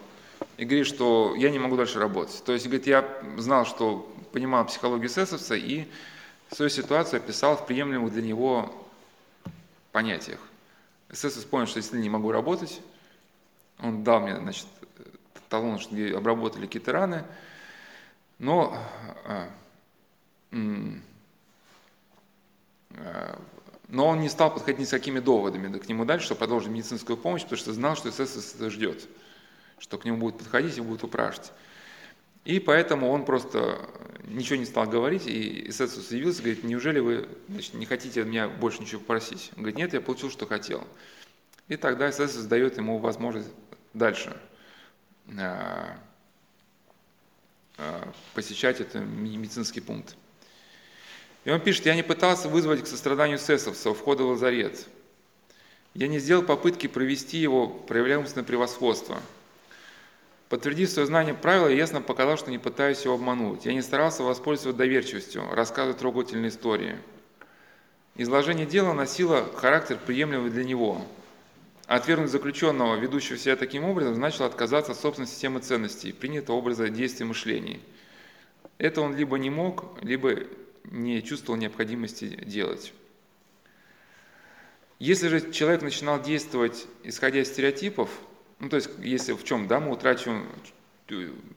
и 0.57 0.65
говорит, 0.65 0.87
что 0.87 1.35
я 1.37 1.51
не 1.51 1.59
могу 1.59 1.77
дальше 1.77 1.99
работать. 1.99 2.43
То 2.45 2.53
есть, 2.53 2.67
говорит, 2.67 2.87
я 2.87 3.09
знал, 3.37 3.67
что 3.67 4.13
понимал 4.33 4.67
психологию 4.67 5.09
эсэсовца 5.09 5.55
и 5.55 5.87
свою 6.51 6.71
ситуацию 6.71 7.19
описал 7.19 7.57
в 7.57 7.67
приемлемых 7.67 8.13
для 8.13 8.23
него 8.23 8.73
понятиях. 9.99 10.39
Эсэсовец 11.09 11.45
понял, 11.45 11.67
что 11.67 11.79
если 11.79 11.99
не 11.99 12.09
могу 12.09 12.31
работать, 12.31 12.81
он 13.81 14.05
дал 14.05 14.21
мне, 14.21 14.37
значит, 14.37 14.69
талон, 15.49 15.81
что 15.81 15.97
обработали 16.17 16.67
какие-то 16.67 16.93
раны, 16.93 17.25
но 18.39 18.79
а, 19.25 19.49
а, 22.93 23.41
но 23.89 24.07
он 24.07 24.21
не 24.21 24.29
стал 24.29 24.55
подходить 24.55 24.79
ни 24.79 24.85
с 24.85 24.91
какими 24.91 25.19
доводами 25.19 25.77
к 25.79 25.89
нему 25.89 26.05
дальше, 26.05 26.27
чтобы 26.27 26.39
продолжить 26.39 26.71
медицинскую 26.71 27.17
помощь, 27.17 27.43
потому 27.43 27.59
что 27.59 27.73
знал, 27.73 27.97
что 27.97 28.13
СС 28.13 28.55
это 28.55 28.71
ждет, 28.71 29.09
что 29.81 29.99
к 29.99 30.05
нему 30.05 30.19
будут 30.19 30.39
подходить 30.39 30.79
и 30.79 30.81
будут 30.81 31.03
упрашивать. 31.03 31.51
И 32.49 32.61
поэтому 32.61 33.11
он 33.11 33.27
просто 33.27 33.79
ничего 34.25 34.57
не 34.57 34.65
стал 34.65 34.87
говорить, 34.87 35.27
и 35.27 35.71
СС 35.71 36.11
явился, 36.11 36.41
говорит, 36.41 36.65
неужели 36.65 36.99
вы 36.99 37.29
значит, 37.47 37.75
не 37.75 37.85
хотите 37.85 38.25
меня 38.25 38.49
больше 38.49 38.81
ничего 38.81 39.01
попросить? 39.01 39.51
Он 39.55 39.65
говорит, 39.65 39.77
нет, 39.77 39.93
я 39.93 40.01
получил, 40.01 40.31
что 40.31 40.47
хотел. 40.47 40.89
И 41.69 41.77
тогда 41.77 42.11
СС 42.11 42.45
дает 42.45 42.79
ему 42.79 42.97
возможность 42.97 43.51
дальше 43.93 44.35
а, 45.37 45.99
а, 47.77 48.11
посещать 48.33 48.81
этот 48.81 49.05
медицинский 49.05 49.83
пункт. 49.83 50.17
И 51.45 51.51
он 51.51 51.61
пишет, 51.61 51.85
я 51.85 51.95
не 51.95 52.03
пытался 52.03 52.49
вызвать 52.49 52.83
к 52.83 52.87
состраданию 52.87 53.37
сессовца 53.37 53.91
у 53.91 53.95
входа 53.95 54.23
в 54.23 54.29
лазарет. 54.29 54.87
Я 55.93 56.09
не 56.09 56.19
сделал 56.19 56.45
попытки 56.45 56.87
провести 56.87 57.37
его, 57.37 57.69
проявляя 57.69 58.19
умственное 58.21 58.47
превосходство. 58.47 59.21
Подтвердив 60.49 60.89
свое 60.89 61.07
знание 61.07 61.35
правила, 61.35 61.69
я 61.69 61.77
ясно 61.77 62.01
показал, 62.01 62.39
что 62.39 62.51
не 62.51 62.59
пытаюсь 62.59 63.05
его 63.05 63.15
обмануть. 63.15 63.67
Я 63.67 63.75
не 63.75 63.83
старался 63.83 64.23
воспользоваться 64.23 64.79
доверчивостью, 64.79 65.45
рассказывать 65.53 65.99
трогательные 65.99 66.49
истории. 66.49 66.97
Изложение 68.17 68.67
дела 68.67 68.95
носило 68.95 69.45
характер 69.55 69.99
приемлемый 70.05 70.51
для 70.51 70.65
него. 70.65 71.05
отвергнуть 71.87 72.31
заключенного, 72.31 72.97
ведущего 72.97 73.39
себя 73.39 73.57
таким 73.57 73.85
образом, 73.85 74.15
значило 74.15 74.47
отказаться 74.47 74.93
от 74.93 74.99
собственной 74.99 75.27
системы 75.27 75.61
ценностей, 75.61 76.13
принятого 76.13 76.57
образа 76.57 76.91
действий 76.91 77.25
мышлений. 77.25 77.81
Это 78.77 79.01
он 79.01 79.17
либо 79.17 79.39
не 79.39 79.49
мог, 79.49 80.03
либо 80.03 80.35
не 80.85 81.23
чувствовал 81.23 81.59
необходимости 81.59 82.27
делать. 82.45 82.93
Если 84.99 85.29
же 85.29 85.51
человек 85.51 85.83
начинал 85.83 86.21
действовать, 86.21 86.87
исходя 87.05 87.41
из 87.41 87.49
стереотипов, 87.49 88.11
ну, 88.61 88.69
то 88.69 88.77
есть, 88.77 88.91
если 89.01 89.33
в 89.33 89.45
чем, 89.45 89.69
да, 89.69 89.81
мы 89.81 89.93
утрачиваем 89.93 90.47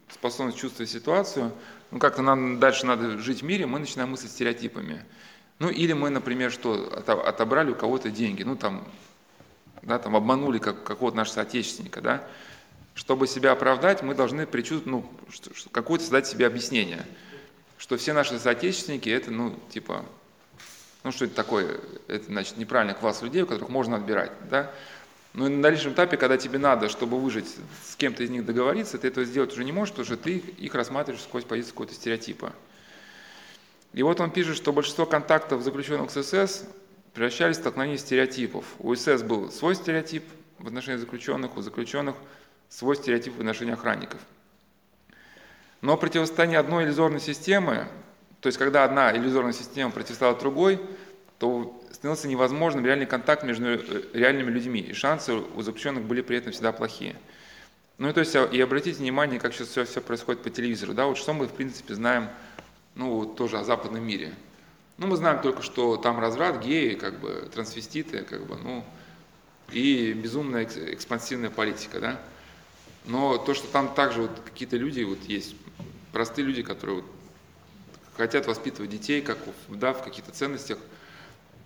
способность 0.09 0.57
чувствовать 0.57 0.89
ситуацию, 0.89 1.51
ну, 1.91 1.99
как-то 1.99 2.21
нам 2.21 2.59
дальше 2.59 2.85
надо 2.85 3.17
жить 3.17 3.41
в 3.41 3.45
мире, 3.45 3.65
мы 3.65 3.79
начинаем 3.79 4.11
мыслить 4.11 4.31
стереотипами. 4.31 5.03
Ну, 5.59 5.69
или 5.69 5.93
мы, 5.93 6.09
например, 6.09 6.51
что, 6.51 6.91
отобрали 7.05 7.71
у 7.71 7.75
кого-то 7.75 8.09
деньги, 8.09 8.43
ну, 8.43 8.55
там, 8.55 8.87
да, 9.81 9.99
там, 9.99 10.15
обманули 10.15 10.57
как, 10.59 10.83
какого-то 10.83 11.17
нашего 11.17 11.35
соотечественника, 11.35 12.01
да, 12.01 12.27
чтобы 12.93 13.27
себя 13.27 13.51
оправдать, 13.51 14.03
мы 14.03 14.15
должны 14.15 14.45
предчувствовать, 14.45 14.87
ну, 14.87 15.69
какое-то 15.71 16.03
создать 16.03 16.27
себе 16.27 16.47
объяснение– 16.47 17.05
что 17.81 17.97
все 17.97 18.13
наши 18.13 18.37
соотечественники 18.37 19.09
это, 19.09 19.31
ну, 19.31 19.57
типа, 19.71 20.05
ну 21.03 21.11
что 21.11 21.25
это 21.25 21.33
такое? 21.33 21.79
Это, 22.07 22.25
значит, 22.25 22.57
неправильный 22.57 22.93
класс 22.93 23.23
людей, 23.23 23.41
у 23.41 23.47
которых 23.47 23.69
можно 23.69 23.95
отбирать, 23.95 24.31
да? 24.51 24.71
Но 25.33 25.47
на 25.47 25.61
дальнейшем 25.61 25.93
этапе, 25.93 26.17
когда 26.17 26.37
тебе 26.37 26.59
надо, 26.59 26.89
чтобы 26.89 27.19
выжить, 27.19 27.55
с 27.85 27.95
кем-то 27.95 28.23
из 28.23 28.29
них 28.29 28.45
договориться, 28.45 28.97
ты 28.97 29.07
этого 29.07 29.25
сделать 29.25 29.53
уже 29.53 29.63
не 29.63 29.71
можешь, 29.71 29.93
потому 29.93 30.05
что 30.05 30.17
ты 30.17 30.37
их 30.37 30.75
рассматриваешь 30.75 31.23
сквозь 31.23 31.45
позицию 31.45 31.73
какого-то 31.73 31.95
стереотипа. 31.95 32.53
И 33.93 34.03
вот 34.03 34.19
он 34.19 34.31
пишет, 34.31 34.57
что 34.57 34.73
большинство 34.73 35.05
контактов 35.05 35.61
заключенных 35.61 36.11
с 36.11 36.23
СС 36.23 36.65
превращались 37.13 37.57
в 37.57 37.59
столкновение 37.59 37.97
стереотипов. 37.97 38.65
У 38.79 38.93
СС 38.93 39.21
был 39.23 39.51
свой 39.51 39.75
стереотип 39.75 40.23
в 40.59 40.67
отношении 40.67 40.97
заключенных, 40.97 41.55
у 41.57 41.61
заключенных 41.61 42.15
свой 42.69 42.95
стереотип 42.95 43.35
в 43.35 43.39
отношении 43.39 43.73
охранников– 43.73 44.19
но 45.81 45.97
противостояние 45.97 46.59
одной 46.59 46.83
иллюзорной 46.83 47.19
системы, 47.19 47.87
то 48.39 48.47
есть 48.47 48.59
когда 48.59 48.83
одна 48.83 49.15
иллюзорная 49.15 49.53
система 49.53 49.91
противостояла 49.91 50.37
другой, 50.37 50.79
то 51.39 51.80
становился 52.01 52.27
невозможным 52.27 52.83
реальный 52.83 53.05
контакт 53.05 53.43
между 53.43 53.63
э, 53.67 53.77
реальными 54.13 54.49
людьми, 54.49 54.79
и 54.79 54.91
шансы 54.91 55.35
у 55.35 55.61
заключенных 55.61 56.03
были 56.03 56.21
при 56.21 56.35
этом 56.35 56.51
всегда 56.51 56.71
плохие. 56.71 57.15
Ну 57.99 58.09
и 58.09 58.13
то 58.13 58.21
есть, 58.21 58.33
и 58.33 58.59
обратите 58.59 58.97
внимание, 58.97 59.39
как 59.39 59.53
сейчас 59.53 59.67
все, 59.67 59.85
все 59.85 60.01
происходит 60.01 60.41
по 60.41 60.49
телевизору, 60.49 60.95
да, 60.95 61.05
вот 61.05 61.19
что 61.19 61.31
мы 61.33 61.45
в 61.45 61.53
принципе 61.53 61.93
знаем, 61.93 62.27
ну, 62.95 63.23
тоже 63.25 63.59
о 63.59 63.63
западном 63.63 64.03
мире. 64.03 64.33
Ну, 64.97 65.05
мы 65.05 65.15
знаем 65.15 65.43
только, 65.43 65.61
что 65.61 65.95
там 65.95 66.19
разврат, 66.19 66.63
геи, 66.63 66.95
как 66.95 67.19
бы, 67.19 67.47
трансвеститы, 67.53 68.23
как 68.23 68.47
бы, 68.47 68.55
ну, 68.55 68.83
и 69.71 70.11
безумная 70.13 70.63
экспансивная 70.63 71.51
политика, 71.51 71.99
да. 71.99 72.19
Но 73.05 73.37
то, 73.37 73.53
что 73.53 73.67
там 73.67 73.93
также 73.93 74.23
вот 74.23 74.31
какие-то 74.43 74.75
люди 74.75 75.03
вот 75.03 75.21
есть, 75.25 75.55
простые 76.11 76.47
люди, 76.47 76.63
которые 76.63 77.01
вот 77.01 77.05
хотят 78.17 78.47
воспитывать 78.47 78.89
детей, 78.89 79.21
как 79.21 79.37
да, 79.69 79.93
в 79.93 80.03
каких-то 80.03 80.31
ценностях, 80.31 80.79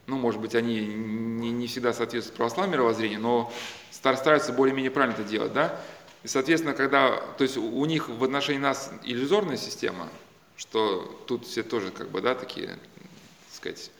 ну, 0.08 0.18
может 0.18 0.39
быть, 0.39 0.56
они 0.56 0.86
не, 0.86 1.51
не 1.51 1.68
всегда 1.68 1.93
соответствуют 1.93 2.38
православному 2.38 2.74
мировоззрению, 2.74 3.20
но 3.20 3.53
стараются 3.91 4.53
более-менее 4.53 4.91
правильно 4.91 5.14
это 5.14 5.24
делать, 5.24 5.53
да. 5.53 5.80
И, 6.24 6.28
соответственно, 6.28 6.74
когда, 6.74 7.18
то 7.38 7.43
есть 7.43 7.58
у 7.58 7.86
них 7.86 8.10
в 8.10 8.24
отношении 8.24 8.60
нас 8.60 8.91
иллюзорная 9.03 9.58
система, 9.58 10.10
что 10.58 11.24
тут 11.28 11.45
все 11.45 11.64
тоже, 11.64 11.91
как 11.91 12.10
бы, 12.10 12.22
да, 12.22 12.36
такие, 12.36 12.68
так 12.68 13.53
сказать, 13.53 13.91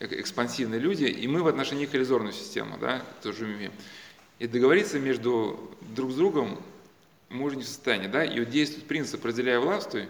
экспансивные 0.00 0.80
люди, 0.80 1.04
и 1.04 1.28
мы 1.28 1.42
в 1.42 1.48
отношении 1.48 1.82
них 1.82 1.94
иллюзорную 1.94 2.32
систему, 2.32 2.76
да, 2.78 3.02
тоже 3.22 3.44
имеем. 3.44 3.72
И 4.38 4.46
договориться 4.46 4.98
между 4.98 5.70
друг 5.80 6.12
с 6.12 6.14
другом 6.14 6.60
мы 7.28 7.44
уже 7.44 7.56
не 7.56 7.62
в 7.62 7.68
состоянии, 7.68 8.08
да, 8.08 8.24
и 8.24 8.40
вот 8.40 8.50
действует 8.50 8.86
принцип 8.86 9.24
«разделяя 9.24 9.60
властвуй», 9.60 10.08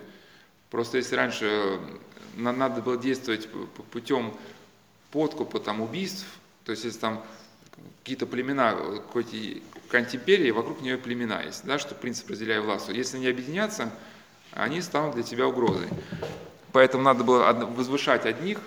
просто 0.71 0.97
если 0.97 1.15
раньше 1.15 1.47
э, 1.47 1.79
надо 2.37 2.81
было 2.81 2.97
действовать 2.97 3.49
путем 3.93 4.35
подкупа, 5.13 5.61
там, 5.61 5.81
убийств, 5.81 6.27
то 6.65 6.73
есть 6.73 6.85
если 6.85 6.99
там 6.99 7.25
какие-то 8.01 8.27
племена, 8.27 8.73
какой-то 8.73 9.37
антимперии, 9.93 10.51
вокруг 10.51 10.81
нее 10.81 10.99
племена 10.99 11.43
есть, 11.43 11.65
да, 11.65 11.79
что 11.79 11.95
принцип 11.95 12.29
«разделяя 12.31 12.61
властвуй». 12.61 12.97
Если 12.97 13.19
они 13.19 13.29
объединятся, 13.29 13.93
они 14.53 14.81
станут 14.83 15.15
для 15.15 15.23
тебя 15.23 15.47
угрозой. 15.47 15.89
Поэтому 16.73 17.05
надо 17.05 17.23
было 17.25 17.53
возвышать 17.53 18.27
одних, 18.27 18.59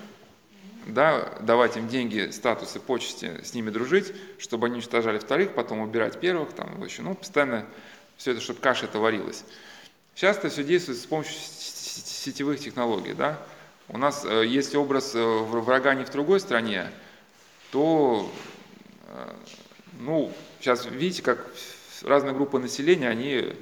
да, 0.85 1.37
давать 1.41 1.77
им 1.77 1.87
деньги, 1.87 2.29
статусы, 2.31 2.79
почести, 2.79 3.41
с 3.43 3.53
ними 3.53 3.71
дружить, 3.71 4.13
чтобы 4.37 4.67
они 4.67 4.75
уничтожали 4.75 5.17
вторых, 5.17 5.55
потом 5.55 5.79
убирать 5.79 6.19
первых, 6.19 6.53
там, 6.53 6.83
еще, 6.83 7.01
ну, 7.01 7.15
постоянно 7.15 7.65
все 8.17 8.31
это, 8.31 8.41
чтобы 8.41 8.59
каша 8.59 8.85
это 8.85 8.99
варилась. 8.99 9.43
Сейчас 10.13 10.37
это 10.37 10.49
все 10.49 10.63
действует 10.63 10.99
с 10.99 11.05
помощью 11.05 11.35
сетевых 11.35 12.59
технологий. 12.59 13.13
Да? 13.13 13.39
У 13.87 13.97
нас, 13.97 14.25
э, 14.25 14.45
если 14.47 14.77
образ 14.77 15.13
э, 15.13 15.19
врага 15.23 15.93
не 15.93 16.05
в 16.05 16.11
другой 16.11 16.39
стране, 16.39 16.89
то, 17.71 18.31
э, 19.07 19.33
ну, 19.99 20.33
сейчас 20.59 20.85
видите, 20.85 21.21
как 21.21 21.45
разные 22.01 22.33
группы 22.33 22.59
населения, 22.59 23.09
они 23.09 23.53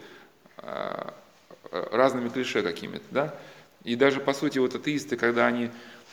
разными 1.71 2.29
клише 2.29 2.61
какими-то, 2.61 3.05
да? 3.11 3.35
И 3.83 3.95
даже, 3.95 4.19
по 4.21 4.33
сути, 4.33 4.59
вот 4.59 4.75
атеисты, 4.75 5.17
когда 5.17 5.45
они 5.45 5.69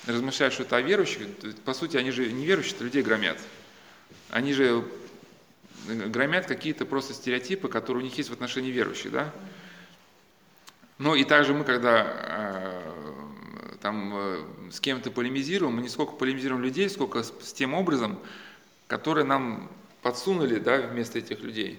размышляют 0.07 0.55
что-то 0.55 0.77
о 0.77 0.81
верующих, 0.81 1.29
по 1.65 1.73
сути, 1.73 1.97
они 1.97 2.11
же 2.11 2.31
не 2.33 2.45
верующие, 2.45 2.77
людей 2.81 3.03
громят. 3.03 3.39
Они 4.29 4.53
же 4.53 4.85
громят 5.87 6.47
какие-то 6.47 6.85
просто 6.85 7.15
стереотипы, 7.15 7.69
которые 7.69 8.03
у 8.03 8.05
них 8.05 8.17
есть 8.19 8.31
в 8.31 8.33
отношении 8.33 8.71
верующих, 8.71 9.13
да? 9.13 9.33
Ну 10.99 11.15
и 11.15 11.25
также 11.25 11.55
мы, 11.55 11.65
когда 11.65 12.83
там 13.81 14.13
э, 14.15 14.45
с 14.71 14.81
кем-то 14.81 15.11
полемизируем, 15.11 15.75
мы 15.75 15.83
не 15.83 15.89
сколько 15.89 16.13
полемизируем 16.13 16.63
людей, 16.63 16.89
сколько 16.89 17.23
с, 17.23 17.33
с 17.43 17.53
тем 17.53 17.75
образом, 17.75 18.19
который 18.87 19.25
нам 19.25 19.71
подсунули, 20.03 20.59
да, 20.59 20.79
вместо 20.79 21.19
этих 21.19 21.41
людей. 21.41 21.79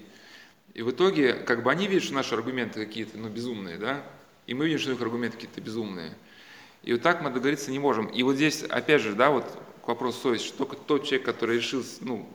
И 0.73 0.81
в 0.81 0.91
итоге, 0.91 1.33
как 1.33 1.63
бы 1.63 1.71
они 1.71 1.87
видят, 1.87 2.03
что 2.03 2.13
наши 2.13 2.33
аргументы 2.33 2.85
какие-то, 2.85 3.17
ну, 3.17 3.29
безумные, 3.29 3.77
да, 3.77 4.03
и 4.47 4.53
мы 4.53 4.65
видим, 4.65 4.79
что 4.79 4.91
их 4.91 5.01
аргументы 5.01 5.37
какие-то 5.37 5.61
безумные. 5.61 6.15
И 6.83 6.93
вот 6.93 7.01
так 7.01 7.21
мы 7.21 7.29
договориться 7.29 7.71
не 7.71 7.79
можем. 7.79 8.07
И 8.07 8.23
вот 8.23 8.35
здесь, 8.35 8.63
опять 8.63 9.01
же, 9.01 9.13
да, 9.13 9.29
вот 9.29 9.45
к 9.83 9.87
вопросу 9.87 10.19
совести, 10.21 10.47
что 10.47 10.59
только 10.59 10.75
тот 10.75 11.03
человек, 11.03 11.25
который 11.25 11.57
решил, 11.57 11.83
ну, 12.01 12.27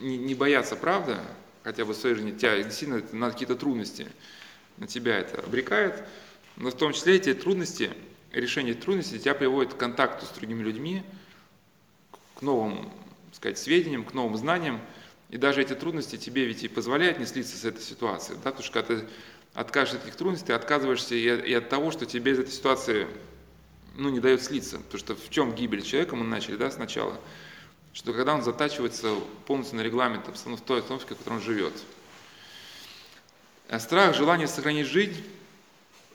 не, 0.00 0.16
не 0.18 0.34
бояться 0.34 0.76
правда, 0.76 1.20
хотя 1.64 1.84
бы 1.84 1.92
в 1.92 1.96
своей 1.96 2.14
жизни, 2.14 2.32
тебя 2.32 2.62
действительно 2.62 3.02
на 3.12 3.30
какие-то 3.30 3.56
трудности, 3.56 4.08
на 4.76 4.86
тебя 4.86 5.18
это 5.18 5.40
обрекает, 5.40 6.04
но 6.56 6.70
в 6.70 6.74
том 6.74 6.92
числе 6.92 7.16
эти 7.16 7.34
трудности, 7.34 7.90
решение 8.32 8.74
трудностей 8.74 9.18
тебя 9.18 9.34
приводит 9.34 9.74
к 9.74 9.76
контакту 9.76 10.26
с 10.26 10.30
другими 10.30 10.62
людьми, 10.62 11.02
к 12.36 12.42
новым, 12.42 12.90
так 13.26 13.36
сказать, 13.36 13.58
сведениям, 13.58 14.04
к 14.04 14.14
новым 14.14 14.36
знаниям, 14.36 14.80
и 15.30 15.36
даже 15.36 15.60
эти 15.60 15.74
трудности 15.74 16.16
тебе 16.16 16.46
ведь 16.46 16.64
и 16.64 16.68
позволяют 16.68 17.18
не 17.18 17.26
слиться 17.26 17.56
с 17.56 17.64
этой 17.64 17.82
ситуацией, 17.82 18.38
да, 18.42 18.50
потому 18.50 18.64
что 18.64 18.72
когда 18.72 18.94
ты 18.96 19.08
откажешься 19.54 19.98
от 19.98 20.04
этих 20.04 20.16
трудностей, 20.16 20.46
ты 20.46 20.52
отказываешься 20.52 21.14
и, 21.14 21.22
и 21.22 21.52
от 21.52 21.68
того, 21.68 21.90
что 21.90 22.06
тебе 22.06 22.32
из 22.32 22.38
этой 22.38 22.52
ситуации 22.52 23.08
ну, 23.96 24.08
не 24.08 24.20
дает 24.20 24.42
слиться. 24.42 24.78
Потому 24.78 24.98
что 24.98 25.16
в 25.16 25.28
чем 25.30 25.54
гибель 25.54 25.82
человека, 25.82 26.16
мы 26.16 26.24
начали 26.24 26.56
да, 26.56 26.70
сначала, 26.70 27.18
что 27.92 28.12
когда 28.12 28.34
он 28.34 28.42
затачивается 28.42 29.14
полностью 29.46 29.76
на 29.78 29.82
регламент 29.82 30.26
в 30.28 30.60
той 30.60 30.78
обстановке, 30.78 31.14
в 31.14 31.18
которой 31.18 31.34
он 31.34 31.42
живет. 31.42 31.72
А 33.68 33.80
страх, 33.80 34.14
желание 34.14 34.46
сохранить 34.46 34.86
жизнь 34.86 35.22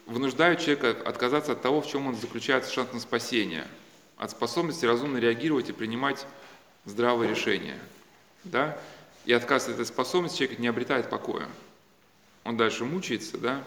вынуждают 0.06 0.60
человека 0.60 0.96
отказаться 1.04 1.52
от 1.52 1.62
того, 1.62 1.80
в 1.80 1.86
чем 1.88 2.06
он 2.06 2.16
заключается 2.16 2.72
шанс 2.72 2.92
на 2.92 3.00
спасение, 3.00 3.66
от 4.16 4.30
способности 4.30 4.84
разумно 4.84 5.18
реагировать 5.18 5.68
и 5.68 5.72
принимать 5.72 6.26
здравые 6.84 7.30
решения. 7.30 7.78
Да? 8.44 8.78
И 9.24 9.32
отказ 9.32 9.68
от 9.68 9.74
этой 9.74 9.86
способности 9.86 10.38
человек 10.38 10.58
не 10.58 10.68
обретает 10.68 11.08
покоя. 11.08 11.48
Он 12.44 12.56
дальше 12.56 12.84
мучается, 12.84 13.38
да, 13.38 13.64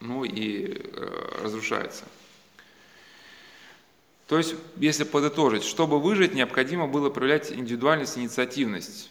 ну 0.00 0.24
и 0.24 0.72
э, 0.74 1.40
разрушается. 1.42 2.04
То 4.26 4.38
есть, 4.38 4.54
если 4.76 5.04
подытожить, 5.04 5.64
чтобы 5.64 6.00
выжить, 6.00 6.34
необходимо 6.34 6.86
было 6.86 7.10
проявлять 7.10 7.50
индивидуальность 7.52 8.16
инициативность 8.18 9.10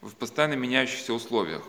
в 0.00 0.14
постоянно 0.14 0.54
меняющихся 0.54 1.12
условиях. 1.12 1.62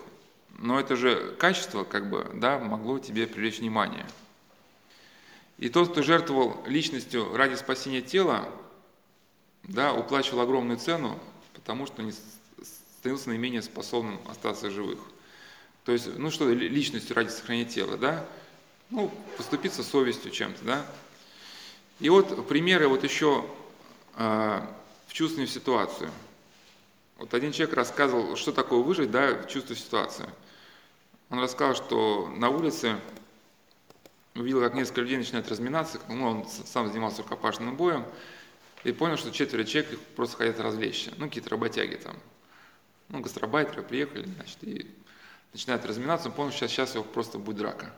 Но 0.63 0.79
это 0.79 0.95
же 0.95 1.35
качество, 1.39 1.83
как 1.83 2.09
бы, 2.09 2.25
да, 2.35 2.57
могло 2.57 2.97
тебе 2.97 3.27
привлечь 3.27 3.59
внимание. 3.59 4.05
И 5.57 5.67
тот, 5.67 5.91
кто 5.91 6.01
жертвовал 6.01 6.63
личностью 6.65 7.35
ради 7.35 7.55
спасения 7.55 8.01
тела, 8.01 8.47
да, 9.63 9.93
уплачивал 9.93 10.39
огромную 10.39 10.79
цену, 10.79 11.19
потому 11.53 11.85
что 11.85 12.01
не 12.01 12.13
становился 12.95 13.27
наименее 13.27 13.61
способным 13.61 14.21
остаться 14.29 14.71
живых. 14.71 14.99
То 15.83 15.91
есть, 15.91 16.07
ну 16.17 16.31
что, 16.31 16.49
личностью 16.49 17.13
ради 17.13 17.27
сохранения 17.27 17.69
тела, 17.69 17.97
да? 17.97 18.25
Ну, 18.89 19.11
поступиться 19.35 19.83
совестью 19.83 20.31
чем-то, 20.31 20.63
да? 20.63 20.85
И 21.99 22.07
вот 22.07 22.47
примеры 22.47 22.87
вот 22.87 23.03
еще 23.03 23.45
э, 24.15 24.61
в 25.07 25.13
чувственную 25.13 25.49
ситуацию. 25.49 26.09
Вот 27.17 27.33
один 27.33 27.51
человек 27.51 27.75
рассказывал, 27.75 28.37
что 28.37 28.53
такое 28.53 28.79
выжить, 28.79 29.11
да, 29.11 29.33
в 29.33 29.49
чувственную 29.49 29.83
ситуацию. 29.83 30.29
Он 31.33 31.39
рассказал, 31.39 31.73
что 31.73 32.27
на 32.35 32.49
улице 32.49 32.99
увидел, 34.35 34.59
как 34.59 34.75
несколько 34.75 35.01
людей 35.01 35.17
начинают 35.17 35.49
разминаться, 35.49 35.99
ну, 36.07 36.27
он 36.27 36.47
сам 36.47 36.87
занимался 36.87 37.23
рукопашным 37.23 37.75
боем, 37.75 38.05
и 38.83 38.91
понял, 38.91 39.17
что 39.17 39.31
четверо 39.31 39.63
человек 39.63 39.99
просто 40.15 40.37
хотят 40.37 40.59
развлечься, 40.59 41.11
ну, 41.17 41.25
какие-то 41.25 41.49
работяги 41.49 41.95
там, 41.95 42.15
ну, 43.09 43.19
гастробайтеры 43.19 43.81
приехали, 43.81 44.25
значит, 44.25 44.57
и 44.61 44.85
начинают 45.53 45.83
разминаться, 45.87 46.29
он 46.29 46.35
понял, 46.35 46.51
что 46.51 46.67
сейчас, 46.67 46.71
сейчас 46.71 46.93
его 46.93 47.03
просто 47.03 47.39
будет 47.39 47.57
драка, 47.57 47.95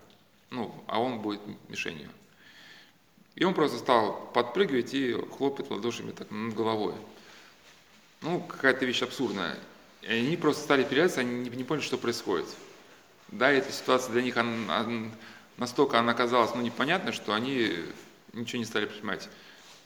ну, 0.50 0.74
а 0.88 1.02
он 1.02 1.20
будет 1.20 1.42
мишенью. 1.68 2.10
И 3.36 3.44
он 3.44 3.54
просто 3.54 3.80
стал 3.80 4.32
подпрыгивать 4.34 4.94
и 4.94 5.12
хлопать 5.12 5.70
ладошами 5.70 6.12
так 6.12 6.32
над 6.32 6.56
головой. 6.56 6.94
Ну, 8.22 8.40
какая-то 8.40 8.86
вещь 8.86 9.02
абсурдная. 9.02 9.60
И 10.04 10.08
они 10.08 10.38
просто 10.38 10.64
стали 10.64 10.86
переться, 10.86 11.20
они 11.20 11.50
не, 11.50 11.50
не 11.50 11.66
поняли, 11.66 11.84
что 11.84 11.98
происходит. 11.98 12.48
Да, 13.30 13.52
эта 13.52 13.72
ситуация 13.72 14.14
для 14.14 14.22
них 14.22 14.38
она, 14.38 14.86
настолько 15.58 16.00
она 16.00 16.12
оказалась 16.12 16.54
ну, 16.54 16.62
непонятной, 16.62 17.12
что 17.12 17.34
они 17.34 17.74
ничего 18.34 18.60
не 18.60 18.66
стали 18.66 18.86
принимать. 18.86 19.30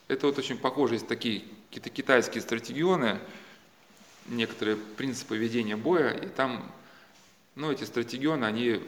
Это 0.07 0.27
вот 0.27 0.37
очень 0.37 0.57
похоже, 0.57 0.95
есть 0.95 1.07
такие 1.07 1.43
какие-то 1.69 1.89
китайские 1.89 2.41
стратегионы, 2.41 3.19
некоторые 4.27 4.75
принципы 4.75 5.37
ведения 5.37 5.75
боя, 5.75 6.11
и 6.11 6.27
там, 6.27 6.69
ну, 7.55 7.71
эти 7.71 7.83
стратегионы, 7.83 8.45
они 8.45 8.81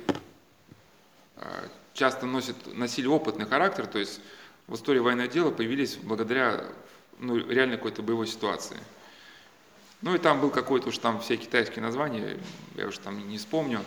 а, 1.37 1.69
часто 1.93 2.25
носят, 2.25 2.55
носили 2.75 3.07
опытный 3.07 3.45
характер, 3.45 3.87
то 3.87 3.99
есть 3.99 4.19
в 4.67 4.75
истории 4.75 4.99
военного 4.99 5.27
дела 5.27 5.51
появились 5.51 5.95
благодаря 5.95 6.65
ну, 7.19 7.37
реально 7.37 7.77
какой-то 7.77 8.01
боевой 8.01 8.27
ситуации. 8.27 8.77
Ну 10.01 10.15
и 10.15 10.17
там 10.17 10.41
был 10.41 10.49
какой-то 10.49 10.89
уж 10.89 10.97
там 10.97 11.21
все 11.21 11.37
китайские 11.37 11.83
названия, 11.83 12.39
я 12.75 12.87
уже 12.87 12.99
там 12.99 13.27
не 13.27 13.37
вспомню, 13.37 13.81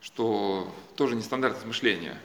что 0.00 0.72
тоже 0.96 1.16
нестандартное 1.16 1.66
мышление. 1.66 2.20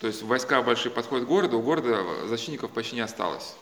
То 0.00 0.06
есть 0.06 0.22
войска 0.22 0.62
большие 0.62 0.92
подходят 0.92 1.26
к 1.26 1.28
городу, 1.28 1.58
у 1.58 1.62
города 1.62 2.26
защитников 2.26 2.70
почти 2.70 2.96
не 2.96 3.02
осталось. 3.02 3.54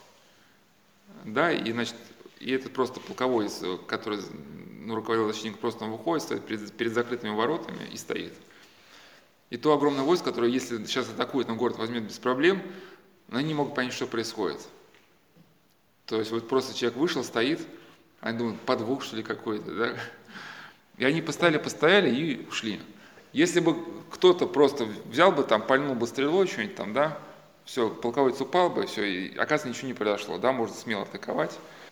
Да, 1.25 1.51
и, 1.51 1.73
значит, 1.73 1.97
и 2.39 2.53
этот 2.53 2.73
просто 2.73 3.01
полководец, 3.01 3.63
который 3.87 4.21
ну, 4.85 4.95
руководил 4.95 5.27
защитником, 5.27 5.61
просто 5.61 5.85
он 5.85 5.91
выходит, 5.91 6.23
стоит 6.23 6.47
перед, 6.47 6.73
перед 6.73 6.93
закрытыми 6.93 7.35
воротами 7.35 7.89
и 7.93 7.97
стоит. 7.97 8.33
И 9.51 9.57
то 9.57 9.73
огромное 9.73 10.05
войско, 10.05 10.27
которое, 10.27 10.51
если 10.51 10.85
сейчас 10.85 11.09
атакует 11.09 11.49
на 11.49 11.55
город, 11.55 11.79
возьмет 11.79 12.05
без 12.05 12.19
проблем, 12.19 12.63
но 13.29 13.39
они 13.39 13.49
не 13.49 13.55
могут 13.55 13.75
понять, 13.75 13.93
что 13.93 14.07
происходит. 14.07 14.61
То 16.07 16.19
есть 16.19 16.31
вот 16.31 16.49
просто 16.49 16.77
человек 16.77 16.99
вышел, 16.99 17.25
стоит, 17.25 17.61
они 18.21 18.39
думают, 18.39 18.61
подвох 18.61 19.03
что 19.03 19.17
ли 19.17 19.23
какой-то, 19.23 19.75
да? 19.75 19.97
И 20.99 21.05
они 21.05 21.23
постояли, 21.23 21.59
постояли 21.59 22.11
и 22.11 22.47
ушли. 22.47 22.81
Если 23.33 23.61
бы 23.61 23.77
кто-то 24.11 24.47
просто 24.47 24.87
взял 25.07 25.33
бы 25.33 25.43
там, 25.43 25.63
пальнул 25.63 25.95
бы 25.95 26.07
стрелой 26.07 26.47
что-нибудь 26.47 26.77
там, 26.77 26.93
да, 26.93 27.19
все, 27.65 27.91
полководец 27.91 28.41
упал 28.41 28.71
бы, 28.71 28.87
все, 28.87 29.05
и 29.05 29.37
оказывается 29.37 29.69
ничего 29.69 29.89
не 29.89 29.95
произошло, 29.95 30.39
да, 30.39 30.53
можно 30.53 30.75
смело 30.75 31.03
атаковать. 31.03 31.59